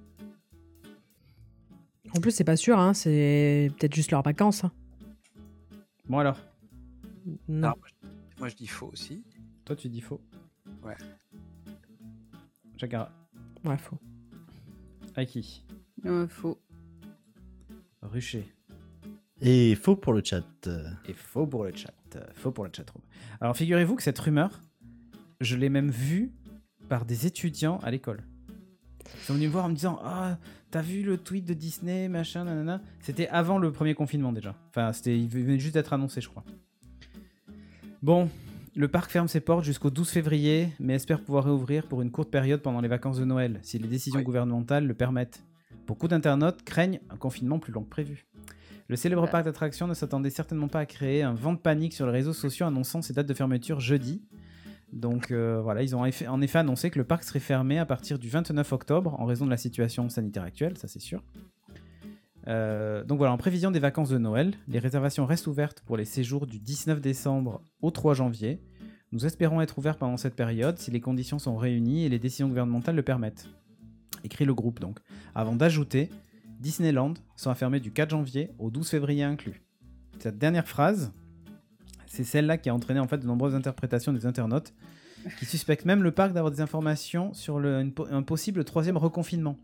[2.17, 4.65] En plus, c'est pas sûr, hein, c'est peut-être juste leurs vacances.
[4.65, 4.73] hein.
[6.09, 6.39] Bon alors,
[7.49, 7.69] Non.
[7.69, 8.09] Alors, moi, je-
[8.41, 9.25] moi je dis faux aussi.
[9.65, 10.21] toi tu dis faux.
[10.83, 10.97] Ouais.
[12.77, 13.11] Chagara.
[13.65, 13.99] Ouais, faux.
[15.17, 15.65] Aiki.
[16.05, 16.59] euh, faux.
[18.03, 18.47] Rucher.
[19.41, 20.45] Et faux pour le chat.
[21.09, 21.95] Et faux pour le chat.
[22.17, 23.03] Euh, Faux pour le chatroom.
[23.41, 24.61] Alors figurez-vous que cette rumeur,
[25.41, 26.31] je l'ai même vue
[26.89, 28.23] par des étudiants à l'école.
[29.15, 30.39] Ils sont venus me voir en me disant Ah,
[30.71, 32.81] t'as vu le tweet de Disney, machin, nanana.
[33.01, 34.55] C'était avant le premier confinement déjà.
[34.71, 36.45] Enfin, c'était, il venait juste d'être annoncé, je crois.
[38.03, 38.29] Bon,
[38.77, 42.31] le parc ferme ses portes jusqu'au 12 février, mais espère pouvoir réouvrir pour une courte
[42.31, 45.43] période pendant les vacances de Noël, si les décisions gouvernementales le permettent.
[45.87, 48.27] Beaucoup d'internautes craignent un confinement plus long que prévu.
[48.89, 52.07] Le célèbre parc d'attractions ne s'attendait certainement pas à créer un vent de panique sur
[52.07, 54.23] les réseaux sociaux annonçant ses dates de fermeture jeudi.
[54.95, 58.17] Donc euh, voilà, ils ont en effet, annoncé que le parc serait fermé à partir
[58.19, 61.21] du 29 octobre en raison de la situation sanitaire actuelle, ça c'est sûr.
[62.47, 66.05] Euh, donc voilà, en prévision des vacances de Noël, les réservations restent ouvertes pour les
[66.05, 68.61] séjours du 19 décembre au 3 janvier.
[69.11, 72.49] Nous espérons être ouverts pendant cette période si les conditions sont réunies et les décisions
[72.49, 73.49] gouvernementales le permettent.
[74.23, 75.01] Écrit le groupe donc.
[75.35, 76.09] Avant d'ajouter,
[76.61, 79.61] Disneyland sera fermé du 4 janvier au 12 février inclus.
[80.21, 81.13] Cette dernière phrase,
[82.15, 84.73] c'est celle-là qui a entraîné en fait de nombreuses interprétations des internautes
[85.39, 88.97] qui suspectent même le parc d'avoir des informations sur le- une po- un possible troisième
[88.97, 89.57] reconfinement.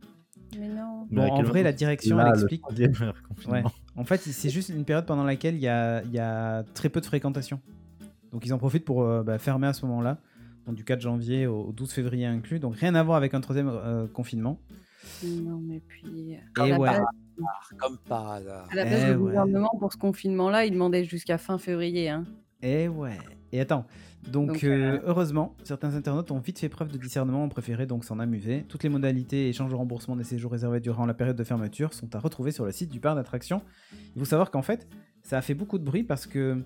[0.58, 1.06] Mais non.
[1.10, 2.62] Bon, en vrai, la direction, Là, elle le explique.
[2.62, 2.92] troisième
[3.28, 3.52] confinement.
[3.56, 3.62] Ouais.
[3.96, 6.88] En fait, c'est juste une période pendant laquelle il y a, il y a très
[6.88, 7.60] peu de fréquentation.
[8.32, 10.18] Donc ils en profitent pour euh, bah, fermer à ce moment-là,
[10.66, 12.58] donc du 4 janvier au 12 février inclus.
[12.58, 14.58] Donc rien à voir avec un troisième euh, confinement.
[15.24, 16.32] Non, mais puis.
[16.32, 16.88] Et à la ouais.
[16.88, 17.00] base-
[17.78, 18.66] Comme par hasard.
[18.70, 19.18] À la base, Eh le ouais.
[19.18, 22.08] gouvernement, pour ce confinement-là, il demandait jusqu'à fin février.
[22.08, 22.24] Hein.
[22.62, 23.18] Et ouais.
[23.52, 23.86] Et attends.
[24.30, 27.86] Donc, Donc, euh, euh, heureusement, certains internautes ont vite fait preuve de discernement, ont préféré
[27.86, 28.64] donc s'en amuser.
[28.68, 31.94] Toutes les modalités et échanges de remboursement des séjours réservés durant la période de fermeture
[31.94, 33.62] sont à retrouver sur le site du parc d'attractions.
[34.14, 34.86] Il faut savoir qu'en fait,
[35.22, 36.62] ça a fait beaucoup de bruit parce que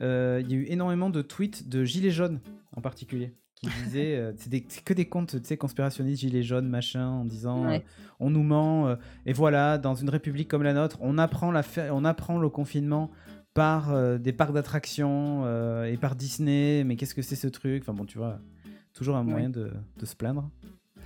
[0.00, 2.40] euh, il y a eu énormément de tweets de gilets jaunes
[2.74, 7.06] en particulier qui disaient euh, c'est que des comptes tu sais conspirationnistes gilets jaunes machin
[7.08, 7.78] en disant Ouais.
[7.78, 8.96] euh, on nous ment euh,
[9.26, 13.10] et voilà dans une république comme la nôtre on apprend la on apprend le confinement
[13.54, 15.46] par des parcs d'attractions
[15.84, 17.82] et par Disney mais qu'est-ce que c'est ce truc?
[17.84, 18.40] Enfin bon tu vois
[18.92, 19.30] toujours un Ouais.
[19.30, 20.50] moyen de, de se plaindre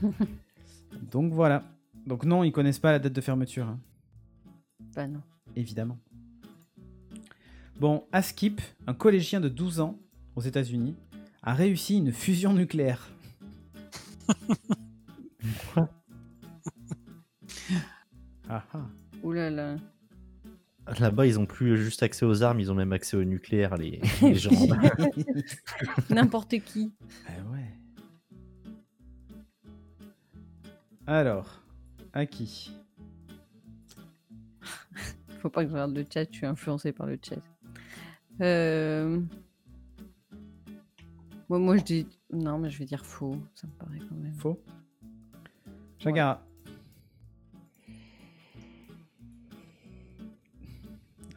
[1.12, 1.62] donc voilà
[2.06, 3.78] donc non ils connaissent pas la date de fermeture hein,
[4.96, 5.20] Bah non.
[5.56, 5.98] évidemment
[7.78, 9.98] bon à Skip un collégien de 12 ans
[10.34, 10.94] aux États-Unis
[11.42, 13.10] a réussi une fusion nucléaire
[18.48, 18.86] ah ah
[19.22, 19.76] Ouh là là.
[21.00, 24.00] Là-bas, ils ont plus juste accès aux armes, ils ont même accès au nucléaire, les,
[24.22, 24.50] les gens.
[26.10, 26.92] N'importe qui.
[27.26, 27.66] Ah ouais.
[31.06, 31.62] Alors,
[32.12, 32.72] à qui?
[35.40, 37.36] Faut pas que je regarde le chat, je suis influencé par le chat.
[38.40, 39.20] Euh...
[41.48, 42.06] Moi, moi, je dis.
[42.32, 43.36] Non, mais je vais dire faux.
[43.54, 44.34] Ça me paraît quand même.
[44.34, 44.60] Faux
[45.98, 46.42] Chagara.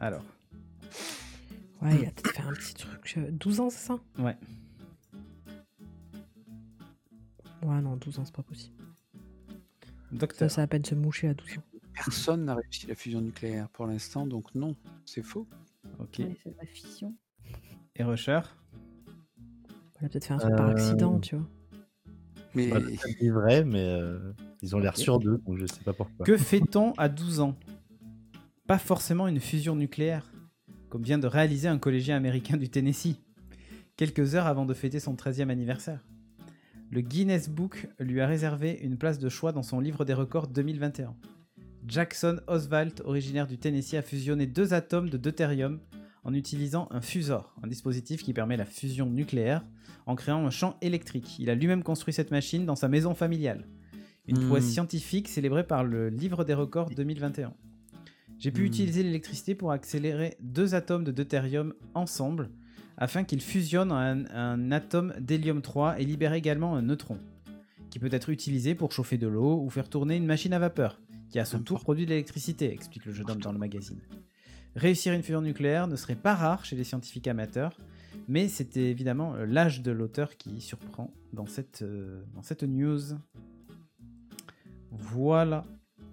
[0.00, 0.22] Alors,
[1.80, 3.14] Ouais, il a peut-être fait un petit truc.
[3.16, 3.98] euh, 12 ans, c'est ça?
[4.18, 4.36] Ouais.
[7.64, 8.76] Ouais, non, 12 ans, c'est pas possible.
[8.82, 10.50] Ça, Docteur.
[10.50, 11.62] ça a à peine se moucher à 12 ans.
[11.94, 15.46] Personne n'a réussi la fusion nucléaire pour l'instant, donc non, c'est faux.
[15.98, 16.18] Ok.
[16.20, 17.14] Ouais, c'est la fission.
[17.96, 18.40] Et Rusher?
[20.02, 21.46] Il a peut-être fait un truc par Euh, accident, tu vois.
[22.54, 22.80] Mais Bah,
[23.18, 26.26] c'est vrai, mais euh, ils ont l'air sûrs d'eux, donc je sais pas pourquoi.
[26.26, 27.54] Que fait-on à 12 ans?
[28.66, 30.26] Pas forcément une fusion nucléaire,
[30.88, 33.14] comme vient de réaliser un collégien américain du Tennessee,
[33.96, 36.04] quelques heures avant de fêter son 13e anniversaire.
[36.90, 40.48] Le Guinness Book lui a réservé une place de choix dans son livre des records
[40.48, 41.14] 2021.
[41.86, 45.78] Jackson Oswald, originaire du Tennessee, a fusionné deux atomes de deutérium
[46.24, 49.64] en utilisant un fusor, un dispositif qui permet la fusion nucléaire,
[50.06, 51.38] en créant un champ électrique.
[51.38, 53.66] Il a lui-même construit cette machine dans sa maison familiale.
[54.26, 57.54] Une prouesse scientifique célébrée par le livre des records 2021.
[58.38, 58.66] J'ai pu Hmm.
[58.66, 62.50] utiliser l'électricité pour accélérer deux atomes de deutérium ensemble
[62.96, 67.18] afin qu'il fusionne en un, un atome d'hélium-3 et libère également un neutron,
[67.90, 71.00] qui peut être utilisé pour chauffer de l'eau ou faire tourner une machine à vapeur,
[71.30, 74.00] qui à son tour produit de l'électricité, explique le jeune homme dans le magazine.
[74.74, 77.76] Réussir une fusion nucléaire ne serait pas rare chez les scientifiques amateurs,
[78.28, 83.00] mais c'était évidemment euh, l'âge de l'auteur qui surprend dans cette, euh, dans cette news.
[84.90, 85.64] Voilà.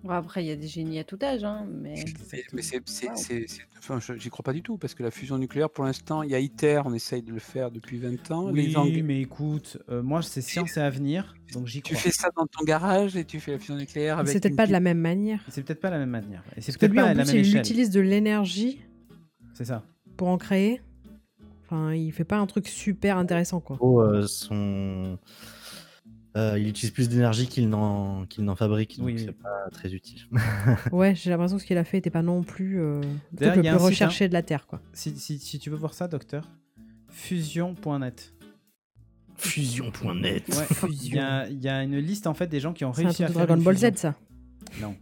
[0.04, 1.96] Bon, après, il y a des génies à tout âge, hein, mais...
[2.32, 3.16] Mais, mais c'est, c'est- Wow.
[3.18, 5.84] c'est- c'est- enfin, je- j'y crois pas du tout parce que la fusion nucléaire, pour
[5.84, 8.50] l'instant, il y a ITER, on essaye de le faire depuis 20 ans.
[8.50, 12.02] Oui, Anglais, mais écoute, euh, moi c'est science et avenir, donc j'y tu crois.
[12.02, 14.32] fais ça dans ton garage et tu fais la fusion nucléaire avec.
[14.32, 15.42] C'est peut-être une pas de la même manière.
[15.50, 16.44] C'est peut-être pas la même manière.
[16.56, 17.60] Et c'est Parce que peut-être lui, pas en à la plus, même il échelle.
[17.60, 18.80] utilise de l'énergie
[19.54, 19.84] C'est ça.
[20.16, 20.82] pour en créer.
[21.66, 23.76] Enfin, il fait pas un truc super intéressant, quoi.
[23.76, 25.20] gros, euh, son...
[26.38, 29.24] euh, il utilise plus d'énergie qu'il n'en qu'il n'en fabrique, donc Oui, oui.
[29.26, 30.22] c'est pas très utile.
[30.92, 33.18] Ouais, j'ai l'impression que ce qu'il a fait était pas non plus euh, le truc
[33.34, 34.82] D'ailleurs, le il y a plus un site, recherché de la Terre, quoi.
[34.94, 36.48] Si, si- si tu veux voir ça, docteur,
[37.10, 38.34] fusion.net.
[39.38, 40.44] Fusion.net.
[40.50, 42.94] Ouais, il y a, il y a une liste en fait des gens qui ont
[42.94, 43.90] C'est un réussi truc à de faire Dragon une Ball fusion.
[43.94, 44.16] Z, ça.
[44.82, 44.96] Non.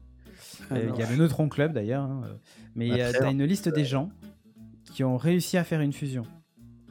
[0.69, 0.93] Ah, Euh, non.
[0.95, 2.03] Il y a le Neutron Club d'ailleurs.
[2.03, 2.33] hein, euh,
[2.75, 4.11] Mais il y a- Après, t'as une liste des gens
[4.93, 6.23] qui ont réussi à faire une fusion.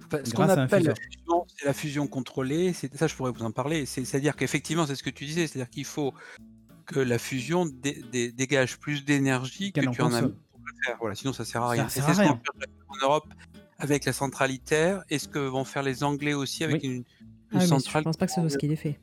[0.07, 1.11] Enfin, ce grâce qu'on à un appelle la fuseur.
[1.12, 2.72] fusion, c'est la fusion contrôlée.
[2.72, 3.86] C'est ça, je pourrais vous en parler.
[3.86, 6.12] C'est- C'est-à-dire qu'effectivement, c'est ce que tu disais, c'est-à-dire qu'il faut
[6.86, 10.72] que la fusion dé- dé- dégage plus d'énergie que en tu en as pour le
[10.84, 10.96] faire.
[11.00, 11.88] Voilà, sinon ça sert à rien.
[11.88, 13.26] c'est ce qu'on fait en Europe
[13.78, 16.88] avec la centrale ITER et ce que vont faire les Anglais aussi avec Oui.
[16.88, 17.04] une, une
[17.52, 18.04] Ah, mais je centrale.
[18.04, 18.98] pense pas que ce soit ce qu'il ait fait.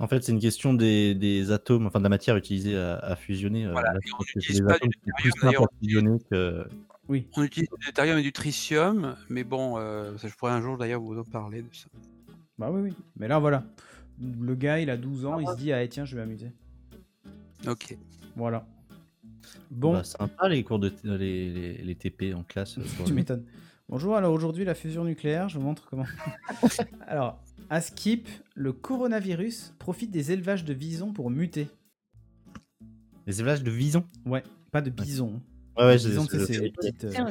[0.00, 3.16] En fait, c'est une question des, des atomes, enfin de la matière utilisée à, à
[3.16, 3.64] fusionner.
[3.66, 5.88] euh, Voilà, là, et on n'utilise pas du qui
[7.08, 7.28] Oui.
[7.36, 10.78] On utilise du deutérium et du tritium, mais bon, euh, ça, je pourrais un jour
[10.78, 11.86] d'ailleurs vous en parler de ça.
[12.58, 12.94] Bah oui, oui.
[13.16, 13.64] Mais là, voilà.
[14.20, 16.52] Le gars, il a 12 ans, il se dit, ah tiens, je vais m'amuser.
[17.66, 17.96] Ok.
[18.36, 18.66] Voilà.
[19.70, 22.78] Bon, Bah, sympa les cours de t- les, les, les TP en classe.
[22.78, 23.44] euh, tu m'étonnes.
[23.88, 26.06] Bonjour, alors aujourd'hui, la fusion nucléaire, je vous montre comment.
[27.06, 31.68] alors, à Skip, le coronavirus profite des élevages de visons pour muter.
[33.26, 34.04] Les élevages de vison.
[34.26, 35.32] Ouais, pas de bisons.
[35.34, 35.40] Ouais,
[35.78, 37.30] ouais, Les j'ai- les petites, euh,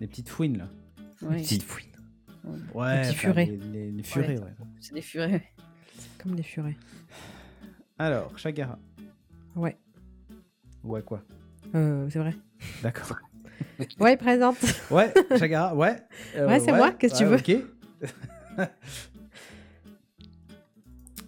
[0.00, 0.68] les petites fouines, là.
[1.22, 1.86] Ouais, Petite fouine.
[2.74, 3.46] Ouais, petits enfin, furets.
[3.46, 4.54] Les, les- les furets, ouais.
[4.80, 5.42] c'est des furets.
[6.22, 6.76] Comme des furets.
[7.98, 8.78] Alors, Chagara.
[9.56, 9.76] Ouais,
[10.84, 11.22] Ouais, quoi?
[11.74, 12.34] Euh, c'est vrai.
[12.82, 13.16] D'accord.
[14.00, 14.56] Ouais, présente.
[14.90, 15.96] Ouais, Chagara, ouais.
[16.36, 17.60] Euh, Ouais, c'est moi, qu'est-ce que tu ouais,
[18.58, 18.68] Ok.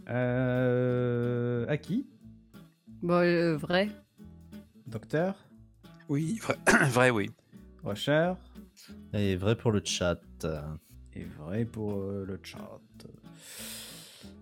[0.09, 2.07] euh, à qui?
[3.03, 3.89] Bon, euh, vrai.
[4.87, 5.35] Docteur?
[6.11, 6.59] Oui, vrai,
[6.91, 7.31] vrai, oui.
[7.85, 8.33] Washer
[9.15, 10.21] Et vrai pour le chat.
[11.15, 12.81] Et vrai pour euh, le chat.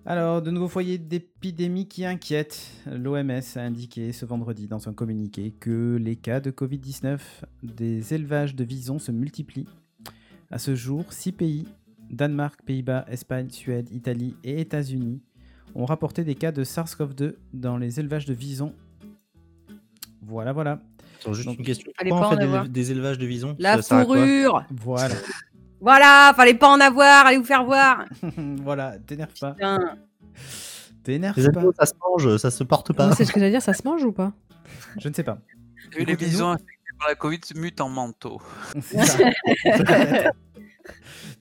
[0.06, 2.70] Alors, de nouveaux foyers d'épidémie qui inquiètent.
[2.86, 7.20] L'OMS a indiqué ce vendredi dans un communiqué que les cas de Covid-19
[7.62, 9.68] des élevages de visons se multiplient.
[10.50, 11.68] À ce jour, six pays,
[12.10, 15.20] Danemark, Pays-Bas, Espagne, Suède, Italie et États-Unis,
[15.74, 18.72] ont rapporté des cas de SARS-CoV-2 dans les élevages de visons.
[20.22, 20.80] Voilà, voilà.
[21.20, 21.90] Attends, juste Donc, une question.
[21.96, 22.62] fallait Pourquoi pas on en fait avoir.
[22.64, 23.56] des, des élevages de visons?
[23.58, 24.16] La Ça sert à quoi?
[24.16, 25.14] fourrure Voilà.
[25.80, 28.04] Voilà, fallait pas en avoir, allez vous faire voir
[28.64, 29.52] voilà, t'énerve pas.
[29.52, 29.78] Putain.
[29.78, 31.58] Les T'énerve pas.
[31.60, 33.12] animaux, ça se mange, ça se porte pas.
[33.14, 34.32] C'est ce que j'allais dire, ça se mange ou pas?
[35.00, 35.38] Je ne sais pas.
[35.96, 36.30] Et les Écoutez-nous.
[36.32, 38.42] bisons infectés par la Covid se mutent en manteau.
[38.80, 39.18] C'est ça.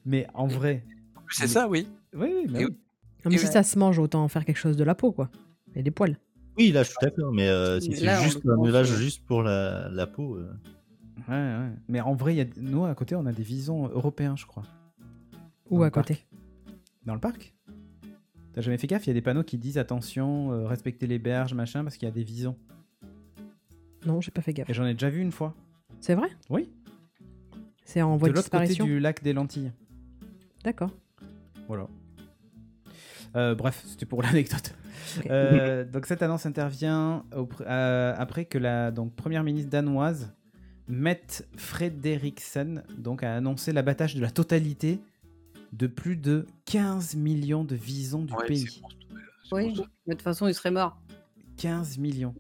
[0.06, 0.84] Mais en vrai.
[1.32, 1.88] C'est Mais- ça, oui.
[2.16, 2.72] Oui, oui, mais Et- oui.
[3.26, 3.52] Non, mais Et si ouais.
[3.52, 5.30] ça se mange, autant en faire quelque chose de la peau, quoi.
[5.76, 6.18] Et des poils.
[6.58, 9.90] Oui, là, je suis d'accord, mais euh, si c'est juste un euh, juste pour la,
[9.90, 10.36] la peau.
[10.36, 10.52] euh,
[11.28, 11.72] Ouais, ouais.
[11.88, 12.46] Mais en vrai, il y a...
[12.58, 14.64] nous, à côté, on a des visons européens, je crois.
[15.70, 16.26] Ou Dans à le côté?
[17.06, 17.54] Dans le parc?
[18.54, 19.06] T'as jamais fait gaffe?
[19.06, 22.08] Il y a des panneaux qui disent attention, euh, respectez les berges, machin, parce qu'il
[22.08, 22.56] y a des visons.
[24.06, 24.70] Non, j'ai pas fait gaffe.
[24.70, 25.54] Et j'en ai déjà vu une fois.
[26.00, 26.30] C'est vrai?
[26.50, 26.70] Oui.
[27.84, 28.86] C'est en voie de de l'autre côté disparition?
[28.86, 29.72] du lac des Lentilles.
[30.64, 30.92] D'accord.
[31.68, 31.88] Voilà.
[33.38, 34.74] Euh, bref, c'était pour l'anecdote.
[35.30, 40.34] Euh, donc cette annonce intervient au euh, après que la donc, première ministre danoise,
[40.88, 45.00] Mette Frederiksen, donc, a annoncé l'abattage de la totalité
[45.74, 48.82] de plus de 15 millions de visons du Ouais, pays.
[49.52, 49.74] Oui,
[50.06, 50.98] mais de toute façon, il serait mort.
[51.58, 52.34] 15 millions.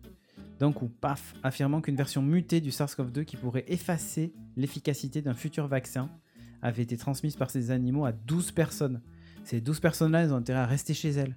[0.59, 5.67] D'un coup, paf, affirmant qu'une version mutée du SARS-CoV-2 qui pourrait effacer l'efficacité d'un futur
[5.67, 6.09] vaccin
[6.61, 9.01] avait été transmise par ces animaux à 12 personnes.
[9.47, 11.33] Ces 12 personnes-là, elles ont intérêt à rester chez elles.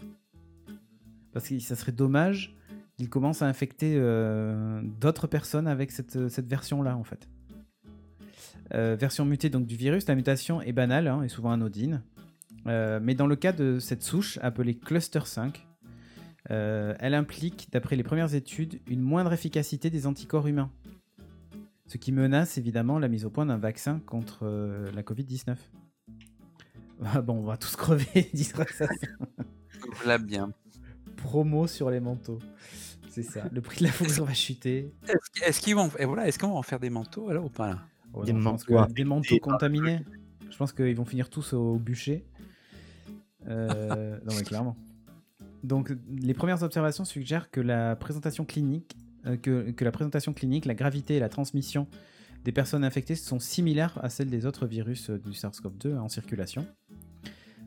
[1.33, 2.57] Parce que ça serait dommage
[2.97, 7.29] qu'ils commencent à infecter euh, d'autres personnes avec cette, cette version-là, en fait.
[8.75, 12.03] Euh, version mutée donc du virus, la mutation est banale hein, et souvent anodine.
[12.67, 15.65] Euh, mais dans le cas de cette souche appelée Cluster 5,
[16.51, 20.73] euh, elle implique, d'après les premières études, une moindre efficacité des anticorps humains.
[21.87, 25.55] Ce qui menace évidemment la mise au point d'un vaccin contre euh, la Covid-19.
[27.05, 28.87] Ah bon, on va tous crever, ça.
[29.97, 30.53] Voilà bien.
[31.17, 32.39] Promo sur les manteaux.
[33.09, 33.45] C'est ça.
[33.53, 34.93] Le prix de la fourrure va chuter.
[35.09, 37.49] Est-ce est-ce qu'ils vont, et voilà, est-ce qu'on va en faire des manteaux alors ou
[37.49, 37.79] pas là?
[38.13, 40.01] Oh Des non, manteaux que- des manteaux contaminés.
[40.51, 42.25] Je pense qu'ils vont finir tous au bûcher.
[43.49, 44.77] Euh, non, mais clairement.
[45.65, 48.97] Donc, les premières observations suggèrent que la présentation clinique,
[49.27, 51.87] euh, que, que la présentation clinique, la gravité et la transmission
[52.45, 56.67] des personnes infectées sont similaires à celles des autres virus euh, du SARS-CoV-2 en circulation.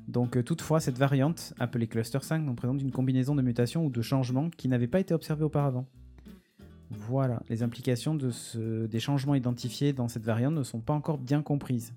[0.07, 3.89] Donc, euh, toutefois, cette variante, appelée cluster 5, donc, présente une combinaison de mutations ou
[3.89, 5.88] de changements qui n'avaient pas été observés auparavant.
[6.91, 11.17] Voilà, les implications de ce- des changements identifiés dans cette variante ne sont pas encore
[11.17, 11.93] bien comprises.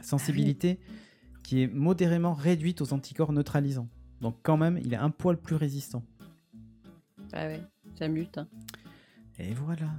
[0.00, 0.80] Sensibilité
[1.44, 3.88] qui est modérément réduite aux anticorps neutralisants.
[4.20, 6.02] Donc quand même, il est un poil plus résistant.
[7.32, 7.60] Ah ouais,
[7.98, 8.48] ça mute, hein,
[9.38, 9.90] Et voilà.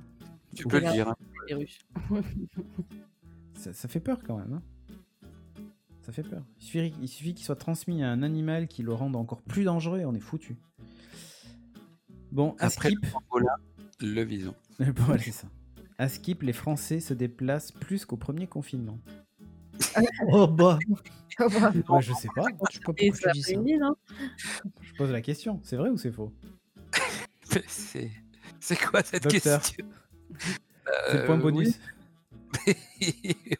[0.55, 1.09] Tu peux le dire.
[1.09, 1.15] hein.
[3.55, 4.53] ça fait peur quand même.
[4.53, 4.61] hein.
[6.05, 6.43] Ça fait peur.
[6.59, 9.63] Il suffit, il suffit qu'il soit transmis à un animal qui le rende encore plus
[9.63, 10.57] dangereux et on est foutu.
[12.31, 12.99] Bon, à Après skip.
[14.01, 14.53] le le vison.
[14.79, 15.47] Bon, c'est ça.
[15.97, 18.99] À skip, les Français se déplacent plus qu'au premier confinement.
[20.27, 20.77] Oh bah
[21.89, 22.43] Ouais, je sais pas.
[22.69, 23.51] Je sais pas Et pourquoi ça tu dis ça.
[23.53, 23.95] fait non
[24.81, 25.59] Je pose la question.
[25.63, 26.31] C'est vrai ou c'est faux?
[28.59, 29.59] C'est quoi cette Docteur.
[29.61, 29.85] question?
[31.07, 31.79] C'est le Euh, point bonus.
[32.67, 32.75] Oui.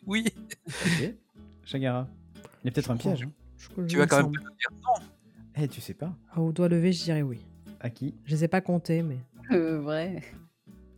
[0.05, 0.25] oui.
[0.67, 1.13] Ok.
[1.65, 2.07] Chagara.
[2.63, 3.23] Il y a peut-être un piège.
[3.23, 3.31] hein.
[3.57, 5.05] Je- Tu vas quand même me dire non?
[5.55, 6.13] Eh, tu sais pas.
[6.31, 7.39] Ah, Au doigt levé, je dirais oui.
[7.79, 8.15] À qui?
[8.25, 9.17] Je les ai pas comptés, mais.
[9.51, 10.23] Euh, vrai.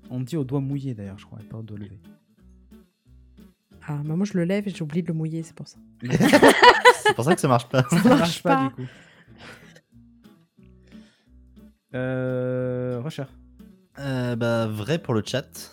[0.10, 2.00] On dit au doigt mouillé d'ailleurs, je crois, et pas au doigt levé.
[3.88, 5.78] Ah, bah moi je le lève et j'ai oublié de le mouiller, c'est pour ça.
[7.04, 7.84] C'est pour ça que ça marche pas.
[7.90, 8.68] Ça marche marche pas, pas.
[8.70, 8.92] du coup.
[11.94, 13.00] Euh.
[13.02, 13.26] Rocher.
[14.00, 15.72] Euh, bah, vrai pour le chat.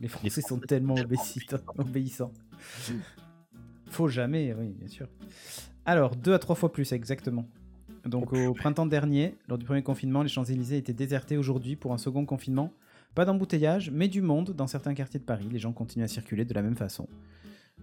[0.00, 1.58] Les Français sont tellement obéissants.
[1.78, 2.32] obéissants.
[3.90, 5.08] Faut jamais, oui, bien sûr.
[5.84, 7.46] Alors, deux à trois fois plus, exactement.
[8.04, 11.98] Donc, au printemps dernier, lors du premier confinement, les Champs-Élysées étaient désertés aujourd'hui pour un
[11.98, 12.72] second confinement.
[13.14, 15.48] Pas d'embouteillage, mais du monde dans certains quartiers de Paris.
[15.50, 17.08] Les gens continuent à circuler de la même façon.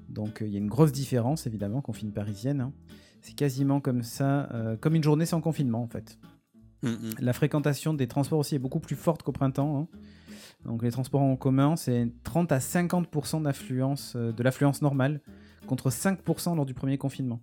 [0.09, 2.61] Donc, euh, il y a une grosse différence, évidemment, confine parisienne.
[2.61, 2.73] hein.
[3.21, 6.19] C'est quasiment comme ça, euh, comme une journée sans confinement, en fait.
[6.83, 6.95] Mm.
[7.19, 9.89] La fréquentation des transports aussi est beaucoup plus forte qu'au printemps.
[9.91, 9.97] hein.
[10.65, 15.21] Donc les transports en commun, c'est 30 à 50% d'affluence, euh, de l'affluence normale,
[15.65, 17.39] contre 5% lors du premier confinement.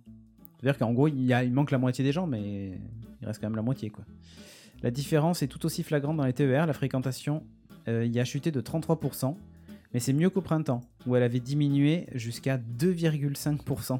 [0.59, 2.79] C'est-à-dire qu'en gros, il, manque la moitié des gens, mais
[3.21, 3.89] il reste quand même la moitié.
[3.89, 4.05] Quoi.
[4.81, 6.65] La différence est tout aussi flagrante dans les TER.
[6.65, 7.43] La fréquentation
[7.87, 9.35] euh, y a chuté de 33%,
[9.93, 13.99] mais c'est mieux qu'au printemps, où elle avait diminué jusqu'à 2,5%.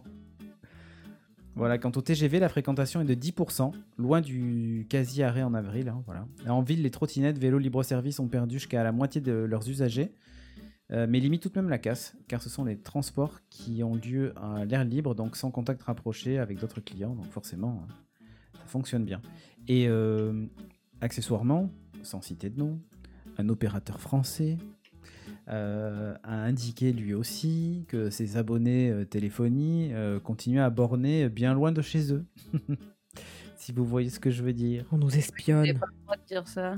[1.55, 5.87] Voilà, quant au TGV, la fréquentation est de 10%, loin du quasi-arrêt en avril.
[5.89, 6.25] hein, voilà.
[6.47, 10.11] En ville, les trottinettes, vélos libre-service ont perdu jusqu'à la moitié de leurs usagers,
[10.93, 13.95] euh, mais limitent tout de même la casse, car ce sont les transports qui ont
[13.95, 18.25] lieu à l'air libre, donc sans contact rapproché avec d'autres clients, donc forcément, euh,
[18.59, 19.21] ça fonctionne bien.
[19.67, 20.45] Et euh,
[21.01, 21.69] accessoirement,
[22.03, 22.79] sans citer de nom,
[23.37, 24.57] un opérateur français
[25.49, 31.53] euh, a indiqué lui aussi que ses abonnés euh, téléphonie euh, continuaient à borner bien
[31.53, 32.25] loin de chez eux.
[33.57, 34.85] si vous voyez ce que je veux dire.
[34.91, 35.77] On nous espionne.
[35.77, 36.77] pas le droit de dire ça.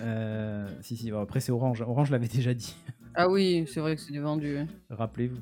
[0.00, 1.82] Euh, si, si, bon, après c'est Orange.
[1.82, 2.74] Orange l'avait déjà dit.
[3.14, 4.58] Ah oui, c'est vrai que c'est du vendu.
[4.88, 5.40] Rappelez-vous.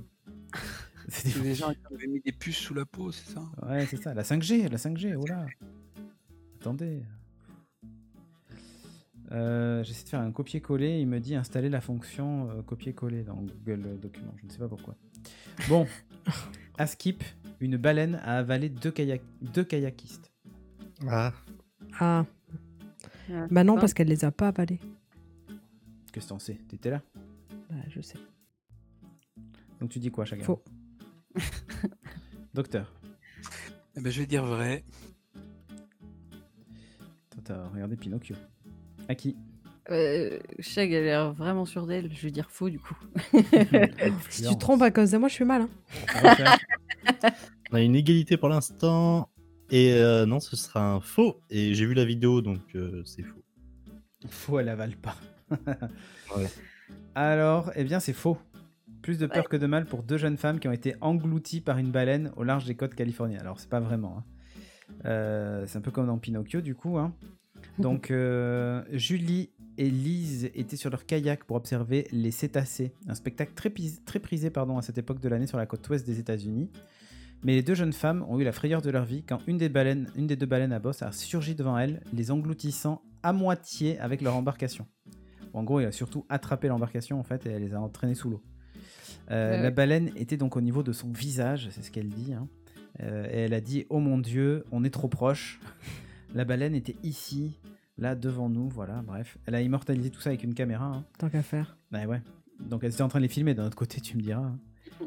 [1.09, 3.43] C'était C'est des gens qui avaient mis des puces sous la peau, c'est ça?
[3.66, 5.47] Ouais, c'est ça, la 5G, la 5G, oh là.
[6.61, 7.03] Attendez.
[9.32, 13.36] Euh, J'essaie de faire un copier-coller, il me dit installer la fonction euh, copier-coller dans
[13.36, 14.97] Google Documents, je ne sais pas pourquoi.
[15.69, 15.86] Bon,
[16.78, 17.23] à skip,
[17.61, 20.31] une baleine a avalé deux, kayak deux kayakistes.
[21.07, 21.32] Ah,
[22.01, 22.24] Ah,
[23.31, 24.81] Ah, bah non, parce qu'elle les a pas avalés.
[26.12, 26.59] Qu'est-ce que t'en sais?
[26.69, 27.03] T'étais là?
[27.70, 28.19] Bah, je sais.
[29.81, 30.62] Donc tu dis quoi, chacun Faux.
[32.55, 32.93] Docteur,
[33.97, 34.85] Eh ben, je vais dire vrai.
[37.31, 38.35] toi t'as regardé Pinocchio.
[39.09, 39.36] À qui?
[39.90, 42.12] Euh, Shag a l'air vraiment sûre d'elle.
[42.15, 42.97] Je vais dire faux du coup.
[44.28, 45.62] Si tu te trompes à cause de moi, je suis mal.
[45.62, 46.59] Hein.
[47.70, 49.31] On a une égalité pour l'instant.
[49.70, 51.40] Et euh, non, ce sera un faux.
[51.51, 53.43] Et j'ai vu la vidéo, donc euh, c'est faux.
[54.28, 55.16] Faux, elle avale pas.
[56.36, 56.49] Ouais.
[57.15, 58.39] Alors, eh bien, c'est faux.
[59.02, 61.78] Plus de peur que de mal pour deux jeunes femmes qui ont été englouties par
[61.78, 63.40] une baleine au large des côtes californiennes.
[63.40, 64.19] Alors, c'est pas vraiment.
[64.19, 64.24] hein.
[65.05, 66.98] Euh, c'est un peu comme dans Pinocchio, du coup.
[66.98, 67.15] hein.
[67.78, 73.52] Donc, euh, Julie et Lise étaient sur leur kayak pour observer les cétacés, un spectacle
[73.55, 73.73] très,
[74.05, 76.70] très prisé pardon, à cette époque de l'année sur la côte ouest des États-Unis.
[77.44, 79.69] Mais les deux jeunes femmes ont eu la frayeur de leur vie quand une des,
[79.69, 83.98] baleines, une des deux baleines à bosse a surgi devant elles, les engloutissant à moitié
[84.01, 84.86] avec leur embarcation.
[85.59, 88.30] En gros, il a surtout attrapé l'embarcation en fait et elle les a entraînés sous
[88.30, 88.43] l'eau.
[89.30, 92.32] Euh, Ouais, La baleine était donc au niveau de son visage, c'est ce qu'elle dit.
[92.32, 92.48] hein.
[93.02, 95.60] Euh, et elle a dit Oh mon dieu, on est trop proche.
[96.35, 97.59] La baleine était ici,
[97.97, 99.39] là devant nous, voilà, bref.
[99.47, 100.85] Elle a immortalisé tout ça avec une caméra.
[100.86, 101.05] hein.
[101.18, 101.76] Tant qu'à faire.
[101.93, 102.20] Ouais, ouais.
[102.60, 104.43] Donc elle était en train de les filmer, d'un autre côté, tu me diras.
[104.43, 104.59] hein.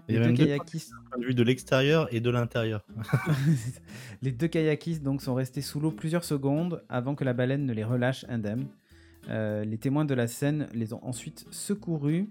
[0.07, 2.85] Il y Les deux kayakistes, vue de l'extérieur et de l'intérieur.
[4.21, 7.73] les deux kayakistes donc, sont restés sous l'eau plusieurs secondes avant que la baleine ne
[7.73, 8.67] les relâche indemnes.
[9.29, 12.29] Euh, les témoins de la scène les ont ensuite secourus.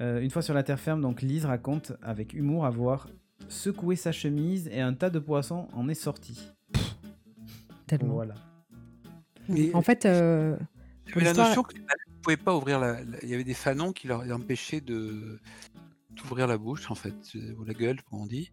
[0.00, 3.08] Euh, une fois sur la terre ferme, donc Lise raconte avec humour avoir
[3.48, 6.50] secoué sa chemise et un tas de poissons en est sorti.
[7.86, 8.14] Tellement.
[8.14, 8.34] Voilà.
[9.48, 10.56] Mais En fait, euh,
[11.06, 11.86] j'avais la notion qu'ils ne
[12.22, 15.38] pouvaient pas ouvrir la, la- Il y avait des fanons qui leur empêchaient de
[16.10, 17.14] d'ouvrir la bouche, en fait,
[17.58, 18.50] ou la gueule, comme on dit.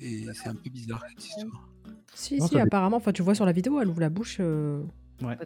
[0.00, 1.68] Et c'est un peu bizarre cette histoire.
[2.14, 4.82] si, Non, si, apparemment, enfin, tu vois sur la vidéo, elle ouvre la bouche euh,
[5.22, 5.36] Ouais.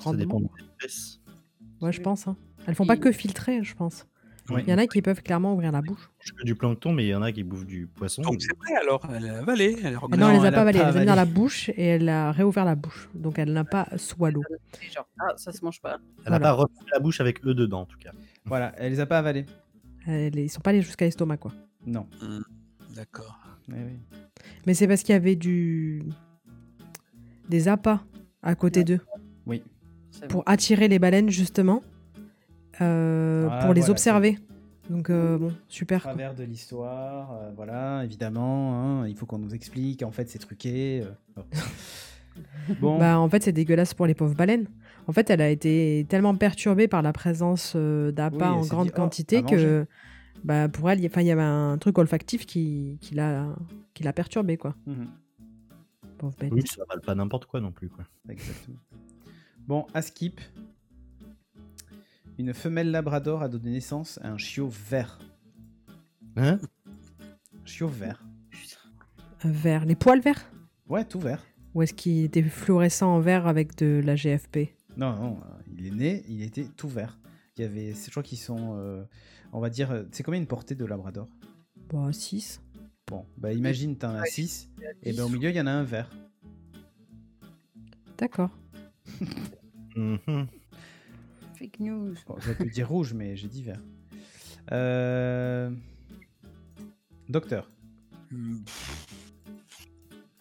[0.00, 1.20] Ça dépend de l'espèce.
[1.80, 2.26] Ouais, je pense.
[2.28, 2.36] hein.
[2.66, 4.06] Elles font pas que filtrer, je pense.
[4.50, 4.62] Ouais.
[4.66, 6.10] Il y en a qui peuvent clairement ouvrir la bouche.
[6.20, 8.20] Je que du plancton, mais il y en a qui bouffent du poisson.
[8.20, 9.74] Donc c'est vrai alors, elle a avalé.
[9.82, 11.06] Elle est Ah non, elle les a elle pas a avalées, elle les a mis
[11.06, 13.08] dans la bouche et elle a réouvert la bouche.
[13.14, 13.88] Donc elle n'a pas.
[13.96, 15.98] C'est genre, ah, ça se mange pas.
[16.26, 16.40] Elle n'a Voilà.
[16.40, 18.12] pas refait la bouche avec eux dedans, en tout cas.
[18.44, 19.46] Voilà, elle les a pas avalés.
[20.06, 21.52] Elle- Ils sont pas allés jusqu'à l'estomac, quoi.
[21.86, 22.06] Non.
[22.20, 22.40] Hmm,
[22.94, 23.38] D'accord.
[23.70, 23.98] Ouais.
[24.66, 26.02] Mais c'est parce qu'il y avait du
[27.48, 28.00] des appâts
[28.42, 29.00] à côté d'eux
[30.10, 31.82] C'est pour attirer les baleines justement,
[32.80, 34.38] euh, Ah, pour les voilà, observer.
[34.90, 36.02] Donc euh, bon, super.
[36.02, 36.12] quoi.
[36.12, 40.38] travers de l'histoire, euh, voilà, évidemment, hein, il faut qu'on nous explique, en fait c'est
[40.38, 41.02] truqué.
[41.36, 41.42] euh,
[42.80, 42.98] bon.
[42.98, 44.68] Bah en fait c'est dégueulasse pour les pauvres baleines.
[45.06, 48.86] En fait elle a été tellement perturbée par la présence euh, d'appâts Oui, en grande
[48.86, 49.86] dit, Oh, quantité que
[50.44, 53.46] bah pour elle il y, enfin, il y avait un truc olfactif qui, qui l'a
[53.94, 54.74] qui l'a perturbée quoi.
[54.86, 55.08] mhm,
[56.18, 56.52] Pauvre bête.
[56.52, 57.88] Oui, ça vale pas n'importe quoi non plus.
[57.88, 58.04] Quoi.
[58.28, 58.76] exactement.
[59.66, 60.42] Bon, à Skip,
[62.36, 65.18] une femelle labrador a donné naissance à un chiot vert.
[66.36, 66.58] Hein?
[67.64, 68.22] Chiot vert.
[69.42, 70.50] Un vert, les poils verts?
[70.86, 71.42] Ouais, tout vert.
[71.74, 75.86] Ou est-ce qu'il était fluorescent en vert avec de la GFP Non, non, euh, il
[75.86, 77.18] est né, il était tout vert.
[77.56, 79.02] Il y avait, je crois qu'ils sont, euh,
[79.52, 81.26] on va dire, euh, c'est combien une portée de labrador?
[81.90, 82.60] Bah 6.
[83.06, 84.68] Bon, bah imagine, t'en as 6,
[85.02, 86.10] et ben au milieu, il y en a un vert.
[88.18, 88.50] D'accord.
[89.96, 90.48] Mhm.
[91.58, 92.14] Fake news.
[92.26, 93.80] Bon, j'aurais pu dire rouge, mais j'ai dit vert.
[94.72, 95.70] Euh...
[97.28, 97.70] Docteur.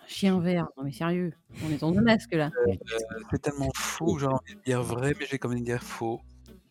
[0.07, 0.67] Chien vert.
[0.77, 1.33] Non mais sérieux.
[1.63, 2.51] On est en masque là.
[2.67, 2.75] euh,
[3.31, 6.21] c'est tellement faux, j'ai envie de dire vrai, mais j'ai quand même dire faux.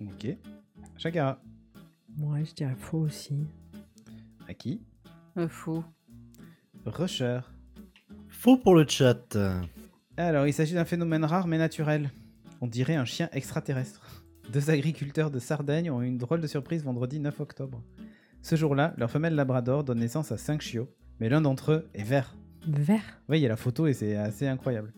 [0.00, 0.26] Ok.
[0.98, 1.40] Chagara.
[2.18, 3.46] Ouais, je dirais faux aussi.
[4.48, 4.82] À qui?
[5.38, 5.84] Euh, faux.
[6.84, 7.40] Rusher.
[8.28, 9.36] Faux pour le chat.
[10.23, 12.11] Alors, il s'agit d'un phénomène rare mais naturel.
[12.61, 14.24] On dirait un chien extraterrestre.
[14.53, 17.82] Deux agriculteurs de Sardaigne ont eu une drôle de surprise vendredi 9 octobre.
[18.40, 20.89] Ce jour-là, leur femelle labrador donne naissance à 5 chiots,
[21.19, 22.36] mais l'un d'entre eux est vert.
[22.69, 23.20] Vert?
[23.28, 24.93] Oui, il y a la photo et c'est assez incroyable.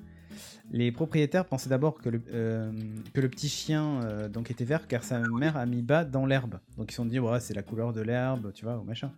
[0.71, 2.71] Les propriétaires pensaient d'abord que le, euh,
[3.15, 6.27] que le petit chien euh, donc était vert car sa mère a mis bas dans
[6.27, 6.59] l'herbe.
[6.77, 9.11] Donc ils se sont dit, ouais, c'est la couleur de l'herbe, tu vois, ou machin.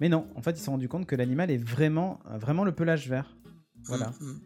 [0.00, 2.72] Mais non, en fait, ils se sont rendus compte que l'animal est vraiment, vraiment le
[2.72, 3.36] pelage vert.
[3.84, 4.10] Voilà.
[4.20, 4.40] Hmm, hmm.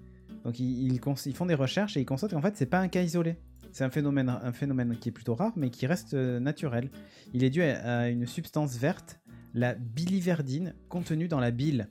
[0.44, 2.78] Donc ils, ils cons- ils font des recherches et ils constatent qu'en fait c'est pas
[2.80, 3.36] un cas isolé.
[3.72, 6.90] C'est un phénomène, un phénomène qui est plutôt rare mais qui reste euh, naturel.
[7.34, 9.20] Il est dû à, à une substance verte,
[9.54, 11.88] la biliverdine, contenue dans la bile,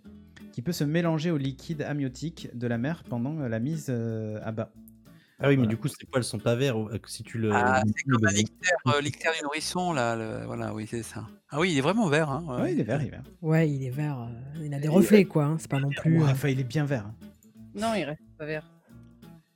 [0.51, 4.39] qui peut se mélanger au liquide amniotique de la mer pendant euh, la mise euh,
[4.43, 4.71] à bas.
[5.41, 6.75] Ah oui, mais du coup, ses poils sont pas verts.
[7.05, 7.53] Si tu le.
[7.53, 10.17] Ah, c'est comme un lictère, du nourrisson, là.
[10.17, 11.25] le- Voilà, oui, c'est ça.
[11.49, 12.29] Ah oui, il est vraiment vert.
[12.29, 13.23] Hein, Ouais, il est vert, il est vert.
[13.41, 14.27] Ouais, il est vert.
[14.61, 15.45] il a des reflets, quoi.
[15.45, 16.17] hein, C'est pas non plus.
[16.21, 17.05] Ouais, enfin, il est bien vert.
[17.07, 17.15] hein.
[17.75, 18.69] Non, il reste pas vert.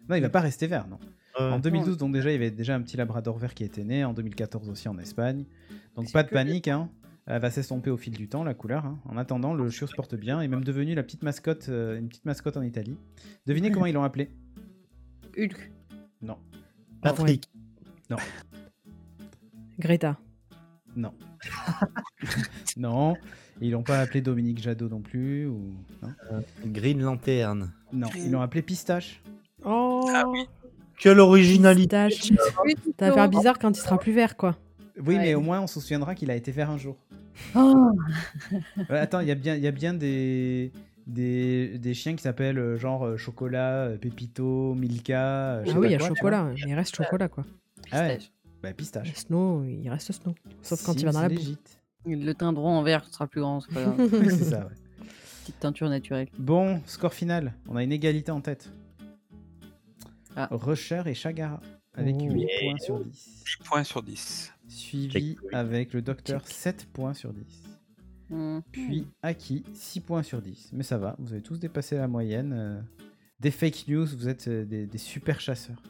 [0.10, 1.00] Non, il va pas rester vert, non.
[1.40, 3.84] Euh, En 2012, donc déjà, il y avait déjà un petit labrador vert qui était
[3.84, 4.04] né.
[4.06, 5.46] En 2014 aussi en Espagne.
[5.96, 6.90] Donc pas de que- panique, hein.
[7.26, 8.86] Elle va s'estomper au fil du temps, la couleur.
[8.86, 9.00] hein.
[9.06, 11.98] En attendant, le chiot se porte bien et est même devenu la petite mascotte, euh,
[11.98, 12.98] une petite mascotte en Italie.
[13.48, 14.30] Devinez comment ils l'ont appelé?
[15.38, 15.72] Hulk.
[16.22, 16.38] Non,
[17.02, 17.50] Patrick.
[19.80, 20.20] Greta.
[20.96, 21.14] non,
[22.78, 23.16] non.
[23.62, 25.48] Ils l'ont pas appelé Dominique Jadot non plus.
[25.48, 25.74] Ou...
[26.02, 27.72] Non, Green Lantern.
[27.94, 28.08] Non.
[28.16, 29.22] ils l'ont appelé Pistache.
[29.64, 30.46] Oh Ah oui.
[31.00, 32.08] Quelle originalité.
[32.10, 32.38] Pistache.
[33.00, 34.58] Ça va faire bizarre quand il sera plus vert, quoi.
[34.98, 35.22] Oui, Ouais.
[35.22, 36.96] mais au moins on se souviendra qu'il a été vert un jour.
[37.56, 37.92] Oh,
[38.90, 40.72] Ouais, attends, il y a bien, y a bien des,
[41.08, 45.58] des, des chiens qui s'appellent euh, genre euh, Chocolat, euh, Pépito, Milka.
[45.58, 46.44] Ah oui, il y a quoi, chocolat.
[46.54, 47.44] Mais il reste chocolat, quoi.
[47.44, 47.54] vois.
[47.92, 48.32] Ah ouais, pistache.
[48.62, 49.14] bah pistache.
[49.16, 50.36] Snow, il reste Snow.
[50.62, 51.36] Sauf quand il va dans la boue.
[52.06, 52.12] boue.
[52.16, 53.96] Le teint droit en vert sera plus grand, c'est pas grave.
[53.98, 54.74] Oui, c'est ça, ouais.
[55.44, 56.30] Petite teinture naturelle.
[56.40, 57.54] Bon, score final.
[57.68, 58.70] On a une égalité en tête.
[60.36, 60.48] Ah.
[60.52, 61.60] Rusher et Chagara
[61.94, 62.32] avec Oh.
[62.32, 63.44] 8 points sur 10.
[63.60, 64.54] 10 points sur 10.
[64.68, 67.44] Suivi Check, avec le docteur 7 points sur 10.
[68.30, 68.62] Mhm.
[68.72, 70.70] Puis Aki, 6 points sur 10.
[70.74, 72.54] Mais ça va, vous avez tous dépassé la moyenne.
[72.54, 72.82] euh.
[73.40, 75.82] Des fake news, vous êtes euh, des, des super chasseurs.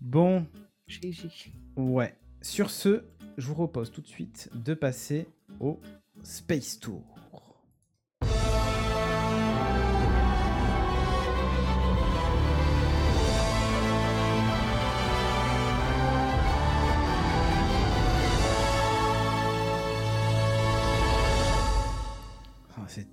[0.00, 0.44] Bon,
[0.88, 1.52] GG.
[1.76, 2.14] ouais.
[2.42, 3.04] Sur ce,
[3.38, 5.28] je vous propose tout de suite de passer
[5.60, 5.78] au
[6.24, 7.09] Space Tour.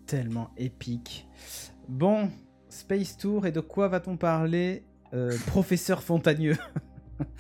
[0.08, 1.28] Tellement épique.
[1.88, 2.32] Bon,
[2.70, 6.58] Space Tour, et de quoi va-t-on parler, euh, professeur Fontagneux?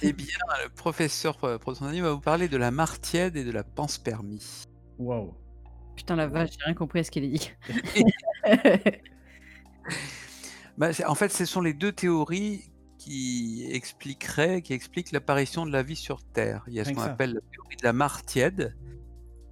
[0.02, 0.27] Eh bien,
[0.64, 4.65] le professeur euh, Protestani va vous parler de la martiède et de la panspermie.
[4.98, 5.34] Waouh.
[5.95, 7.52] Putain la vache, j'ai rien compris à ce qu'elle a dit.
[10.77, 12.69] Bah, en fait, ce sont les deux théories
[12.99, 16.64] qui expliqueraient, qui expliquent l'apparition de la vie sur Terre.
[16.68, 18.76] Il y a ce Rien qu'on appelle la théorie de la martiède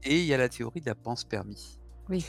[0.04, 1.80] et il y a la théorie de la panspermie.
[2.10, 2.24] Oui.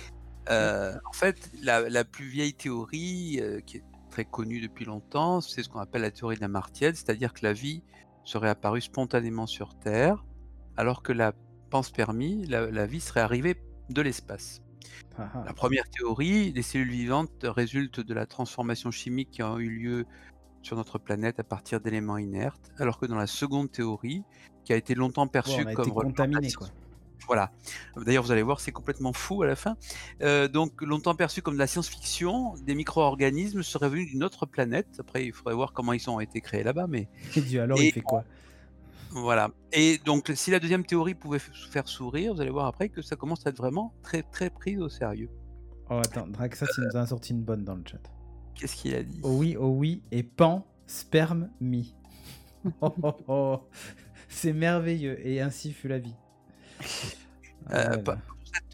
[0.50, 5.40] Euh, en fait, la, la plus vieille théorie, euh, qui est très connue depuis longtemps,
[5.40, 7.82] c'est ce qu'on appelle la théorie de la martiède, c'est-à-dire que la vie
[8.24, 10.24] serait apparue spontanément sur Terre,
[10.76, 11.32] alors que la
[11.70, 13.56] panspermie, la, la vie serait arrivée
[13.90, 14.62] de l'espace.
[15.18, 15.42] Ah.
[15.44, 20.06] La première théorie, les cellules vivantes résultent de la transformation chimique qui a eu lieu
[20.62, 24.22] sur notre planète à partir d'éléments inertes, alors que dans la seconde théorie,
[24.64, 26.68] qui a été longtemps perçue a comme été relevant de la contaminé, science- quoi.
[27.26, 27.50] Voilà.
[27.96, 29.76] D'ailleurs, vous allez voir, c'est complètement fou à la fin.
[30.22, 34.88] Euh, donc, longtemps perçu comme de la science-fiction, des micro-organismes seraient venus d'une autre planète.
[34.98, 37.92] Après, il faudrait voir comment ils ont été créés là-bas, mais Dieu, alors Et- il
[37.92, 38.24] fait quoi?
[39.10, 39.50] Voilà.
[39.72, 43.16] Et donc, si la deuxième théorie pouvait faire sourire, vous allez voir après que ça
[43.16, 45.30] commence à être vraiment très, très pris au sérieux.
[45.88, 48.00] Oh, attends, Draxat, il nous a sorti une bonne dans le chat.
[48.54, 49.20] Qu'est-ce qu'il a dit?
[49.22, 51.94] Oh oui, oh oui, et pan, sperme, mi.
[52.80, 53.60] Oh, oh, oh.
[54.28, 56.14] C'est merveilleux, et ainsi fut la vie.
[57.68, 58.16] Ah, Euh.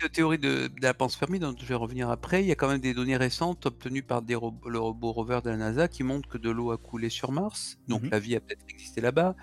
[0.01, 2.69] Cette théorie de, de la panspermie, dont je vais revenir après, il y a quand
[2.69, 6.29] même des données récentes obtenues par des le robot rover de la NASA qui montrent
[6.29, 8.11] que de l'eau a coulé sur Mars, donc Mhm.
[8.11, 9.35] la vie a peut-être existé là-bas.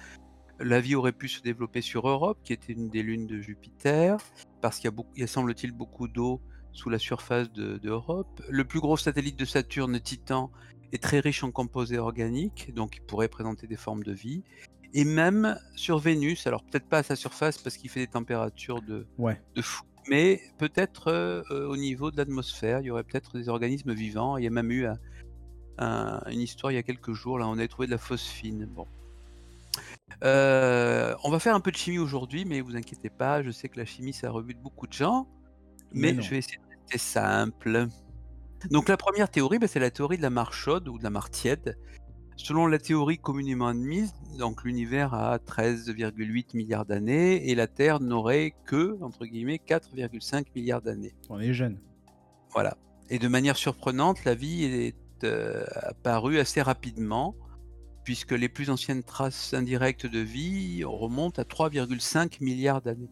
[0.60, 4.18] La vie aurait pu se développer sur Europe, qui était une des lunes de Jupiter,
[4.61, 6.41] parce qu'il y a, semble-t-il beaucoup d'eau
[6.72, 7.91] sous la surface de, de.
[8.49, 10.52] Le plus gros satellite de Saturne, Titan,
[10.94, 14.44] est très riche en composés organiques, donc il pourrait présenter des formes de vie.
[14.94, 18.82] Et même sur Vénus, alors peut-être pas à sa surface parce qu'il fait des températures
[18.82, 19.40] de, Ouais.
[19.56, 19.84] de fou.
[20.10, 24.38] Mais peut-être euh, euh, au niveau de l'atmosphère, il y aurait peut-être des organismes vivants.
[24.38, 24.98] Il y a même eu un-
[25.78, 28.66] un- une histoire il y a quelques jours, là on avait trouvé de la phosphine.
[28.66, 28.88] Bon.
[30.24, 33.70] Euh, on va faire un peu de chimie aujourd'hui, mais vous inquiétez pas, je sais
[33.70, 35.28] que la chimie ça rebute beaucoup de gens,
[35.94, 37.88] Mais je vais essayer de rester simple.
[38.72, 41.10] Donc la première théorie, bah, c'est la théorie de la mare chaude ou de la
[41.10, 41.78] mare tiède.
[42.41, 48.56] Selon la théorie communément admise, donc l'univers a 13,8 milliards d'années et la Terre n'aurait
[48.66, 51.14] que, entre guillemets, 4,5 milliards d'années.
[51.30, 51.78] On est jeune.
[52.52, 52.78] Voilà.
[53.10, 54.95] Et de manière surprenante, la vie est
[55.26, 57.36] euh, apparue assez rapidement,
[58.06, 63.11] puisque les plus anciennes traces indirectes de vie remontent à 3,5 milliards d'années.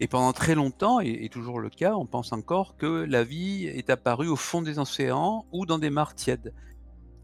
[0.00, 3.66] Et pendant très longtemps, et, et toujours le cas, on pense encore que la vie
[3.66, 6.54] est apparue au fond des océans ou dans des mares tièdes.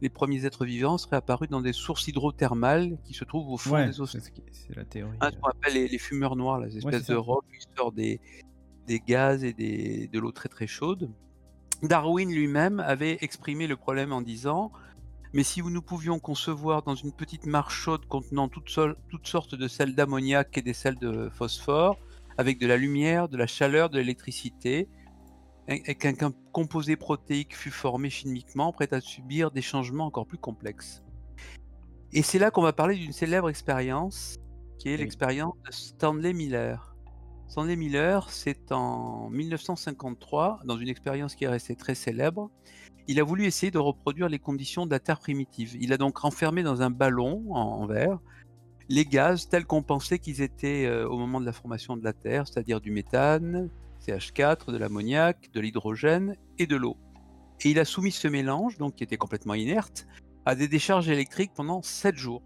[0.03, 3.75] Les premiers êtres vivants seraient apparus dans des sources hydrothermales qui se trouvent au fond
[3.75, 4.21] Ouais, des océans.
[4.53, 5.17] c'est la théorie.
[5.21, 7.19] Hein, ce qu'on appelle les, les fumeurs noirs, là, Ouais, espèces de ça.
[7.19, 8.21] roches qui sortent des,
[8.87, 11.11] des gaz et des, de l'eau très très chaude.
[11.83, 14.71] Darwin lui-même avait exprimé le problème en disant
[15.33, 19.55] Mais si nous pouvions concevoir dans une petite mare chaude contenant toutes, sol- toutes sortes
[19.55, 21.99] de sels d'ammoniac et des sels de phosphore,
[22.39, 24.89] avec de la lumière, de la chaleur, de l'électricité,
[25.67, 31.03] qu'un composé protéique fût formé chimiquement, prêt à subir des changements encore plus complexes.
[32.13, 34.37] Et c'est là qu'on va parler d'une célèbre expérience,
[34.79, 34.99] qui est Oui.
[34.99, 36.95] l'expérience de Stanley Miller.
[37.49, 42.51] Stanley Miller, c'est en 1953, dans une expérience qui est restée très célèbre,
[43.09, 45.77] il a voulu essayer de reproduire les conditions de la Terre primitive.
[45.81, 48.19] Il a donc renfermé dans un ballon en, en verre
[48.89, 52.13] les gaz tels qu'on pensait qu'ils étaient euh, au moment de la formation de la
[52.13, 53.69] Terre, c'est-à-dire du méthane,
[54.07, 56.97] CH4, de l'ammoniac, de l'hydrogène et de l'eau.
[57.65, 60.07] Et il a soumis ce mélange, donc qui était complètement inerte,
[60.45, 62.43] à des décharges électriques pendant 7 jours.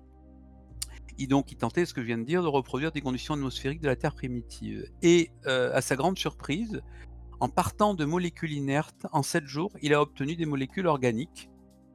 [1.19, 3.81] Et donc il tentait, ce que je viens de dire, de reproduire des conditions atmosphériques
[3.83, 4.87] de la Terre primitive.
[5.03, 6.81] Et euh, à sa grande surprise,
[7.41, 11.51] en partant de molécules inertes, en 7 jours, il a obtenu des molécules organiques,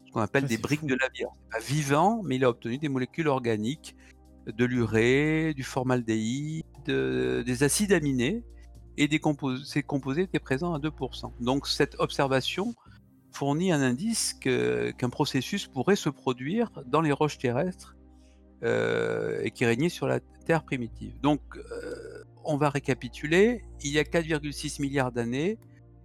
[0.07, 0.87] ce qu'on appelle Ça, des briques fou.
[0.87, 1.23] de la vie.
[1.23, 3.95] C'est pas vivant, mais il a obtenu des molécules organiques,
[4.45, 8.43] de l'urée, du formaldéhyde, de- des acides aminés,
[8.97, 9.09] et
[9.63, 11.31] ces composés étaient présents à 2%.
[11.39, 12.75] Donc cette observation
[13.31, 17.95] fournit un indice qu'un processus pourrait se produire dans les roches terrestres
[18.63, 21.19] euh, et qui régnait sur la Terre primitive.
[21.21, 23.65] Donc euh, on va récapituler.
[23.83, 25.57] Il y a 4,6 milliards d'années,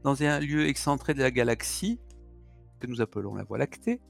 [0.03, 2.01] dans un lieu excentré de la galaxie,
[2.81, 4.01] que nous appelons la Voie lactée,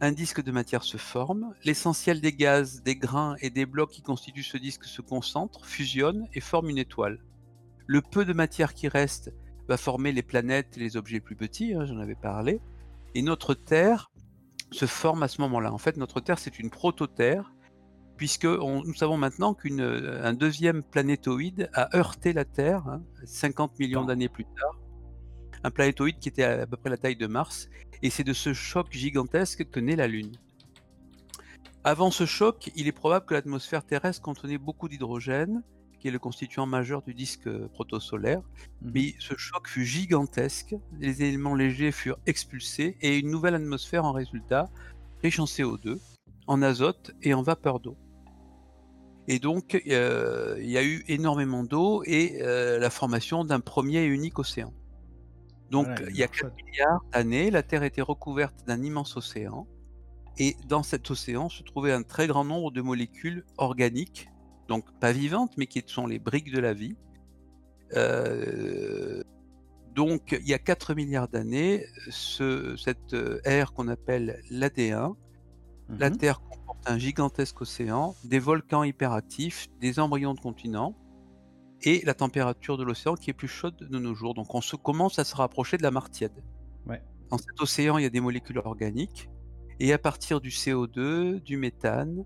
[0.00, 4.02] un disque de matière se forme, l'essentiel des gaz, des grains et des blocs qui
[4.02, 7.20] constituent ce disque se concentrent, fusionnent et forment une étoile.
[7.86, 9.32] Le peu de matière qui reste
[9.68, 12.60] va former les planètes et les objets plus petits, hein, j'en avais parlé,
[13.14, 14.10] et notre Terre
[14.70, 15.72] se forme à ce moment-là.
[15.72, 17.52] En fait, notre Terre, c'est une prototerre,
[18.16, 24.04] puisque nous savons maintenant qu'un euh, deuxième planétoïde a heurté la Terre 50 hein, millions
[24.04, 24.80] d'années plus tard.
[25.62, 27.68] Un planétoïde qui était à peu près la taille de Mars,
[28.02, 30.32] et c'est de ce choc gigantesque que naît la Lune.
[31.84, 35.62] Avant ce choc, il est probable que l'atmosphère terrestre contenait beaucoup d'hydrogène,
[36.04, 38.40] qui est le constituant majeur du disque protosolaire.
[38.82, 44.04] Mmh Mais ce choc fut gigantesque, les éléments légers furent expulsés et une nouvelle atmosphère
[44.04, 44.68] en résultat,
[45.22, 45.98] riche en CO2,
[46.46, 47.96] en azote et en vapeur d'eau.
[49.28, 54.00] Et donc, euh, il y a eu énormément d'eau et euh, la formation d'un premier
[54.00, 54.74] et unique océan.
[55.70, 59.66] Donc, il y a 4 milliards d'années, la Terre était recouverte d'un immense océan.
[60.36, 64.28] Et dans cet océan se trouvait un très grand nombre de molécules organiques
[64.68, 66.96] donc pas vivantes, mais qui sont les briques de la vie.
[67.94, 69.22] Euh,
[69.94, 75.14] donc il y a 4 milliards d'années, ce, cette euh, ère qu'on appelle l'AD1,
[75.88, 80.96] la mmh Terre comporte un gigantesque océan, des volcans hyperactifs, des embryons de continents,
[81.82, 84.34] et la température de l'océan qui est plus chaude de nos jours.
[84.34, 86.42] Donc on se, commence à se rapprocher de la Martiade.
[87.30, 89.30] Dans cet océan, il y a des molécules organiques,
[89.80, 92.24] et à partir du CO2, du méthane,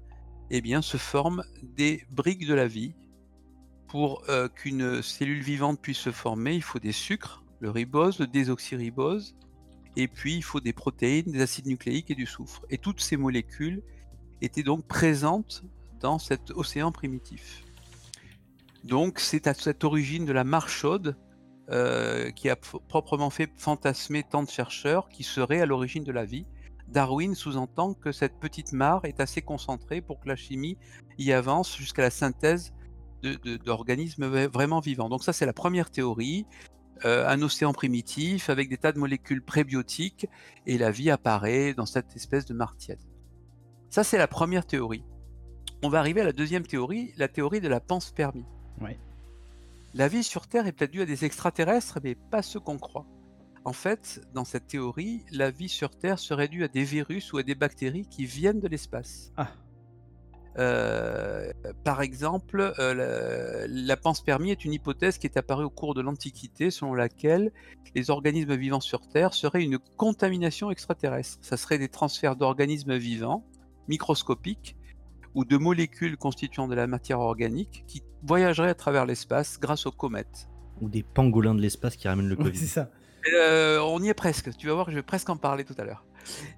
[0.50, 2.94] eh bien, se forment des briques de la vie.
[3.86, 8.26] Pour euh, qu'une cellule vivante puisse se former, il faut des sucres, le ribose, le
[8.26, 9.34] désoxyribose,
[9.96, 12.64] et puis il faut des protéines, des acides nucléiques et du soufre.
[12.70, 13.82] Et toutes ces molécules
[14.42, 15.64] étaient donc présentes
[16.00, 17.64] dans cet océan primitif.
[18.84, 21.16] Donc c'est à cette origine de la mare chaude
[21.70, 26.24] euh, qui a proprement fait fantasmer tant de chercheurs qui serait à l'origine de la
[26.24, 26.46] vie.
[26.88, 30.78] Darwin sous-entend que cette petite mare est assez concentrée pour que la chimie
[31.18, 32.72] y avance jusqu'à la synthèse
[33.64, 35.08] d'organismes vraiment vivants.
[35.08, 36.46] Donc ça, c'est la première théorie.
[37.04, 40.26] Euh, un océan primitif avec des tas de molécules prébiotiques
[40.66, 42.98] et la vie apparaît dans cette espèce de martienne.
[43.88, 45.04] Ça, c'est la première théorie.
[45.82, 48.46] On va arriver à la deuxième théorie, la théorie de la panspermie.
[49.94, 53.06] La vie sur Terre est peut-être due à des extraterrestres, mais pas ceux qu'on croit.
[53.68, 57.36] En fait, dans cette théorie, la vie sur Terre serait due à des virus ou
[57.36, 59.30] à des bactéries qui viennent de l'espace.
[59.36, 59.50] Ah.
[60.58, 61.52] Euh,
[61.84, 66.70] par exemple, euh, la, panspermie est une hypothèse qui est apparue au cours de l'Antiquité
[66.70, 67.52] selon laquelle
[67.94, 71.36] les organismes vivants sur Terre seraient une contamination extraterrestre.
[71.42, 73.44] Ça serait des transferts d'organismes vivants,
[73.86, 74.76] microscopiques,
[75.34, 79.92] ou de molécules constituant de la matière organique qui voyageraient à travers l'espace grâce aux
[79.92, 80.48] comètes.
[80.80, 82.56] Ou des pangolins de l'espace qui ramènent le Covid.
[82.56, 82.90] c'est ça.
[83.34, 84.56] Euh, on y est presque.
[84.56, 86.04] Tu vas voir que je vais presque en parler tout à l'heure.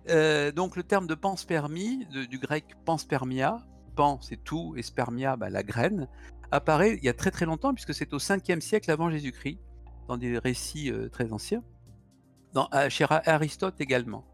[0.08, 3.58] Euh, donc le terme de panspermie, du grec panspermia,
[3.94, 6.08] pan c'est tout et spermia bah, la graine,
[6.50, 9.58] apparaît il y a très très longtemps puisque c'est au 5e siècle avant Jésus-Christ,
[10.08, 11.62] dans des récits euh, très anciens,
[12.52, 14.24] dans, chez Aristote également.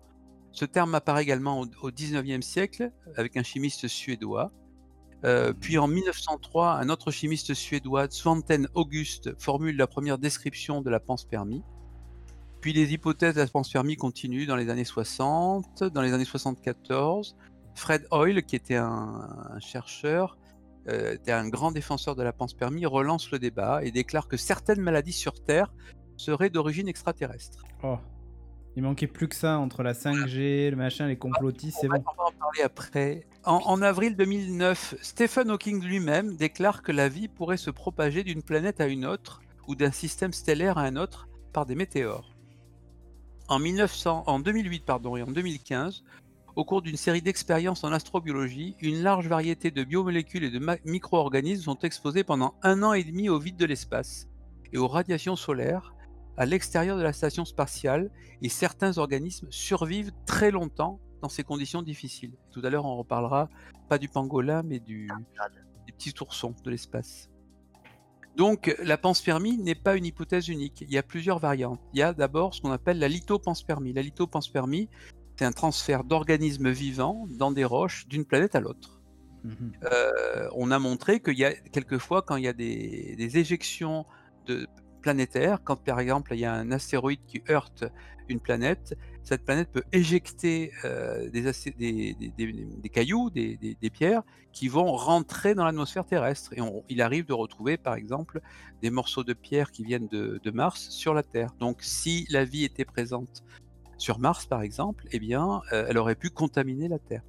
[0.52, 4.52] Ce terme apparaît également au, au 19e siècle avec un chimiste suédois.
[5.60, 11.00] puis en 1903, un autre chimiste suédois, Svante August, formule la première description de la
[11.00, 11.62] panspermie.
[12.66, 17.36] Puis les hypothèses de la panspermie continuent dans les années 60, dans les années 74.
[17.76, 20.36] Fred Hoyle, qui était un, chercheur,
[20.88, 24.80] euh, était un grand défenseur de la panspermie, relance le débat et déclare que certaines
[24.80, 25.72] maladies sur Terre
[26.16, 27.62] seraient d'origine extraterrestre.
[27.84, 27.98] Oh,
[28.74, 32.02] il manquait plus que ça entre la 5G, le machin, les complotistes, c'est bon.
[32.04, 33.28] On va en parler après.
[33.44, 38.42] En, en, avril 2009, Stephen Hawking lui-même déclare que la vie pourrait se propager d'une
[38.42, 42.35] planète à une autre ou d'un système stellaire à un autre par des météores.
[43.48, 46.02] En, 1900, en 2008 pardon, et en 2015,
[46.56, 51.62] au cours d'une série d'expériences en astrobiologie, une large variété de biomolécules et de micro-organismes
[51.62, 54.26] sont exposés pendant un an et demi au vide de l'espace
[54.72, 55.94] et aux radiations solaires
[56.36, 58.10] à l'extérieur de la station spatiale
[58.42, 62.32] et certains organismes survivent très longtemps dans ces conditions difficiles.
[62.50, 63.48] Tout à l'heure, on reparlera
[63.88, 65.08] pas du pangolin, mais du,
[65.86, 67.30] des petits oursons de l'espace.
[68.36, 71.80] Donc la panspermie n'est pas une hypothèse unique, il y a plusieurs variantes.
[71.94, 73.94] Il y a d'abord ce qu'on appelle la lithopanspermie.
[73.94, 74.88] La lithopanspermie,
[75.36, 79.00] c'est un transfert d'organismes vivants dans des roches d'une planète à l'autre.
[79.44, 79.72] Mhm.
[79.84, 84.04] Euh, on a montré qu'il y a quelquefois, quand il y a des, éjections
[84.46, 84.66] de
[85.00, 85.60] planétaire.
[85.64, 87.84] Quand par exemple il y a un astéroïde qui heurte
[88.28, 88.96] une planète,
[89.26, 91.42] cette planète peut éjecter euh, des,
[92.16, 94.22] des, cailloux, des, pierres,
[94.52, 96.52] qui vont rentrer dans l'atmosphère terrestre.
[96.52, 98.40] Et il arrive de retrouver par exemple
[98.82, 101.50] des morceaux de pierre qui viennent de, Mars sur la Terre.
[101.58, 103.42] Donc si la vie était présente
[103.98, 107.22] sur Mars par exemple, eh bien, euh, elle aurait pu contaminer la Terre.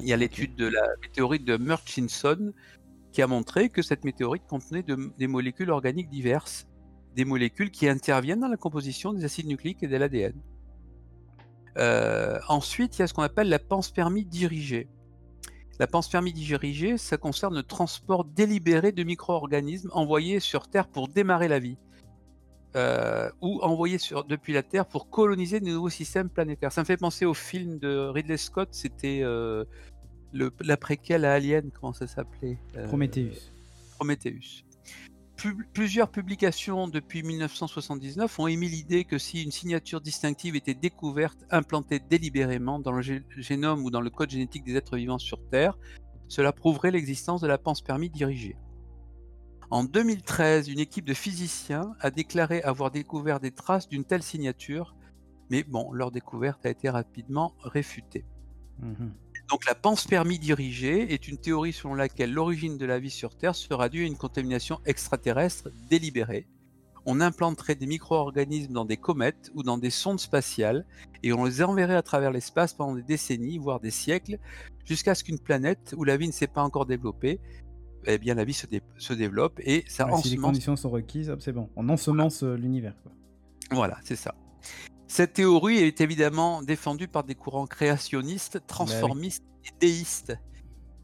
[0.00, 2.52] Il y a l'étude de la météorite de Murchison
[3.10, 6.66] qui a montré que cette météorite contenait des molécules organiques diverses,
[7.16, 10.34] des molécules qui interviennent dans la composition des acides nucléiques et de l'ADN.
[11.78, 14.88] Euh, ensuite, il y a ce qu'on appelle la panspermie dirigée.
[15.78, 21.48] La panspermie dirigée, ça concerne le transport délibéré de micro-organismes envoyés sur Terre pour démarrer
[21.48, 21.76] la vie.
[22.74, 26.72] Euh, ou envoyés sur, depuis la Terre pour coloniser de nouveaux systèmes planétaires.
[26.72, 29.64] Ça me fait penser au film de Ridley Scott, c'était euh,
[30.32, 32.86] l'après-quel à Alien, comment ça s'appelait euh,
[33.96, 34.64] Prometheus.
[35.72, 42.00] Plusieurs publications depuis 1979 ont émis l'idée que si une signature distinctive était découverte, implantée
[42.00, 43.02] délibérément dans le
[43.36, 45.78] génome ou dans le code génétique des êtres vivants sur Terre,
[46.28, 48.56] cela prouverait l'existence de la panspermie dirigée.
[49.70, 54.94] En 2013, une équipe de physiciens a déclaré avoir découvert des traces d'une telle signature,
[55.50, 58.24] mais bon, leur découverte a été rapidement réfutée.
[58.80, 59.14] Mhm.
[59.48, 63.54] Donc la panspermie dirigée est une théorie selon laquelle l'origine de la vie sur Terre
[63.54, 66.46] sera due à une contamination extraterrestre délibérée.
[67.04, 70.86] On implanterait des micro-organismes dans des comètes ou dans des sondes spatiales
[71.22, 74.38] et on les enverrait à travers l'espace pendant des décennies, voire des siècles,
[74.84, 77.40] jusqu'à ce qu'une planète où la vie ne s'est pas encore développée,
[78.06, 81.68] eh bien la vie se, développe et ça Si les conditions sont requises, c'est bon,
[81.76, 82.94] on ensemence euh, l'univers.
[83.70, 84.34] Voilà, c'est ça.
[85.12, 90.34] Cette théorie est évidemment défendue par des courants créationnistes, bah transformistes et déistes.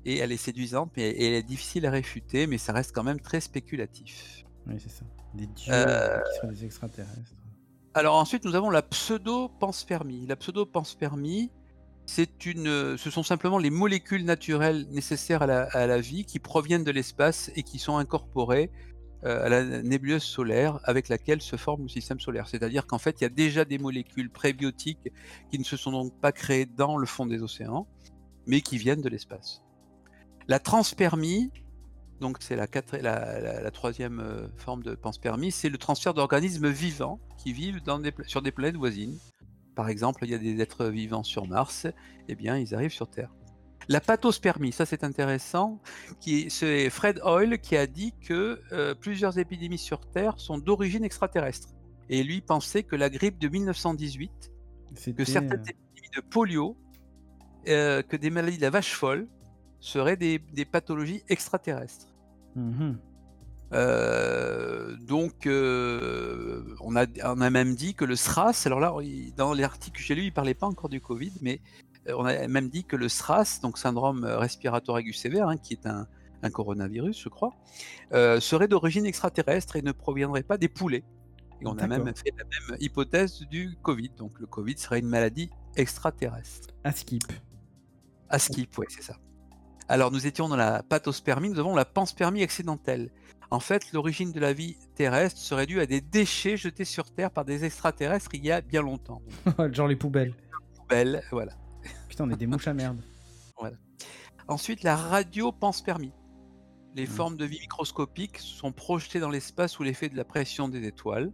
[0.06, 3.20] Et elle est séduisante, mais elle est difficile à réfuter, mais ça reste quand même
[3.20, 4.46] très spéculatif.
[4.66, 5.04] Oui, c'est ça.
[5.34, 7.34] Des dieux euh, qui sont des extraterrestres.
[7.92, 10.24] Alors ensuite, nous avons la pseudo-panspermie.
[10.26, 11.50] La pseudo-panspermie,
[12.06, 16.38] c'est une, ce sont simplement les molécules naturelles nécessaires à la, à la vie qui
[16.38, 18.70] proviennent de l'espace et qui sont incorporées
[19.24, 22.48] à la nébuleuse solaire avec laquelle se forme le système solaire.
[22.48, 25.08] C'est-à-dire qu'en fait, il y a déjà des molécules prébiotiques
[25.50, 27.86] qui ne se sont donc pas créées dans le fond des océans,
[28.46, 29.62] mais qui viennent de l'espace.
[30.48, 31.50] La transpermie,
[32.20, 32.66] donc c'est la,
[33.70, 37.80] troisième euh, forme de panspermie, c'est le transfert d'organismes vivants qui vivent
[38.26, 39.18] sur des planètes voisines.
[39.74, 41.92] Par exemple, il y a des êtres vivants sur Mars, et
[42.28, 43.30] eh bien ils arrivent sur Terre.
[43.88, 45.80] La pathospermie, ça c'est intéressant,
[46.20, 51.68] c'est Fred Hoyle qui a dit que euh, plusieurs épidémies sur Terre sont d'origine extraterrestre.
[52.10, 54.52] Et lui pensait que la grippe de 1918,
[55.16, 56.76] que certaines euh, épidémies de polio,
[57.68, 59.26] euh, que des maladies de la vache folle
[59.80, 60.38] seraient des,
[60.70, 62.08] pathologies extraterrestres.
[62.56, 62.92] Mmh
[63.70, 68.94] donc, on, a, on a même dit que le SRAS, alors là,
[69.36, 71.60] dans l'article que j'ai lu, il parlait pas encore du Covid, mais
[72.16, 75.86] on a même dit que le SRAS, donc syndrome respiratoire aigu sévère, hein, qui est
[75.86, 76.06] un,
[76.50, 77.52] coronavirus, je crois,
[78.12, 81.04] euh, serait d'origine extraterrestre et ne proviendrait pas des poulets.
[81.60, 84.10] Et on a même fait la même hypothèse du Covid.
[84.16, 86.68] Donc le Covid serait une maladie extraterrestre.
[86.84, 87.24] À skip.
[88.28, 89.16] À skip, oui, c'est ça.
[89.88, 93.10] Alors nous étions dans la pathospermie, nous avons la panspermie accidentelle.
[93.50, 97.30] En fait, l'origine de la vie terrestre serait due à des déchets jetés sur Terre
[97.30, 99.22] par des extraterrestres il y a bien longtemps.
[99.72, 100.34] Genre les poubelles.
[100.76, 101.52] poubelles, voilà
[102.20, 103.00] on est des mouches à merde.
[104.48, 106.12] Ensuite, la radiopanspermie.
[106.94, 107.06] Les hmm.
[107.06, 111.32] formes de vie microscopiques sont projetées dans l'espace sous l'effet de la pression des étoiles.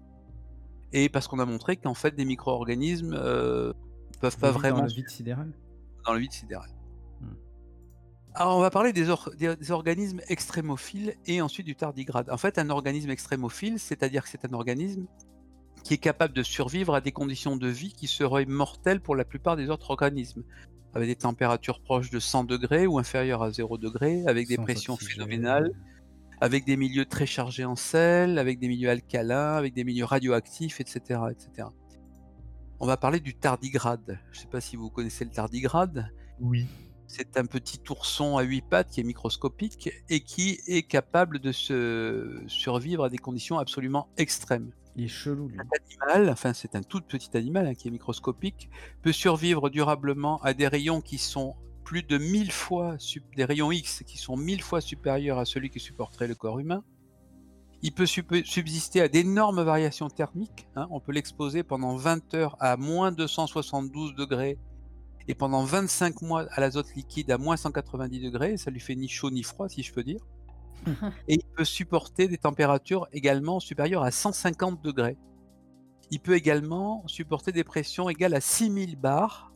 [0.93, 3.72] Et parce qu'on a montré qu'en fait, des micro-organismes ne euh,
[4.20, 4.78] peuvent pas vraiment.
[4.78, 5.52] Dans le vide sidéral
[6.05, 6.70] Dans le vide sidéral.
[7.20, 7.35] Hmm.
[8.35, 9.06] Alors, on va parler des,
[9.39, 12.31] des, organismes extrémophiles et ensuite du tardigrade.
[12.31, 15.06] En fait, un organisme extrémophile, c'est-à-dire que c'est un organisme
[15.85, 19.24] qui est capable de survivre à des conditions de vie qui seraient mortelles pour la
[19.24, 20.43] plupart des autres organismes
[20.94, 24.97] avec des températures proches de 100 degrés ou inférieures à 0 degrés, avec des pressions
[24.97, 25.73] phénoménales,
[26.40, 30.81] avec des milieux très chargés en sel, avec des milieux alcalins, avec des milieux radioactifs,
[30.81, 31.20] etc.
[31.31, 31.69] etc.
[32.78, 34.20] On va parler du tardigrade.
[34.31, 36.12] Je ne sais pas si vous connaissez le tardigrade.
[36.40, 36.66] Oui.
[37.06, 41.52] C'est un petit ourson à huit pattes qui est microscopique et qui est capable de
[41.52, 44.70] se survivre à des conditions absolument extrêmes.
[44.97, 48.71] Il est chelou, Cet animal, enfin c'est un tout petit animal hein, qui est microscopique,
[49.03, 52.97] peut survivre durablement à des rayons qui sont plus de 1000 fois,
[53.37, 56.83] des rayons X qui sont 1000 fois supérieurs à celui qui supporterait le corps humain.
[57.83, 60.66] Il peut subsister à d'énormes variations thermiques.
[60.75, 60.87] Hein.
[60.91, 64.59] On peut l'exposer pendant 20 heures à moins 272 degrés
[65.29, 68.57] et pendant 25 mois à l'azote liquide à moins 190 degrés.
[68.57, 70.21] Ça lui fait ni chaud ni froid, si je peux dire.
[71.29, 75.17] Et il peut supporter des températures également supérieures à 150 degrés.
[76.11, 79.53] Il peut également supporter des pressions égales à 6000 bars.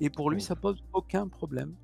[0.00, 1.74] Et pour lui, ça pose aucun problème.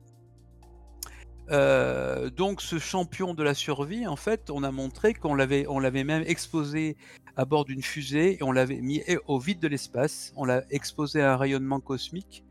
[1.51, 5.79] Euh, donc ce champion de la survie, en fait, on a montré qu'on l'avait, on
[5.79, 6.97] l'avait même exposé
[7.37, 10.33] à bord d'une fusée et on l'avait mis au vide de l'espace.
[10.37, 12.45] On l'a exposé à un rayonnement cosmique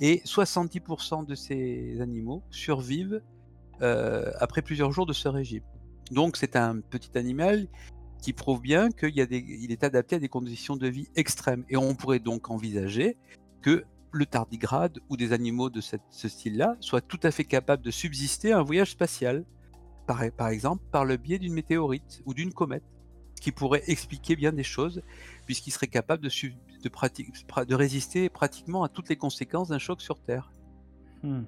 [0.00, 3.20] et 70% de ces animaux survivent
[3.82, 5.64] euh, après plusieurs jours de ce régime.
[6.10, 7.66] Donc c'est un petit animal
[8.22, 11.64] qui prouve bien qu'il est adapté à des conditions de vie extrêmes.
[11.68, 13.16] Et on pourrait donc envisager
[13.62, 17.90] que le tardigrade ou des animaux de ce style-là soient tout à fait capables de
[17.90, 19.44] subsister à un voyage spatial,
[20.06, 22.84] par, exemple par le biais d'une météorite ou d'une comète,
[23.40, 25.02] qui pourrait expliquer bien des choses,
[25.44, 29.68] puisqu'il serait capable de, sub- de, prati- pra- de résister pratiquement à toutes les conséquences
[29.68, 30.52] d'un choc sur Terre.
[31.22, 31.42] Hmm.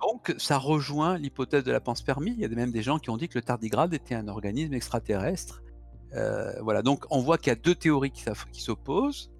[0.00, 2.32] Donc, ça rejoint l'hypothèse de la panspermie.
[2.32, 4.74] Il y a même des gens qui ont dit que le tardigrade était un organisme
[4.74, 5.62] extraterrestre.
[6.14, 9.30] Euh, voilà, donc on voit qu'il y a deux théories qui, s'opposent.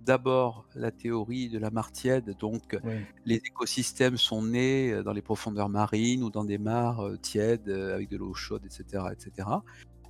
[0.00, 2.78] D'abord, la théorie de la martiède, donc
[3.26, 7.68] les écosystèmes sont nés euh, dans les profondeurs marines ou dans des mares euh, tièdes
[7.68, 9.48] avec de l'eau chaude, etc., etc.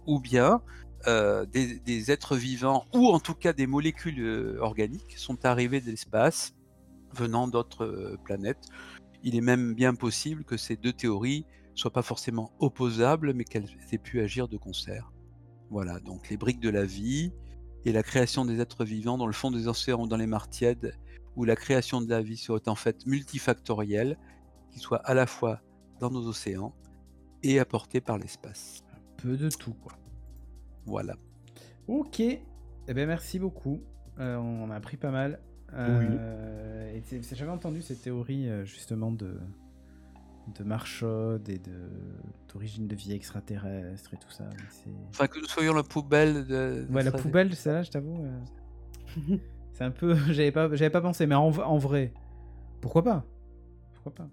[0.06, 0.62] Ou bien
[1.06, 5.90] euh, des, des êtres vivants ou en tout cas des molécules organiques sont arrivées de
[5.90, 6.54] l'espace
[7.14, 8.68] venant d'autres planètes.
[9.22, 13.68] Il est même bien possible que ces deux théories soient pas forcément opposables, mais qu'elles
[13.92, 15.12] aient pu agir de concert.
[15.70, 17.32] Voilà, donc les briques de la vie
[17.84, 20.48] et la création des êtres vivants dans le fond des océans ou dans les mares
[20.48, 20.94] tièdes,
[21.36, 24.18] où la création de la vie serait en fait multifactorielle,
[24.70, 25.60] qui soit à la fois
[26.00, 26.74] dans nos océans
[27.42, 28.82] et apportée par l'espace.
[29.18, 29.92] Peu de tout, quoi.
[30.86, 31.16] Voilà.
[31.86, 32.20] Ok.
[32.20, 33.80] Eh ben merci beaucoup.
[34.18, 35.40] Euh, on a appris pas mal.
[35.74, 39.38] Euh, et c'est- c'est- J'avais entendu cette théorie euh, justement de
[40.56, 41.90] de marche chaude et de
[42.50, 44.44] d'origine de vie extraterrestre et tout ça.
[45.10, 46.86] Enfin, que nous soyons la poubelle de.
[46.90, 48.24] Ouais, la poubelle, celle-là, je t'avoue.
[48.24, 49.36] euh,
[49.74, 50.14] c'est un peu.
[50.32, 52.12] J'avais pas, j'avais pas pensé, mais en, en vrai,
[52.80, 53.24] pourquoi pas?
[53.92, 54.28] Pourquoi pas?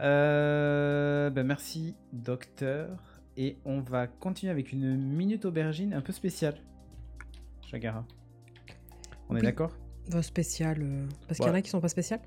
[0.00, 2.98] Euh, ben merci, docteur.
[3.36, 6.56] Et on va continuer avec une minute aubergine un peu spéciale.
[7.62, 8.04] Chagara.
[9.30, 9.44] On est Oui.
[9.44, 9.74] d'accord?
[10.08, 10.82] Vos spéciales.
[10.82, 11.58] euh, Parce qu'il y en Ouais.
[11.58, 12.20] a qui sont pas spéciales.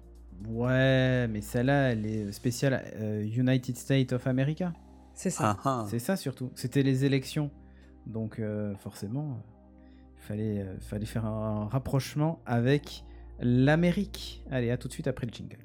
[0.48, 4.74] Ouais, mais celle-là, elle est spéciale euh, United States of America.
[5.14, 5.58] C'est ça.
[5.64, 5.86] Ah, ah.
[5.90, 6.52] C'est ça surtout.
[6.56, 7.50] C'était les élections.
[8.06, 9.42] Donc euh, forcément,
[10.16, 13.04] il fallait, euh, fallait faire un rapprochement avec
[13.40, 14.44] l'Amérique.
[14.52, 15.58] Allez, à tout de suite après le jingle.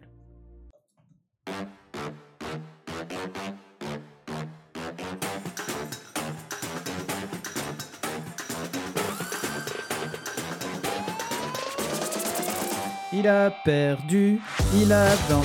[13.23, 14.41] Il a perdu,
[14.75, 15.43] il a dans...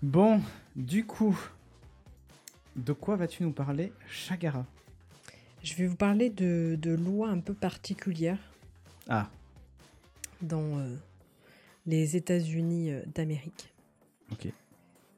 [0.00, 0.40] Bon,
[0.76, 1.36] du coup,
[2.76, 4.64] de quoi vas-tu nous parler, Chagara?
[5.64, 8.38] Je vais vous parler de, de lois un peu particulières.
[9.08, 9.28] Ah,
[10.42, 10.94] dans euh,
[11.86, 13.72] les États-Unis euh, d'Amérique.
[14.32, 14.48] ok.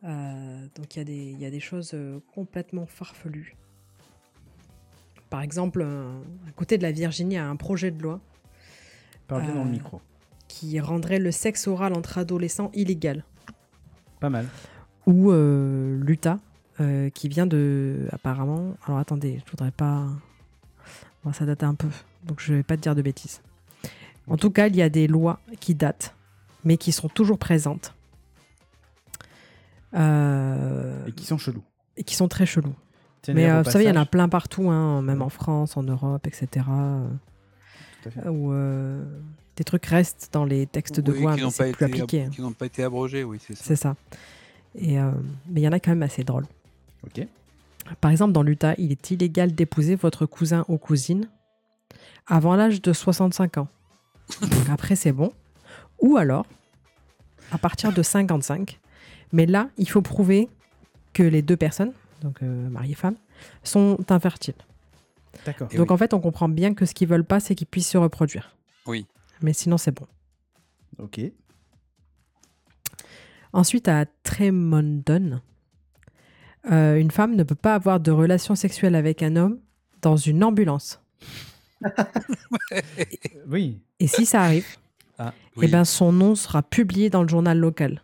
[0.02, 3.54] Euh, donc il y, a des- il y a des choses euh, complètement farfelues.
[5.28, 8.18] Par exemple, à côté de la Virginie, il y a un projet de loi
[9.28, 10.00] Parle bien dans le micro.
[10.48, 13.24] qui rendrait le sexe oral entre adolescents illégal.
[14.18, 14.48] Pas mal.
[15.06, 16.38] Ou euh, l'Utah,
[17.14, 18.08] qui vient de...
[18.10, 18.74] Apparemment...
[18.86, 20.08] Alors attendez, je voudrais pas...
[21.22, 21.88] Bon, ça date un peu,
[22.24, 23.42] donc je vais pas te dire de bêtises.
[24.26, 26.14] En tout cas, il y a des lois qui datent,
[26.64, 27.94] mais qui sont toujours présentes.
[29.94, 31.62] Euh, Et qui sont chelous.
[31.96, 32.74] et qui sont très chelous.
[33.28, 35.82] Mais euh, vous savez, il y en a plein partout, hein, même en France, en
[35.82, 36.64] Europe, etc.
[38.02, 38.28] Tout à fait.
[38.28, 39.04] Où euh,
[39.56, 41.84] des trucs restent dans les textes de Oui, loi, qui mais n'ont c'est pas plus
[41.86, 42.28] appliqué.
[42.32, 43.64] Qui n'ont pas été abrogés, oui, c'est ça.
[43.64, 43.96] C'est ça.
[44.74, 45.10] Et, euh,
[45.48, 46.46] mais il y en a quand même assez drôles.
[47.04, 47.26] Ok.
[48.00, 51.28] Par exemple, dans l'Utah, il est illégal d'épouser votre cousin ou cousine
[52.26, 53.68] avant l'âge de 65 ans.
[54.40, 55.32] Donc après, c'est bon.
[56.00, 56.46] Ou alors,
[57.52, 58.78] à partir de 55.
[59.32, 60.48] Mais là, il faut prouver
[61.12, 63.16] que les deux personnes, donc euh, mari et femme,
[63.62, 64.54] sont infertiles.
[65.46, 65.68] D'accord.
[65.68, 65.94] Donc oui.
[65.94, 68.56] en fait, on comprend bien que ce qu'ils veulent pas, c'est qu'ils puissent se reproduire.
[68.86, 69.06] Oui.
[69.42, 70.06] Mais sinon, c'est bon.
[70.98, 71.20] Ok.
[73.52, 75.40] Ensuite, à Tremondon,
[76.70, 79.58] euh, une femme ne peut pas avoir de relation sexuelle avec un homme
[80.02, 81.00] dans une ambulance.
[83.48, 83.80] Oui.
[83.98, 84.66] Et si ça arrive,
[85.56, 85.66] Oui.
[85.66, 88.02] eh ben son nom sera publié dans le journal local.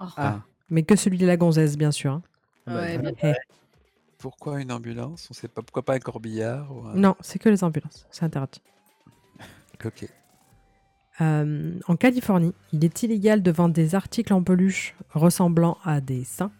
[0.00, 0.04] Oh.
[0.16, 0.40] Ah.
[0.70, 2.12] Mais que celui de la gonzesse, bien sûr.
[2.12, 2.22] hein.
[2.66, 3.12] Bah, Ouais, très bien.
[3.22, 3.34] Eh.
[4.18, 5.28] Pourquoi une ambulance?
[5.30, 8.06] On sait pas pourquoi pas un corbillard ou un- Non, c'est que les ambulances.
[8.10, 8.60] C'est interdit.
[9.84, 10.08] Ok.
[11.20, 16.22] Euh, en Californie, il est illégal de vendre des articles en peluche ressemblant à des
[16.24, 16.52] seins,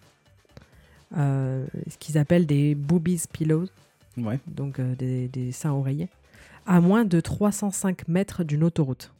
[1.16, 3.66] euh, ce qu'ils appellent des boobies pillows,
[4.16, 4.41] Ouais.
[4.49, 6.09] donc euh, des, des seins oreillers,
[6.66, 9.12] à moins de 305 mètres d'une autoroute.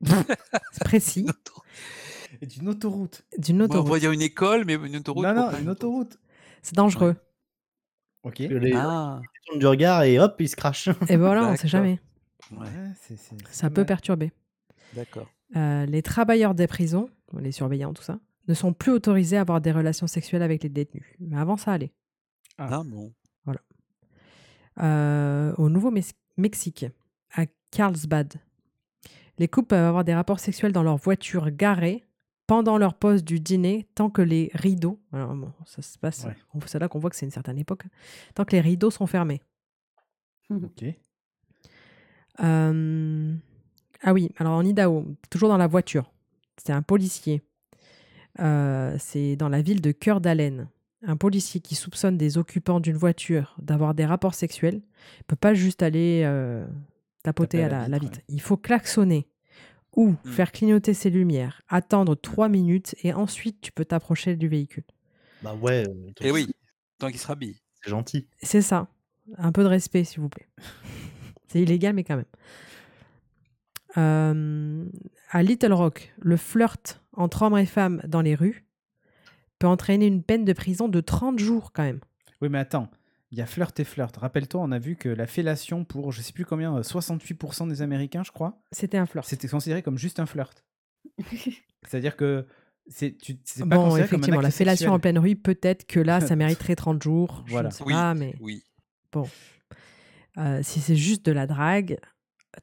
[0.72, 1.26] C'est précis,
[2.42, 3.22] d'une autoroute.
[3.38, 3.88] d'une Moi, on autoroute.
[3.88, 5.24] voit dire une école, mais une autoroute.
[5.24, 6.18] non, non, une autoroute.
[6.62, 7.16] C'est dangereux.
[8.22, 8.38] Ok.
[8.38, 10.88] Les Ah, ils tournent du regard et hop, ils se crachent.
[11.08, 11.70] Et voilà, on sait D'accord.
[11.70, 12.00] jamais.
[12.52, 12.66] ouais, Ouais,
[13.00, 13.86] c'est- c'est- c'est Ça peut mal.
[13.86, 14.32] perturber.
[14.94, 15.28] d'accord.
[15.56, 17.08] Euh, les travailleurs des prisons,
[17.38, 18.18] les surveillants, tout ça,
[18.48, 21.04] ne sont plus autorisés à avoir des relations sexuelles avec les détenus.
[21.18, 21.92] Mais avant, ça allait.
[22.58, 22.68] Ah.
[22.70, 23.12] Ah bon.
[24.80, 26.86] Euh, au Nouveau-Mexique,
[27.34, 28.34] à Carlsbad,
[29.40, 32.04] les couples peuvent avoir des rapports sexuels dans leur voiture garée
[32.46, 36.34] pendant leur pause du dîner, tant que les rideaux, alors bon, ça se passe, Ouais.
[36.66, 37.84] c'est là qu'on voit que c'est une certaine époque,
[38.34, 39.40] tant que les rideaux sont fermés.
[40.50, 40.84] Ok.
[42.42, 43.34] Euh,
[44.02, 46.10] Ah oui, alors en Idaho, toujours dans la voiture,
[46.56, 47.42] c'est un policier.
[48.40, 50.68] Euh, c'est dans la ville de Cœur d'Haleine.
[51.06, 55.52] Un policier qui soupçonne des occupants d'une voiture d'avoir des rapports sexuels ne peut pas
[55.54, 56.66] juste aller euh,
[57.22, 58.20] tapoter à la, la la vitre.
[58.28, 59.28] Il faut klaxonner
[59.96, 64.84] ou faire clignoter ses lumières, attendre trois minutes et ensuite tu peux t'approcher du véhicule.
[65.42, 66.48] Bah ouais, euh, Et oui,
[66.98, 67.56] tant qu'il se rhabille.
[67.82, 68.28] c'est gentil.
[68.42, 68.88] C'est ça.
[69.38, 70.48] Un peu de respect, s'il vous plaît.
[71.48, 72.24] C'est illégal, mais quand même.
[73.96, 74.84] Euh,
[75.30, 78.64] à Little Rock, le flirt entre hommes et femmes dans les rues
[79.58, 82.00] peut entraîner une peine de prison de 30 jours quand même.
[82.40, 82.88] Oui, mais attends.
[83.32, 84.16] Il y a flirt et flirt.
[84.16, 87.80] Rappelle-toi, on a vu que la fellation pour, je sais plus combien, euh, 68% des
[87.82, 89.26] Américains, je crois, C'était un flirt.
[89.26, 90.64] c'était considéré comme juste un flirt.
[91.86, 92.46] C'est-à-dire que
[92.88, 95.86] c'est tu- c'est pas Bon, considéré comme un effectivement, la fellation en pleine rue, peut-être
[95.86, 97.44] que là, ça mériterait 30 jours.
[97.46, 97.68] Je Voilà.
[97.68, 98.64] ne sais Oui, pas, mais oui.
[100.38, 101.98] euh, si c'est juste de la drague,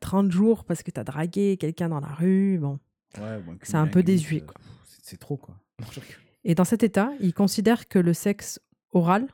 [0.01, 2.79] 30 jours parce que tu as dragué quelqu'un dans la rue, bon.
[3.17, 4.55] Ouais, bon, C'est un peu désuet, euh, quoi.
[5.01, 5.55] C'est trop, quoi.
[5.91, 5.99] Je.
[6.43, 8.59] Et dans cet état, ils considèrent que le sexe
[8.91, 9.27] oral,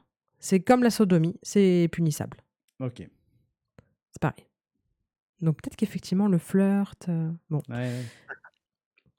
[0.44, 2.44] c'est comme la sodomie, c'est punissable.
[2.80, 2.98] Ok.
[4.12, 4.46] C'est pareil.
[5.42, 7.08] Donc peut-être qu'effectivement, le flirt.
[7.10, 8.06] euh, bon, Ouais, ouais.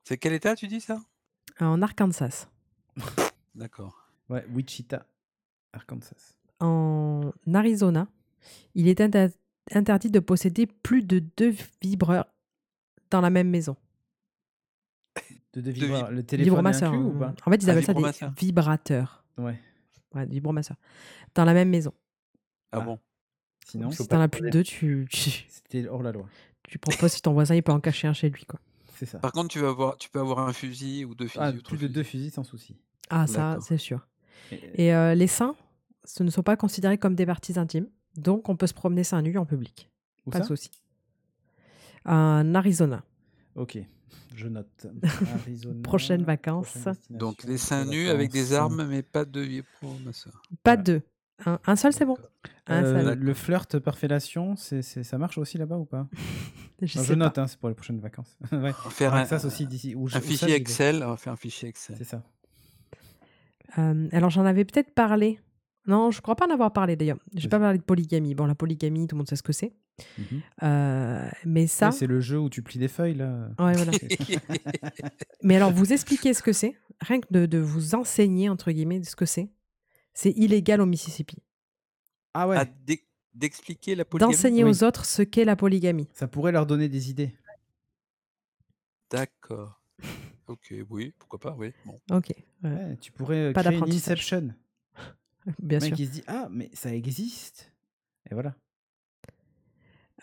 [0.05, 1.01] C'est quel état, tu dis ça?
[1.61, 2.49] En Arkansas,
[3.55, 4.11] D'accord.
[4.29, 5.07] Ouais, Wichita,
[5.73, 6.35] Arkansas.
[6.61, 8.07] en Arizona,
[8.75, 9.29] il est inter-
[9.73, 12.27] interdit de posséder plus de deux vibreurs
[13.11, 13.77] dans la même maison.
[15.55, 16.93] De, de De vibra- Le téléphone est Vibromasseur.
[16.93, 17.33] inclus ou hein.
[17.33, 17.35] pas?
[17.47, 18.33] En fait, ils Ah, appellent ça des vibromasseur.
[18.37, 19.25] vibrateurs.
[19.39, 19.59] Ouais.
[20.15, 20.77] Ouais, des vibromasseurs.
[21.35, 21.93] Dans la même maison.
[22.73, 22.85] Ah, Ah.
[22.85, 22.99] bon?
[23.67, 26.27] Sinon, Si t'en as plus de deux, tu, tu, c'était hors la loi.
[26.69, 28.45] tu pas si ton voisin il peut en cacher un chez lui.
[28.45, 28.61] Quoi.
[28.97, 29.19] C'est ça.
[29.19, 31.41] Par contre, tu, vas avoir, tu peux avoir un fusil ou deux fusils.
[31.43, 32.77] Ah, ou trois plus de deux fusils sans souci.
[33.11, 34.07] Ah, ça, c'est sûr.
[34.53, 35.57] Et- Et euh, les seins,
[36.05, 37.89] ce ne sont pas considérés comme des parties intimes.
[38.17, 39.91] Donc, on peut se promener seins nus en public.
[40.27, 40.71] Où Pas de souci.
[42.05, 43.03] En Arizona.
[43.57, 43.79] Ok,
[44.35, 44.87] je note.
[45.35, 46.71] Arizona, Prochaines vacances.
[46.79, 50.43] prochaine Donc les seins nus avec des armes, mais pas de vibromasseur.
[50.63, 50.83] Pas Voilà.
[50.83, 51.03] deux.
[51.47, 52.17] Un, un seul, c'est bon.
[52.69, 53.19] Un Euh, seul.
[53.19, 56.07] le flirt par fellation, c'est, c'est- ça marche aussi là-bas ou pas
[56.83, 58.37] Je, Non, Je note, hein, c'est pour les prochaines vacances.
[58.53, 58.59] ouais.
[58.59, 59.95] On va faire un, ça aussi d'ici.
[59.95, 60.55] où je- un fichier.
[60.55, 61.03] Excel.
[61.05, 61.97] On va faire un fichier Excel.
[61.99, 62.23] C'est ça.
[63.79, 65.41] Euh, alors, j'en avais peut-être parlé.
[65.87, 67.19] Non, je crois pas en avoir parlé d'ailleurs.
[67.35, 68.35] Je vais pas parler de polygamie.
[68.35, 69.73] Bon, la polygamie, tout le monde sait ce que c'est.
[70.19, 70.43] Mhm.
[70.63, 71.87] Euh, mais ça.
[71.89, 73.49] Ouais, c'est le jeu où tu plies des feuilles là.
[73.59, 73.93] Ouais, voilà.
[75.43, 79.05] Mais alors, vous expliquez ce que c'est, rien que de, de vous enseigner, entre guillemets,
[79.05, 79.51] ce que c'est,
[80.15, 81.37] c'est illégal au Mississippi.
[82.33, 82.99] Ah ouais, Ah, d'e-
[83.35, 84.33] D'expliquer la polygamie?
[84.33, 84.71] D'enseigner Oui.
[84.71, 86.09] aux autres ce qu'est la polygamie.
[86.15, 87.35] ça pourrait leur donner des idées.
[89.11, 89.81] D'accord.
[90.47, 91.73] Ok, oui, pourquoi pas, oui.
[91.87, 92.01] Bon.
[92.11, 92.33] Ok,
[92.63, 94.19] ouais, Ouais, tu pourrais euh, Pas créer une d'apprentissage.
[94.19, 94.55] Inception.
[95.63, 96.01] Bien Le mec sûr.
[96.01, 97.73] il se dit ah mais ça existe.
[98.31, 98.55] Et voilà.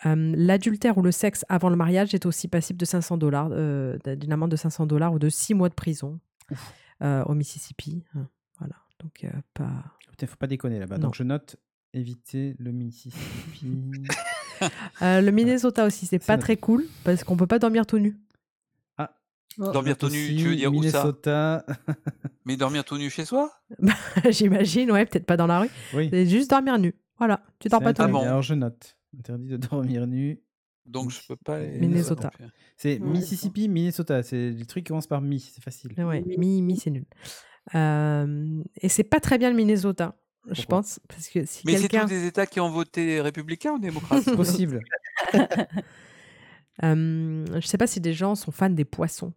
[0.06, 3.96] Euh, L'adultère ou le sexe avant le mariage est aussi passible de 500 dollars, euh,
[4.16, 6.18] d'une amende de 500 dollars ou de 6 mois de prison
[7.02, 8.02] euh, au Mississippi.
[8.16, 8.26] Hein,
[8.58, 9.24] Voilà, donc
[9.54, 9.70] pas.
[10.10, 10.98] Putain, faut pas déconner là-bas.
[10.98, 11.56] Donc je note
[11.92, 13.66] éviter le Mississippi.
[15.00, 18.16] Euh, le Minnesota aussi, c'est pas très cool parce qu'on peut pas dormir tout nu.
[19.58, 21.66] Dormir tout nu, tu veux dire où ça Minnesota.
[22.44, 23.50] Mais dormir tout nu chez soi?
[24.30, 25.70] J'imagine, ouais, peut-être pas dans la rue.
[25.94, 26.08] oui.
[26.10, 26.94] C'est juste dormir nu.
[27.18, 28.12] Voilà, tu dors pas tout interdit.
[28.12, 28.18] nu.
[28.18, 28.28] Ah bon.
[28.28, 28.96] Alors je note.
[29.18, 30.40] Interdit de dormir nu.
[30.86, 31.56] Donc je peux pas.
[31.56, 32.30] aller- Minnesota.
[32.76, 34.22] C'est Ouais, Mississippi, Minnesota.
[34.24, 35.38] C'est des trucs qui commencent par Mi.
[35.38, 35.92] C'est facile.
[35.98, 37.04] Ouais, mi, mi, c'est nul.
[37.76, 40.16] Euh, et c'est pas très bien le Minnesota,
[40.50, 43.74] je pense, parce que si Mais c'est quelqu'un, tous des États qui ont voté républicain
[43.74, 44.22] ou démocrate?
[44.24, 44.80] C'est possible.
[46.82, 49.32] euh, je sais pas si des gens sont fans des poissons.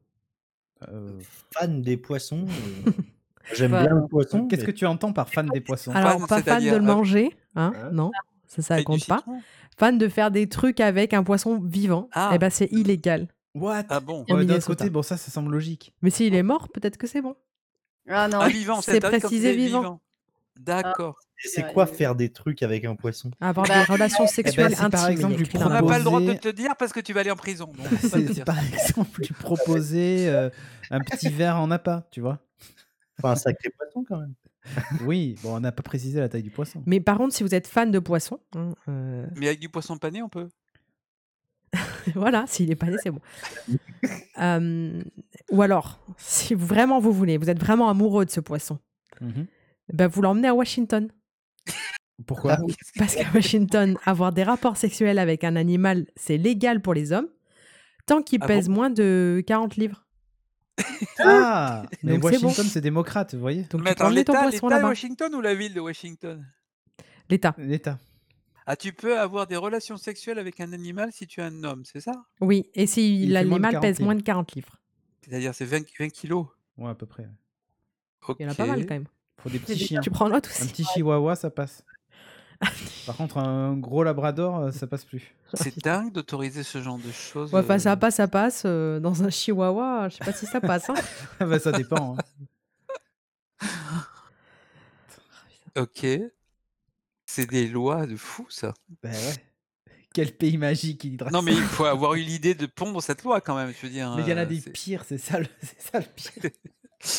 [0.91, 1.19] Euh,
[1.53, 2.45] Fan des poissons.
[2.87, 2.91] euh,
[3.53, 4.47] J'aime bien le poisson.
[4.47, 5.91] Qu'est-ce mais- que tu entends par fan des poissons?
[5.91, 8.11] Alors, Fan, pas fan de c'est-à-dire, le manger, hein, Hein non,
[8.47, 9.17] ça, ça Avec du compte pas.
[9.17, 9.39] citron
[9.77, 12.31] Fan de faire des trucs avec un poisson vivant, Ah.
[12.33, 13.27] eh ben c'est illégal.
[13.53, 13.83] What?
[13.89, 14.19] Ah bon?
[14.21, 14.65] Ouais, D'un Minnesota.
[14.67, 15.93] côté, bon, ça, ça semble logique.
[16.01, 17.35] Mais s'il est mort, peut-être que c'est bon.
[18.09, 18.39] Ah non.
[18.41, 20.01] Ah, vivant, c'est comme précisé c'est vivant.
[20.59, 21.17] D'accord.
[21.43, 23.29] Et C'est quoi faire des trucs avec un poisson?
[23.41, 25.11] Avoir Bah, des relations sexuelles si par intimes.
[25.11, 27.11] exemple, lui écrit On n'a pas le droit de Proposer- te dire parce que tu
[27.13, 27.65] vas aller en prison.
[27.65, 28.45] donc on peut pas te C'est dire.
[28.45, 30.49] par exemple lui proposer euh,
[30.91, 32.39] un petit verre en appât, tu vois.
[33.19, 34.33] Enfin, un sacré poisson quand même.
[35.05, 36.81] Oui, bon, on n'a pas précisé la taille du poisson.
[36.85, 39.97] Mais par contre, si vous êtes fan de poisson, hein, euh, Mais avec du poisson
[39.97, 40.49] pané, on peut.
[42.15, 43.19] voilà, s'il est pané, c'est bon.
[44.39, 45.01] Euh,
[45.51, 48.79] ou alors, si vraiment vous voulez, vous êtes vraiment amoureux de ce poisson,
[49.21, 49.45] Mhm.
[49.93, 51.11] Ben vous l'emmenez à Washington.
[52.25, 52.63] Pourquoi Ah.
[52.97, 57.27] Parce qu'à Washington, avoir des rapports sexuels avec un animal, c'est légal pour les hommes,
[58.05, 60.05] tant qu'il Ah pèse bon moins de 40 livres.
[61.19, 62.47] Ah Mais Donc c'est bon.
[62.47, 64.83] Washington, c'est démocrate, vous voyez Donc Mais attends, l'État de.
[64.85, 66.45] Washington ou la ville de Washington?
[67.29, 67.53] L'État.
[67.57, 67.97] L'État.
[68.67, 71.83] Ah, tu peux avoir des relations sexuelles avec un animal si tu es un homme,
[71.85, 72.13] c'est ça?
[72.41, 74.05] Oui, et si l'animal 40 pèse livres.
[74.05, 74.81] moins de 40 livres.
[75.21, 76.47] C'est-à-dire c'est 20, 20 kilos?
[76.77, 77.23] Ouais, à peu près.
[77.23, 78.35] ouais.
[78.39, 79.07] Il y en a pas mal quand même.
[79.41, 80.01] Faut des petits chiens.
[80.01, 80.71] Tu prends l'autre Un aussi.
[80.71, 81.83] petit chihuahua, ça passe.
[83.05, 85.35] Par contre, un gros labrador, euh, ça passe plus.
[85.53, 87.53] C'est dingue d'autoriser ce genre de choses.
[87.53, 88.63] Ouais, enfin, euh, ça passe, ça passe.
[88.65, 90.89] euh, dans un chihuahua, je sais pas si ça passe.
[90.89, 90.95] hein.
[91.45, 92.15] Bah, ça dépend.
[93.61, 93.67] hein.
[95.77, 96.05] Ok.
[97.25, 98.73] C'est des lois de fou, ça.
[99.03, 99.35] Bah ouais.
[100.13, 103.41] Quel pays magique il Non, mais il faut avoir eu l'idée de pondre cette loi
[103.41, 104.13] quand même, je veux dire.
[104.15, 105.47] Mais il y en a des pires, c'est ça, le...
[105.61, 106.51] c'est ça le pire.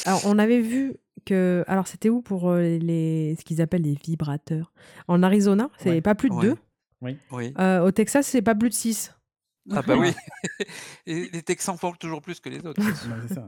[0.06, 0.94] Alors, on avait vu
[1.24, 1.64] que.
[1.66, 3.34] Alors, c'était où pour euh, les...
[3.38, 4.72] ce qu'ils appellent les vibrateurs?
[5.08, 6.00] En Arizona, c'est Ouais.
[6.00, 6.48] pas plus de Ouais.
[6.48, 6.56] 2.
[7.02, 7.54] Oui.
[7.82, 9.12] au Texas, c'est pas plus de 6.
[9.72, 10.12] Ah bah oui.
[11.06, 12.80] Et les Texans font toujours plus que les autres.
[12.82, 13.10] c'est sûr.
[13.10, 13.46] Ouais, c'est ça.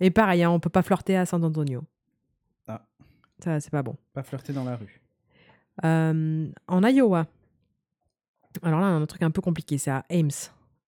[0.00, 1.82] Et pareil, hein, on peut pas flirter à San Antonio.
[2.66, 2.86] Ah.
[3.44, 3.96] Ça, c'est pas bon.
[4.14, 5.00] Pas flirter dans la rue.
[5.84, 7.26] Euh, en Iowa,
[8.62, 10.30] alors là, un truc un peu compliqué, c'est à Ames.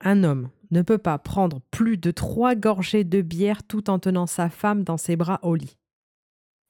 [0.01, 4.27] Un homme ne peut pas prendre plus de trois gorgées de bière tout en tenant
[4.27, 5.79] sa femme dans ses bras au lit.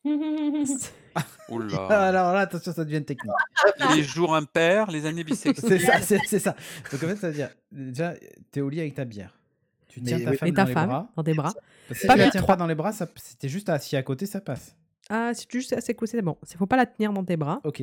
[1.14, 1.76] Ah, Oula.
[2.08, 3.32] alors là, attention, ça devient technique.
[3.94, 5.78] les jours impairs, les années bissexuelles.
[5.80, 6.56] C'est ça, c'est c'est ça.
[6.90, 8.14] Donc en fait, ça veut dire, déjà,
[8.50, 9.38] t'es au lit avec ta bière.
[9.88, 10.36] Tu Mais tiens ta oui.
[10.38, 11.12] femme Et ta dans les femme bras.
[11.16, 11.52] dans tes bras.
[11.88, 12.54] Parce que si Pas tu la plus de tiens trois.
[12.54, 12.92] pas dans les bras,
[13.38, 14.74] t'es juste assis à côté, ça passe.
[15.10, 16.38] Ah, si tu juste assez couché, c'est bon.
[16.50, 17.60] Il faut pas la tenir dans tes bras.
[17.64, 17.82] Ok.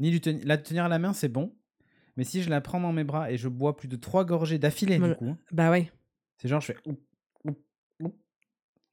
[0.00, 1.54] Ni la tenir à la main, c'est bon.
[2.16, 4.58] Mais si je la prends dans mes bras et je bois plus de trois gorgées
[4.58, 5.92] d'affilée, du coup, Bah ouais.
[6.38, 6.76] c'est genre, je fais.
[6.86, 6.98] oup,
[7.44, 7.58] oup,
[8.00, 8.16] oup.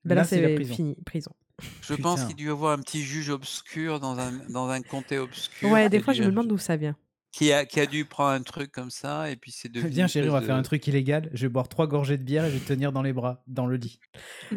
[0.05, 0.75] Bah là, c'est la c'est prison.
[0.75, 1.31] fini, prison.
[1.81, 2.27] Je pense Putain.
[2.33, 5.71] qu'il doit y avoir un petit juge obscur dans un, dans un comté obscur.
[5.71, 6.95] Ouais, qui des a fois, dû- je me demande d'où ça vient.
[7.31, 9.89] Qui a, qui a dû prendre un truc comme ça et puis c'est devenu.
[9.91, 11.29] Viens, chérie, on va faire un de- truc illégal.
[11.33, 13.43] Je vais boire trois gorgées de bière et je vais te tenir dans les bras,
[13.47, 13.99] dans le lit.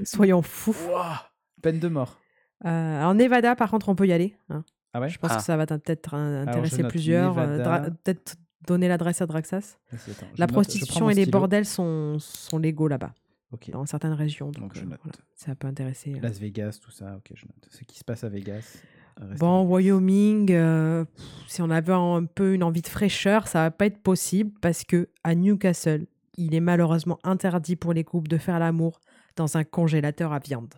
[0.05, 0.74] Soyons fous.
[0.90, 1.31] Ouah,
[1.62, 2.18] Peine de mort.
[2.64, 4.36] Euh, alors, Nevada, par contre, on peut y aller.
[4.51, 4.64] hein.
[4.93, 5.09] Ah ouais?
[5.09, 5.36] Je pense Ah.
[5.36, 7.39] que ça va t'in- peut-être euh, je intéresser note plusieurs.
[7.39, 7.64] euh, Nevada.
[7.64, 8.36] dra- peut-être
[8.66, 9.78] donner l'adresse à Draxas.
[9.90, 11.39] Vas-y, attends, je La note- je prostitution mon et les stylo.
[11.39, 13.14] bordels sont, sont légaux là-bas,
[13.72, 14.47] Dans certaines régions.
[14.52, 15.01] Donc, Donc, je euh, note.
[15.02, 16.14] voilà, ça peut intéresser.
[16.14, 16.20] euh.
[16.20, 17.68] Las Vegas, tout ça, ok, je note.
[17.70, 18.78] Ce qui se passe à Vegas.
[19.20, 19.62] euh, Bon.
[19.64, 23.86] Wyoming, euh, pff, si on avait un peu une envie de fraîcheur, ça va pas
[23.86, 26.06] être possible parce que à Newcastle,
[26.36, 29.01] il est malheureusement interdit pour les couples de faire l'amour
[29.36, 30.72] dans un congélateur à viande.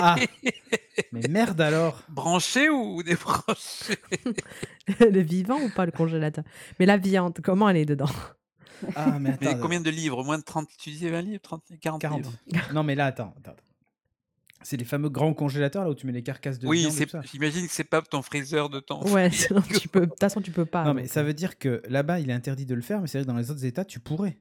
[0.00, 0.16] Ah
[1.12, 3.96] Mais merde alors Branché ou débranché?
[5.00, 6.44] Le vivant ou pas le congélateur?
[6.80, 8.08] Mais la viande, comment elle est dedans?
[8.94, 10.24] Ah, mais Mais combien de livres?
[10.24, 11.42] Moins de 30 Tu disais 20 livres?
[11.42, 12.18] 30, 40, 40.
[12.18, 12.32] livres?
[12.74, 13.34] Non, mais là, attends.
[13.38, 13.56] attends.
[14.62, 17.20] C'est les fameux grands congélateurs là où tu mets les carcasses de Oui, viande ça.
[17.30, 19.06] j'imagine que c'est pas ton freezer de temps.
[19.06, 20.00] Ouais, sinon tu peux.
[20.00, 20.84] De toute façon, tu peux pas.
[20.84, 21.24] Non, mais ça euh.
[21.24, 23.36] veut dire que là-bas, il est interdit de le faire, mais c'est vrai que dans
[23.38, 24.38] les autres États, tu pourrais.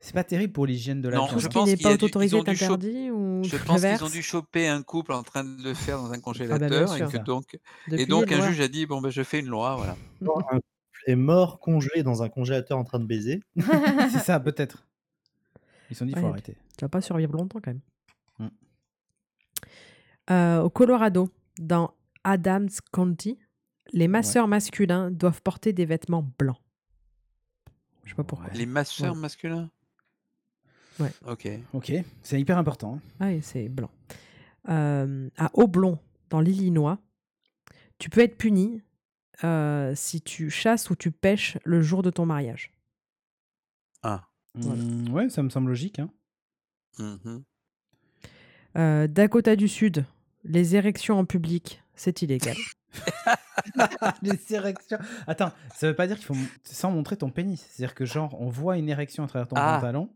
[0.00, 2.04] C'est pas terrible pour l'hygiène de la Non, je pense qui n'est qu'il y pas
[2.04, 5.62] autorisé est interdit ou Je pense qu'ils ont dû choper un couple en train de
[5.62, 8.60] le faire dans un Ah bah, congélateur et que donc Depuis, et donc un juge
[8.60, 9.96] a dit bon ben je fais une loi voilà.
[11.06, 13.42] Est mort congelé dans un congélateur en train de baiser.
[13.56, 14.86] c'est ça, peut-être.
[15.90, 16.56] Ils se sont dit, il faut arrêter.
[16.78, 17.80] Tu vas pas survivre longtemps quand même.
[18.38, 18.48] Mm.
[20.30, 21.28] Euh, au Colorado,
[21.58, 21.92] dans
[22.24, 23.38] Adams County,
[23.92, 26.58] les masseurs masculins doivent porter des vêtements blancs.
[28.04, 28.50] Je sais pas pourquoi.
[28.54, 29.70] Les masseurs masculins?
[30.98, 31.10] Ouais.
[31.26, 31.48] Ok.
[31.72, 33.00] Ok, c'est hyper important.
[33.20, 33.90] Ah oui, c'est blanc.
[34.68, 35.98] Euh, à Oblon,
[36.30, 36.98] dans l'Illinois,
[37.98, 38.82] tu peux être puni
[39.42, 42.72] euh, si tu chasses ou tu pêches le jour de ton mariage.
[44.02, 44.28] Ah.
[44.54, 44.82] Voilà.
[44.82, 45.98] Mm, ouais, ça me semble logique.
[45.98, 46.10] hein.
[46.98, 47.42] Mhm.
[48.76, 50.04] Euh, Dakota du Sud,
[50.44, 52.56] les érections en public, c'est illégal.
[54.22, 54.98] les érections.
[55.26, 56.36] Attends, ça veut pas dire qu'il faut.
[56.64, 57.60] Sans montrer ton pénis.
[57.70, 59.76] C'est-à-dire que, genre, on voit une érection à travers ton Ah.
[59.80, 60.10] pantalon.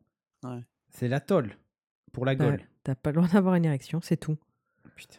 [0.44, 0.62] Ouais.
[0.90, 1.56] C'est la tôle
[2.12, 2.60] pour la Ouais, gaule.
[2.84, 4.36] T'as pas le droit d'avoir une érection, c'est tout.
[4.96, 5.18] Putain.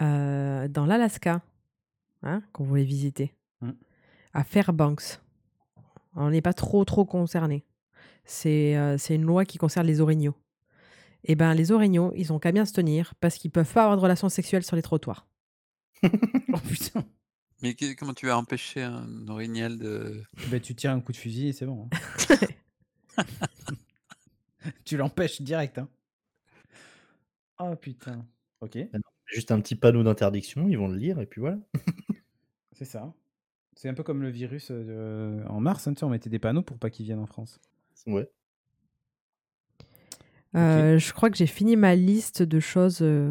[0.00, 1.40] euh, dans l'Alaska,
[2.22, 3.70] hein, qu'on voulait visiter, Mm.
[4.34, 5.20] à Fairbanks.
[6.14, 7.64] On n'est pas trop, trop concerné.
[8.24, 10.34] C'est euh, c'est une loi qui concerne les orignaux.
[11.24, 13.96] Et ben, les orignaux, ils ont qu'à bien se tenir parce qu'ils peuvent pas avoir
[13.96, 15.26] de relations sexuelles sur les trottoirs.
[16.52, 17.04] Oh putain.
[17.62, 20.22] Mais comment tu vas empêcher un orignal de.
[20.50, 21.88] Bah, tu tires un coup de fusil et c'est bon.
[23.18, 23.24] hein.
[24.84, 25.78] tu l'empêches direct.
[25.78, 25.88] Hein.
[27.58, 28.24] Oh putain.
[28.60, 28.78] Ok,
[29.26, 31.58] Juste un petit panneau d'interdiction, ils vont le lire et puis voilà.
[32.78, 33.12] c'est ça.
[33.74, 36.38] C'est un peu comme le virus euh, en mars, hein, tu sais, on mettait des
[36.38, 37.60] panneaux pour pas qu'il vienne en France.
[38.06, 38.28] Ouais.
[40.56, 43.30] Euh, Je crois que j'ai fini ma liste de choses euh,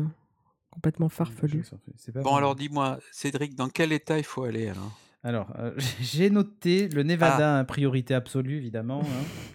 [0.70, 1.64] complètement farfelues.
[1.64, 2.38] Pas Bon, vrai.
[2.38, 4.92] alors dis-moi, Cédric, dans quel état il faut aller alors?
[5.24, 9.02] Alors, euh, j'ai noté le Nevada, hein, priorité absolue, évidemment.
[9.02, 9.24] hein.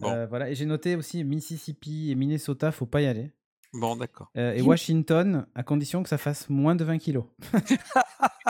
[0.00, 0.48] Bon, Euh, voilà.
[0.50, 3.32] Et j'ai noté aussi Mississippi et Minnesota, faut pas y aller.
[3.72, 4.30] bon d'accord.
[4.36, 7.24] Euh, et Washington, à condition que ça fasse moins de 20 kilos.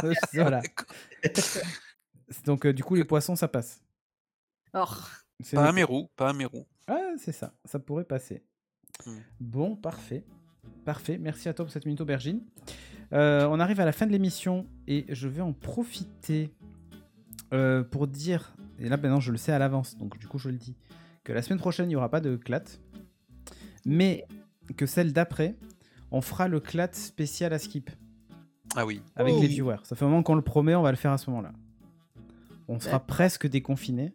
[0.34, 0.62] voilà.
[2.44, 3.80] Donc, euh, du coup, les poissons, ça passe.
[4.72, 5.08] Or,
[5.42, 6.66] C'est Pas un mérou, pas un mérou.
[6.86, 7.52] Ah, c'est ça.
[7.64, 8.42] Ça pourrait passer.
[9.06, 9.18] Hmm.
[9.40, 10.24] Bon, parfait.
[10.84, 11.18] Parfait.
[11.18, 12.42] Merci à toi pour cette minute aubergine.
[13.12, 16.50] Euh, on arrive à la fin de l'émission et je vais en profiter
[17.52, 20.48] euh, pour dire, et là maintenant je le sais à l'avance, donc du coup je
[20.48, 20.76] le dis,
[21.24, 22.62] que la semaine prochaine il n'y aura pas de clat,
[23.84, 24.26] mais
[24.76, 25.56] que celle d'après,
[26.12, 27.90] on fera le clat spécial à skip
[28.76, 29.02] Ah oui.
[29.16, 29.40] avec Oh.
[29.40, 29.76] les viewers.
[29.84, 31.52] Ça fait un moment qu'on le promet, on va le faire à ce moment-là.
[32.68, 34.12] On sera presque déconfiné.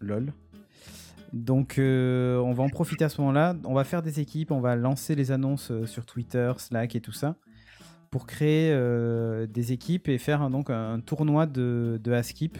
[0.00, 0.32] Lol.
[1.34, 3.54] Donc euh, on va en profiter à ce moment-là.
[3.64, 7.00] On va faire des équipes, on va lancer les annonces euh, sur Twitter, Slack et
[7.00, 7.36] tout ça
[8.10, 12.56] pour créer euh, des équipes et faire un, donc un tournoi de, de Askip.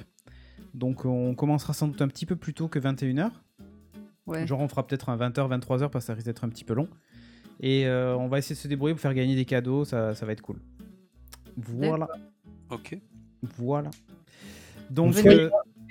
[0.75, 3.31] Donc on commencera sans doute un petit peu plus tôt que 21h.
[4.27, 4.47] ouais.
[4.47, 6.75] Genre on fera peut-être un 20h, 23h parce que ça risque d'être un petit peu
[6.75, 6.89] long.
[7.61, 10.27] Et euh, on va essayer de se débrouiller pour faire gagner des cadeaux, ça, ça
[10.27, 10.61] va être cool.
[11.66, 12.09] Voilà.
[12.70, 12.98] Ok.
[13.56, 13.90] Voilà.
[14.90, 15.51] Donc, On fait- euh,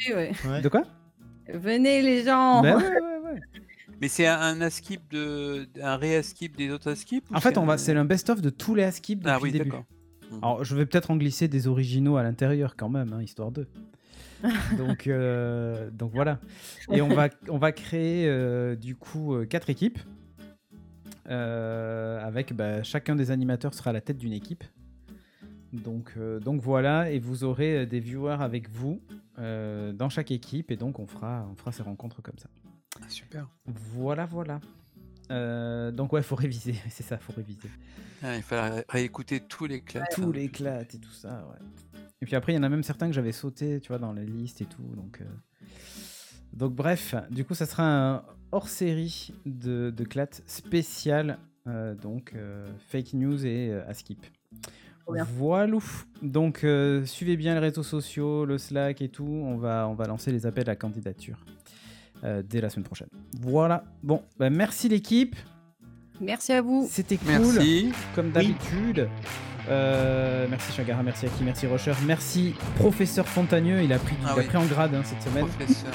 [0.10, 0.32] ouais.
[0.48, 0.62] Ouais.
[0.62, 0.84] de quoi?
[1.54, 3.42] Venez les gens ouais, ouais, ouais.
[4.02, 5.68] Mais c'est un, un askip de.
[5.82, 8.76] un réaskip des autres askip ou En fait, on va, c'est un best-of de tous
[8.76, 9.70] les Askip depuis Ah oui, le début.
[9.72, 9.86] d'accord.
[10.42, 13.68] Alors, je vais peut-être en glisser des originaux à l'intérieur quand même, hein, histoire d'eux.
[14.78, 16.40] donc, euh, donc voilà.
[16.92, 20.00] Et on va, on va créer euh, du coup euh, quatre équipes.
[21.30, 24.64] Euh, avec bah, chacun des animateurs sera à la tête d'une équipe.
[25.74, 29.02] Donc, euh, donc voilà, et vous aurez euh, des viewers avec vous
[29.38, 32.50] euh, dans chaque équipe, et donc on fera, on fera ces rencontres comme ça.
[33.02, 33.48] Ah, Super.
[33.66, 34.60] Voilà, voilà.
[35.30, 37.70] Euh, donc ouais, faut réviser, c'est ça, faut réviser.
[38.24, 40.06] Ah, il fallait ré- réécouter tous les clats.
[40.14, 42.00] Tout l'éclat et tout ça, ouais.
[42.22, 44.14] Et puis après, il y en a même certains que j'avais sauté, tu vois, dans
[44.14, 44.82] la liste et tout.
[44.96, 45.26] Donc, euh,
[46.54, 47.84] donc bref, du coup, ça sera
[48.16, 51.38] un hors-série de, de clat spécial,
[51.68, 54.26] euh, donc euh, fake news et euh, à skip.
[55.08, 55.28] Trop bien.
[55.38, 55.78] Voilà.
[56.22, 59.24] Donc, euh, suivez bien les réseaux sociaux, le Slack et tout.
[59.24, 61.38] On va, on va lancer les appels à candidature
[62.26, 63.08] euh, dès la semaine prochaine.
[63.40, 63.86] Voilà.
[64.04, 65.38] Bon, bah, merci l'équipe.
[66.20, 66.88] Merci à vous.
[66.92, 67.94] C'était cool Merci.
[68.16, 69.08] comme d'habitude.
[69.70, 74.40] Euh, merci Chagara, merci Aki, merci Rocher, merci Professeur Fontagneux, il a pris, Ah il
[74.40, 75.46] a pris en grade hein, cette semaine.
[75.46, 75.92] Professeur.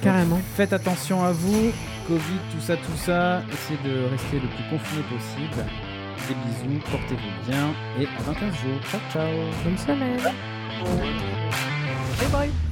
[0.00, 0.38] Carrément.
[0.54, 1.72] Faites attention à vous,
[2.06, 3.42] Covid, tout ça, tout ça.
[3.52, 5.64] Essayez de rester le plus confiné possible.
[6.28, 7.68] Des bisous, portez-vous bien
[8.00, 8.80] et à dans 15 jours.
[8.90, 9.32] Ciao, ciao.
[9.64, 10.20] Bonne semaine.
[12.18, 12.65] Bye bye.